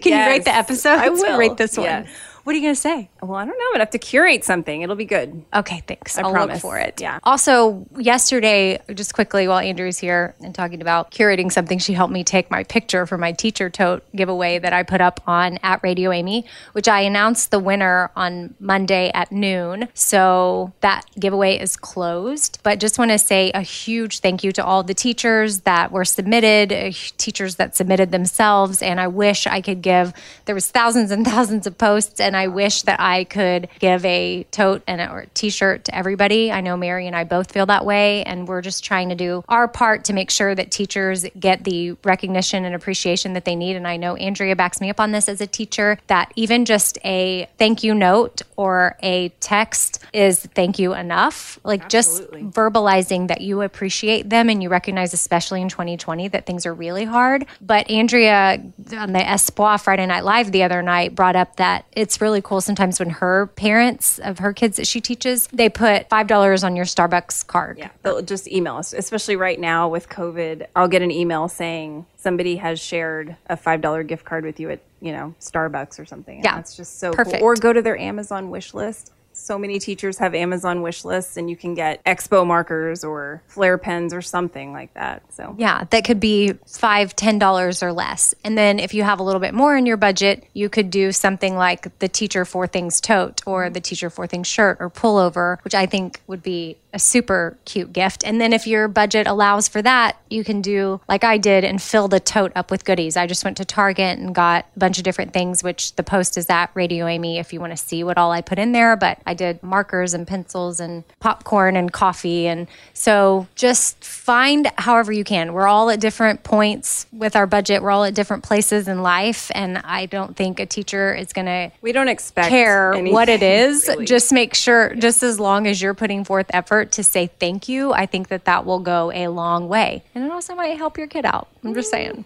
Can 0.00 0.12
you 0.12 0.26
rate 0.26 0.42
the 0.44 0.50
Yes, 0.50 0.58
episodes? 0.58 1.00
I 1.02 1.08
will. 1.08 1.38
Rate 1.38 1.56
this 1.56 1.76
one. 1.76 1.84
Yes. 1.86 2.08
What 2.44 2.54
are 2.54 2.56
you 2.56 2.62
going 2.62 2.74
to 2.74 2.80
say? 2.80 3.08
Well, 3.22 3.36
I 3.36 3.44
don't 3.44 3.56
know. 3.56 3.64
I'm 3.66 3.74
gonna 3.74 3.82
have 3.84 3.90
to 3.90 3.98
curate 3.98 4.44
something. 4.44 4.82
It'll 4.82 4.96
be 4.96 5.04
good. 5.04 5.44
Okay, 5.54 5.82
thanks. 5.86 6.18
I 6.18 6.22
will 6.22 6.32
promise. 6.32 6.56
look 6.56 6.60
for 6.60 6.78
it. 6.78 7.00
Yeah. 7.00 7.20
Also, 7.22 7.86
yesterday, 7.96 8.80
just 8.92 9.14
quickly 9.14 9.46
while 9.46 9.60
Andrew's 9.60 9.98
here 9.98 10.34
and 10.40 10.52
talking 10.52 10.82
about 10.82 11.12
curating 11.12 11.52
something, 11.52 11.78
she 11.78 11.92
helped 11.92 12.12
me 12.12 12.24
take 12.24 12.50
my 12.50 12.64
picture 12.64 13.06
for 13.06 13.16
my 13.16 13.30
teacher 13.30 13.70
tote 13.70 14.04
giveaway 14.16 14.58
that 14.58 14.72
I 14.72 14.82
put 14.82 15.00
up 15.00 15.20
on 15.26 15.58
at 15.62 15.80
Radio 15.84 16.10
Amy, 16.10 16.44
which 16.72 16.88
I 16.88 17.02
announced 17.02 17.52
the 17.52 17.60
winner 17.60 18.10
on 18.16 18.54
Monday 18.58 19.12
at 19.14 19.30
noon. 19.30 19.88
So 19.94 20.72
that 20.80 21.06
giveaway 21.18 21.58
is 21.58 21.76
closed. 21.76 22.58
But 22.64 22.80
just 22.80 22.98
want 22.98 23.12
to 23.12 23.18
say 23.18 23.52
a 23.54 23.62
huge 23.62 24.18
thank 24.18 24.42
you 24.42 24.50
to 24.52 24.64
all 24.64 24.82
the 24.82 24.94
teachers 24.94 25.60
that 25.60 25.92
were 25.92 26.04
submitted, 26.04 26.72
uh, 26.72 26.90
teachers 27.18 27.54
that 27.56 27.76
submitted 27.76 28.10
themselves, 28.10 28.82
and 28.82 29.00
I 29.00 29.06
wish 29.06 29.46
I 29.46 29.60
could 29.60 29.80
give. 29.80 30.12
There 30.46 30.56
was 30.56 30.68
thousands 30.68 31.12
and 31.12 31.24
thousands 31.24 31.68
of 31.68 31.78
posts, 31.78 32.18
and 32.18 32.31
I 32.36 32.48
wish 32.48 32.82
that 32.82 33.00
I 33.00 33.24
could 33.24 33.68
give 33.78 34.04
a 34.04 34.44
tote 34.50 34.82
and 34.86 35.00
a, 35.00 35.10
or 35.10 35.20
a 35.20 35.26
t-shirt 35.28 35.84
to 35.84 35.94
everybody. 35.94 36.52
I 36.52 36.60
know 36.60 36.76
Mary 36.76 37.06
and 37.06 37.16
I 37.16 37.24
both 37.24 37.52
feel 37.52 37.66
that 37.66 37.84
way, 37.84 38.22
and 38.24 38.46
we're 38.48 38.62
just 38.62 38.84
trying 38.84 39.08
to 39.10 39.14
do 39.14 39.44
our 39.48 39.68
part 39.68 40.04
to 40.04 40.12
make 40.12 40.30
sure 40.30 40.54
that 40.54 40.70
teachers 40.70 41.26
get 41.38 41.64
the 41.64 41.92
recognition 42.04 42.64
and 42.64 42.74
appreciation 42.74 43.32
that 43.34 43.44
they 43.44 43.56
need. 43.56 43.76
And 43.76 43.86
I 43.86 43.96
know 43.96 44.16
Andrea 44.16 44.56
backs 44.56 44.80
me 44.80 44.90
up 44.90 45.00
on 45.00 45.12
this 45.12 45.28
as 45.28 45.40
a 45.40 45.46
teacher. 45.46 45.98
That 46.06 46.32
even 46.36 46.64
just 46.64 46.98
a 47.04 47.48
thank 47.58 47.82
you 47.82 47.94
note 47.94 48.42
or 48.56 48.96
a 49.02 49.30
text 49.40 50.00
is 50.12 50.40
thank 50.40 50.78
you 50.78 50.94
enough. 50.94 51.58
Like 51.64 51.88
just 51.88 52.22
verbalizing 52.30 53.28
that 53.28 53.40
you 53.40 53.62
appreciate 53.62 54.28
them 54.30 54.48
and 54.48 54.62
you 54.62 54.68
recognize, 54.68 55.14
especially 55.14 55.62
in 55.62 55.68
2020, 55.68 56.28
that 56.28 56.46
things 56.46 56.66
are 56.66 56.74
really 56.74 57.04
hard. 57.04 57.46
But 57.60 57.90
Andrea 57.90 58.62
on 58.96 59.12
the 59.12 59.20
Espoir 59.20 59.78
Friday 59.78 60.06
Night 60.06 60.24
Live 60.24 60.52
the 60.52 60.62
other 60.62 60.82
night 60.82 61.14
brought 61.14 61.36
up 61.36 61.56
that 61.56 61.84
it's 61.92 62.20
really 62.22 62.40
cool 62.40 62.60
sometimes 62.62 62.98
when 62.98 63.10
her 63.10 63.48
parents 63.48 64.18
of 64.20 64.38
her 64.38 64.52
kids 64.54 64.76
that 64.78 64.86
she 64.86 65.00
teaches, 65.00 65.48
they 65.48 65.68
put 65.68 66.08
$5 66.08 66.64
on 66.64 66.76
your 66.76 66.86
Starbucks 66.86 67.46
card. 67.46 67.78
Yeah, 67.78 67.90
they'll 68.02 68.22
just 68.22 68.48
email 68.48 68.76
us. 68.76 68.94
Especially 68.94 69.36
right 69.36 69.60
now 69.60 69.88
with 69.88 70.08
COVID, 70.08 70.66
I'll 70.74 70.88
get 70.88 71.02
an 71.02 71.10
email 71.10 71.48
saying 71.48 72.06
somebody 72.16 72.56
has 72.56 72.80
shared 72.80 73.36
a 73.48 73.56
five 73.56 73.80
dollar 73.82 74.02
gift 74.04 74.24
card 74.24 74.44
with 74.44 74.58
you 74.60 74.70
at 74.70 74.80
you 75.00 75.12
know 75.12 75.34
Starbucks 75.40 75.98
or 75.98 76.06
something. 76.06 76.36
And 76.36 76.44
Yeah, 76.44 76.54
that's 76.56 76.76
just 76.76 76.98
so 77.00 77.12
perfect. 77.12 77.38
cool. 77.40 77.44
Or 77.44 77.54
go 77.56 77.72
to 77.72 77.82
their 77.82 77.98
Amazon 77.98 78.48
wish 78.50 78.72
list. 78.72 79.12
So 79.42 79.58
many 79.58 79.80
teachers 79.80 80.18
have 80.18 80.36
Amazon 80.36 80.82
wish 80.82 81.04
lists, 81.04 81.36
and 81.36 81.50
you 81.50 81.56
can 81.56 81.74
get 81.74 82.02
Expo 82.04 82.46
markers 82.46 83.02
or 83.02 83.42
Flair 83.48 83.76
pens 83.76 84.14
or 84.14 84.22
something 84.22 84.72
like 84.72 84.94
that. 84.94 85.22
So 85.32 85.56
Yeah, 85.58 85.82
that 85.90 86.04
could 86.04 86.20
be 86.20 86.52
five, 86.64 87.16
ten 87.16 87.40
dollars 87.40 87.82
or 87.82 87.92
less. 87.92 88.36
And 88.44 88.56
then 88.56 88.78
if 88.78 88.94
you 88.94 89.02
have 89.02 89.18
a 89.18 89.24
little 89.24 89.40
bit 89.40 89.52
more 89.52 89.76
in 89.76 89.84
your 89.84 89.96
budget, 89.96 90.44
you 90.52 90.68
could 90.68 90.90
do 90.90 91.10
something 91.10 91.56
like 91.56 91.98
the 91.98 92.08
teacher 92.08 92.44
four 92.44 92.68
things 92.68 93.00
tote 93.00 93.42
or 93.44 93.68
the 93.68 93.80
teacher 93.80 94.10
four 94.10 94.28
things 94.28 94.46
shirt 94.46 94.76
or 94.78 94.88
pullover, 94.88 95.58
which 95.64 95.74
I 95.74 95.86
think 95.86 96.20
would 96.28 96.42
be 96.44 96.76
a 96.92 96.98
super 96.98 97.56
cute 97.64 97.92
gift. 97.92 98.22
And 98.24 98.40
then 98.40 98.52
if 98.52 98.66
your 98.66 98.86
budget 98.86 99.26
allows 99.26 99.66
for 99.66 99.80
that, 99.82 100.16
you 100.28 100.44
can 100.44 100.60
do 100.60 101.00
like 101.08 101.24
I 101.24 101.38
did 101.38 101.64
and 101.64 101.80
fill 101.80 102.08
the 102.08 102.20
tote 102.20 102.52
up 102.54 102.70
with 102.70 102.84
goodies. 102.84 103.16
I 103.16 103.26
just 103.26 103.44
went 103.44 103.56
to 103.58 103.64
Target 103.64 104.18
and 104.18 104.34
got 104.34 104.66
a 104.76 104.78
bunch 104.78 104.98
of 104.98 105.04
different 105.04 105.32
things, 105.32 105.62
which 105.62 105.94
the 105.96 106.02
post 106.02 106.36
is 106.36 106.48
at 106.50 106.70
Radio 106.74 107.06
Amy 107.06 107.38
if 107.38 107.52
you 107.52 107.60
want 107.60 107.72
to 107.72 107.76
see 107.76 108.04
what 108.04 108.18
all 108.18 108.30
I 108.30 108.40
put 108.40 108.58
in 108.58 108.72
there. 108.72 108.96
But 108.96 109.18
I 109.26 109.31
did 109.34 109.62
markers 109.62 110.14
and 110.14 110.26
pencils 110.26 110.80
and 110.80 111.04
popcorn 111.20 111.76
and 111.76 111.92
coffee. 111.92 112.46
And 112.46 112.68
so 112.94 113.46
just 113.54 114.02
find 114.04 114.70
however 114.76 115.12
you 115.12 115.24
can. 115.24 115.52
We're 115.52 115.66
all 115.66 115.90
at 115.90 116.00
different 116.00 116.42
points 116.42 117.06
with 117.12 117.36
our 117.36 117.46
budget, 117.46 117.82
we're 117.82 117.90
all 117.90 118.04
at 118.04 118.14
different 118.14 118.42
places 118.42 118.88
in 118.88 119.02
life. 119.02 119.50
And 119.54 119.78
I 119.78 120.06
don't 120.06 120.36
think 120.36 120.60
a 120.60 120.66
teacher 120.66 121.14
is 121.14 121.32
going 121.32 121.46
to 121.46 121.70
we 121.80 121.92
don't 121.92 122.08
expect 122.08 122.48
care 122.48 122.94
what 123.04 123.28
it 123.28 123.42
is. 123.42 123.86
really. 123.88 124.06
Just 124.06 124.32
make 124.32 124.54
sure, 124.54 124.94
just 124.94 125.22
as 125.22 125.38
long 125.38 125.66
as 125.66 125.80
you're 125.80 125.94
putting 125.94 126.24
forth 126.24 126.46
effort 126.50 126.92
to 126.92 127.04
say 127.04 127.28
thank 127.38 127.68
you, 127.68 127.92
I 127.92 128.06
think 128.06 128.28
that 128.28 128.44
that 128.46 128.64
will 128.64 128.80
go 128.80 129.10
a 129.12 129.28
long 129.28 129.68
way. 129.68 130.04
And 130.14 130.24
it 130.24 130.30
also 130.30 130.54
might 130.54 130.76
help 130.76 130.98
your 130.98 131.06
kid 131.06 131.24
out. 131.24 131.48
I'm 131.64 131.74
just 131.74 131.92
mm-hmm. 131.92 132.22
saying. 132.22 132.24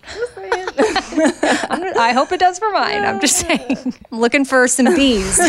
I'm- 1.71 1.87
I 1.99 2.13
hope 2.13 2.33
it 2.33 2.41
does 2.41 2.59
for 2.59 2.71
mine. 2.71 3.05
I'm 3.05 3.21
just 3.21 3.39
saying. 3.39 3.95
I'm 4.13 4.21
looking 4.21 4.45
for 4.45 4.69
some 4.69 4.95
B's 4.95 5.41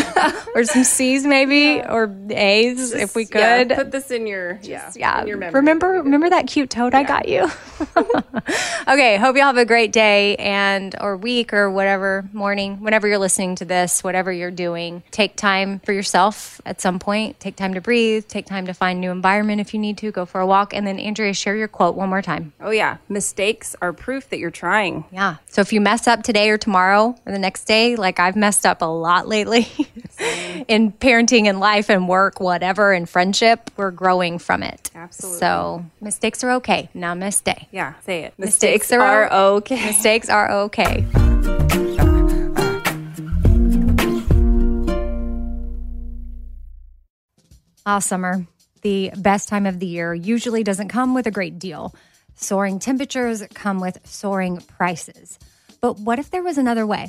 or 0.54 0.64
some 0.64 0.84
C's 0.84 1.26
maybe 1.26 1.47
or 1.52 2.14
A's 2.30 2.92
if 2.92 3.14
we 3.14 3.26
Yeah, 3.32 3.64
could. 3.64 3.76
put 3.76 3.90
this 3.90 4.10
in 4.10 4.26
your 4.26 4.58
yeah, 4.62 4.92
yeah. 4.96 5.20
in 5.22 5.28
your 5.28 5.36
memory. 5.36 5.60
Remember 5.60 5.88
remember 5.88 6.30
that 6.30 6.46
cute 6.46 6.70
toad 6.70 6.94
I 6.94 7.02
got 7.02 7.28
you? 7.28 7.46
okay, 8.88 9.16
hope 9.16 9.36
y'all 9.36 9.46
have 9.46 9.56
a 9.56 9.64
great 9.64 9.92
day 9.92 10.36
and 10.36 10.94
or 11.00 11.16
week 11.16 11.52
or 11.52 11.70
whatever 11.70 12.28
morning, 12.32 12.80
whenever 12.80 13.06
you're 13.08 13.18
listening 13.18 13.54
to 13.56 13.64
this, 13.64 14.02
whatever 14.02 14.32
you're 14.32 14.50
doing. 14.50 15.02
Take 15.10 15.36
time 15.36 15.80
for 15.80 15.92
yourself 15.92 16.60
at 16.66 16.80
some 16.80 16.98
point. 16.98 17.38
Take 17.40 17.56
time 17.56 17.74
to 17.74 17.80
breathe, 17.80 18.26
take 18.26 18.46
time 18.46 18.66
to 18.66 18.74
find 18.74 19.00
new 19.00 19.10
environment 19.10 19.60
if 19.60 19.72
you 19.74 19.80
need 19.80 19.98
to, 19.98 20.10
go 20.10 20.24
for 20.26 20.40
a 20.40 20.46
walk 20.46 20.74
and 20.74 20.86
then 20.86 20.98
Andrea 20.98 21.34
share 21.34 21.56
your 21.56 21.68
quote 21.68 21.94
one 21.94 22.08
more 22.08 22.22
time. 22.22 22.52
Oh 22.60 22.70
yeah, 22.70 22.98
mistakes 23.08 23.76
are 23.80 23.92
proof 23.92 24.28
that 24.30 24.38
you're 24.38 24.50
trying. 24.50 25.04
Yeah. 25.10 25.36
So 25.46 25.60
if 25.60 25.72
you 25.72 25.80
mess 25.80 26.06
up 26.06 26.22
today 26.22 26.50
or 26.50 26.58
tomorrow 26.58 27.16
or 27.26 27.32
the 27.32 27.38
next 27.38 27.64
day, 27.64 27.96
like 27.96 28.18
I've 28.20 28.36
messed 28.36 28.66
up 28.66 28.82
a 28.82 28.86
lot 28.86 29.28
lately 29.28 29.68
in 30.68 30.92
parenting 30.92 31.37
and 31.46 31.60
life 31.60 31.88
and 31.90 32.08
work, 32.08 32.40
whatever, 32.40 32.92
and 32.92 33.08
friendship, 33.08 33.70
we're 33.76 33.90
growing 33.92 34.38
from 34.38 34.62
it. 34.62 34.90
Absolutely. 34.94 35.38
So 35.38 35.84
mistakes 36.00 36.42
are 36.42 36.50
okay. 36.52 36.88
Namaste. 36.94 37.66
Yeah, 37.70 37.94
say 38.00 38.24
it. 38.24 38.34
Mistakes 38.38 38.90
Mistakes, 38.90 38.92
are- 38.92 39.28
are 39.28 39.32
okay. 39.58 39.86
Mistakes 39.86 40.28
are 40.28 40.50
okay. 40.50 41.06
Ah, 47.86 48.00
summer, 48.00 48.46
the 48.82 49.10
best 49.16 49.48
time 49.48 49.66
of 49.66 49.78
the 49.78 49.86
year, 49.86 50.12
usually 50.14 50.62
doesn't 50.62 50.88
come 50.88 51.14
with 51.14 51.26
a 51.26 51.30
great 51.30 51.58
deal. 51.58 51.94
Soaring 52.34 52.78
temperatures 52.78 53.42
come 53.54 53.80
with 53.80 53.98
soaring 54.04 54.58
prices. 54.58 55.38
But 55.80 55.98
what 55.98 56.18
if 56.18 56.30
there 56.30 56.42
was 56.42 56.58
another 56.58 56.86
way? 56.86 57.08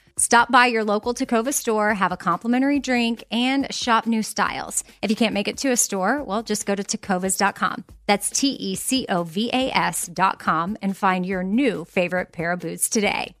Stop 0.17 0.51
by 0.51 0.65
your 0.67 0.83
local 0.83 1.13
Tecova 1.13 1.53
store, 1.53 1.93
have 1.93 2.11
a 2.11 2.17
complimentary 2.17 2.79
drink, 2.79 3.23
and 3.31 3.73
shop 3.73 4.05
new 4.05 4.21
styles. 4.23 4.83
If 5.01 5.09
you 5.09 5.15
can't 5.15 5.33
make 5.33 5.47
it 5.47 5.57
to 5.59 5.71
a 5.71 5.77
store, 5.77 6.23
well, 6.23 6.43
just 6.43 6.65
go 6.65 6.75
to 6.75 6.83
tecovas.com. 6.83 7.85
That's 8.07 8.29
T 8.29 8.49
E 8.49 8.75
C 8.75 9.05
O 9.09 9.23
V 9.23 9.49
A 9.53 9.71
S.com 9.71 10.77
and 10.81 10.95
find 10.95 11.25
your 11.25 11.43
new 11.43 11.85
favorite 11.85 12.31
pair 12.31 12.51
of 12.51 12.59
boots 12.59 12.89
today. 12.89 13.35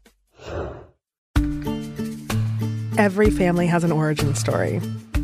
Every 2.97 3.29
family 3.29 3.67
has 3.67 3.83
an 3.83 3.91
origin 3.91 4.35
story, 4.35 4.79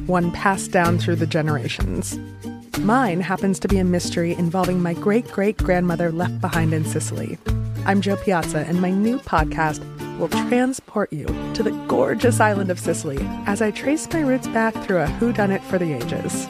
one 0.06 0.32
passed 0.32 0.72
down 0.72 1.00
through 1.00 1.18
the 1.18 1.28
generations. 1.28 2.18
Mine 2.80 3.22
happens 3.22 3.60
to 3.60 3.68
be 3.68 3.78
a 3.78 3.84
mystery 3.84 4.34
involving 4.34 4.82
my 4.82 4.94
great 4.94 5.28
great 5.32 5.58
grandmother 5.58 6.12
left 6.12 6.40
behind 6.40 6.74
in 6.74 6.86
Sicily. 6.86 7.38
I'm 7.86 8.02
Jo 8.02 8.16
Piazza, 8.18 8.60
and 8.60 8.82
my 8.82 8.92
new 8.92 9.18
podcast 9.20 9.82
will 10.18 10.30
transport 10.30 11.12
you 11.14 11.26
to 11.54 11.64
the 11.64 11.72
gorgeous 11.88 12.40
island 12.40 12.72
of 12.72 12.80
Sicily 12.80 13.18
as 13.46 13.62
I 13.62 13.72
trace 13.72 14.08
my 14.12 14.22
roots 14.22 14.48
back 14.48 14.74
through 14.84 15.02
a 15.02 15.08
whodunit 15.08 15.62
for 15.62 15.78
the 15.78 15.94
ages. 15.94 16.48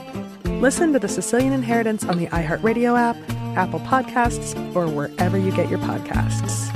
Listen 0.61 0.93
to 0.93 0.99
The 0.99 1.07
Sicilian 1.07 1.53
Inheritance 1.53 2.03
on 2.05 2.18
the 2.18 2.28
iHeartRadio 2.28 2.97
app, 2.97 3.18
Apple 3.57 3.80
Podcasts, 3.82 4.55
or 4.76 4.88
wherever 4.88 5.38
you 5.38 5.51
get 5.51 5.70
your 5.70 5.80
podcasts. 5.80 6.74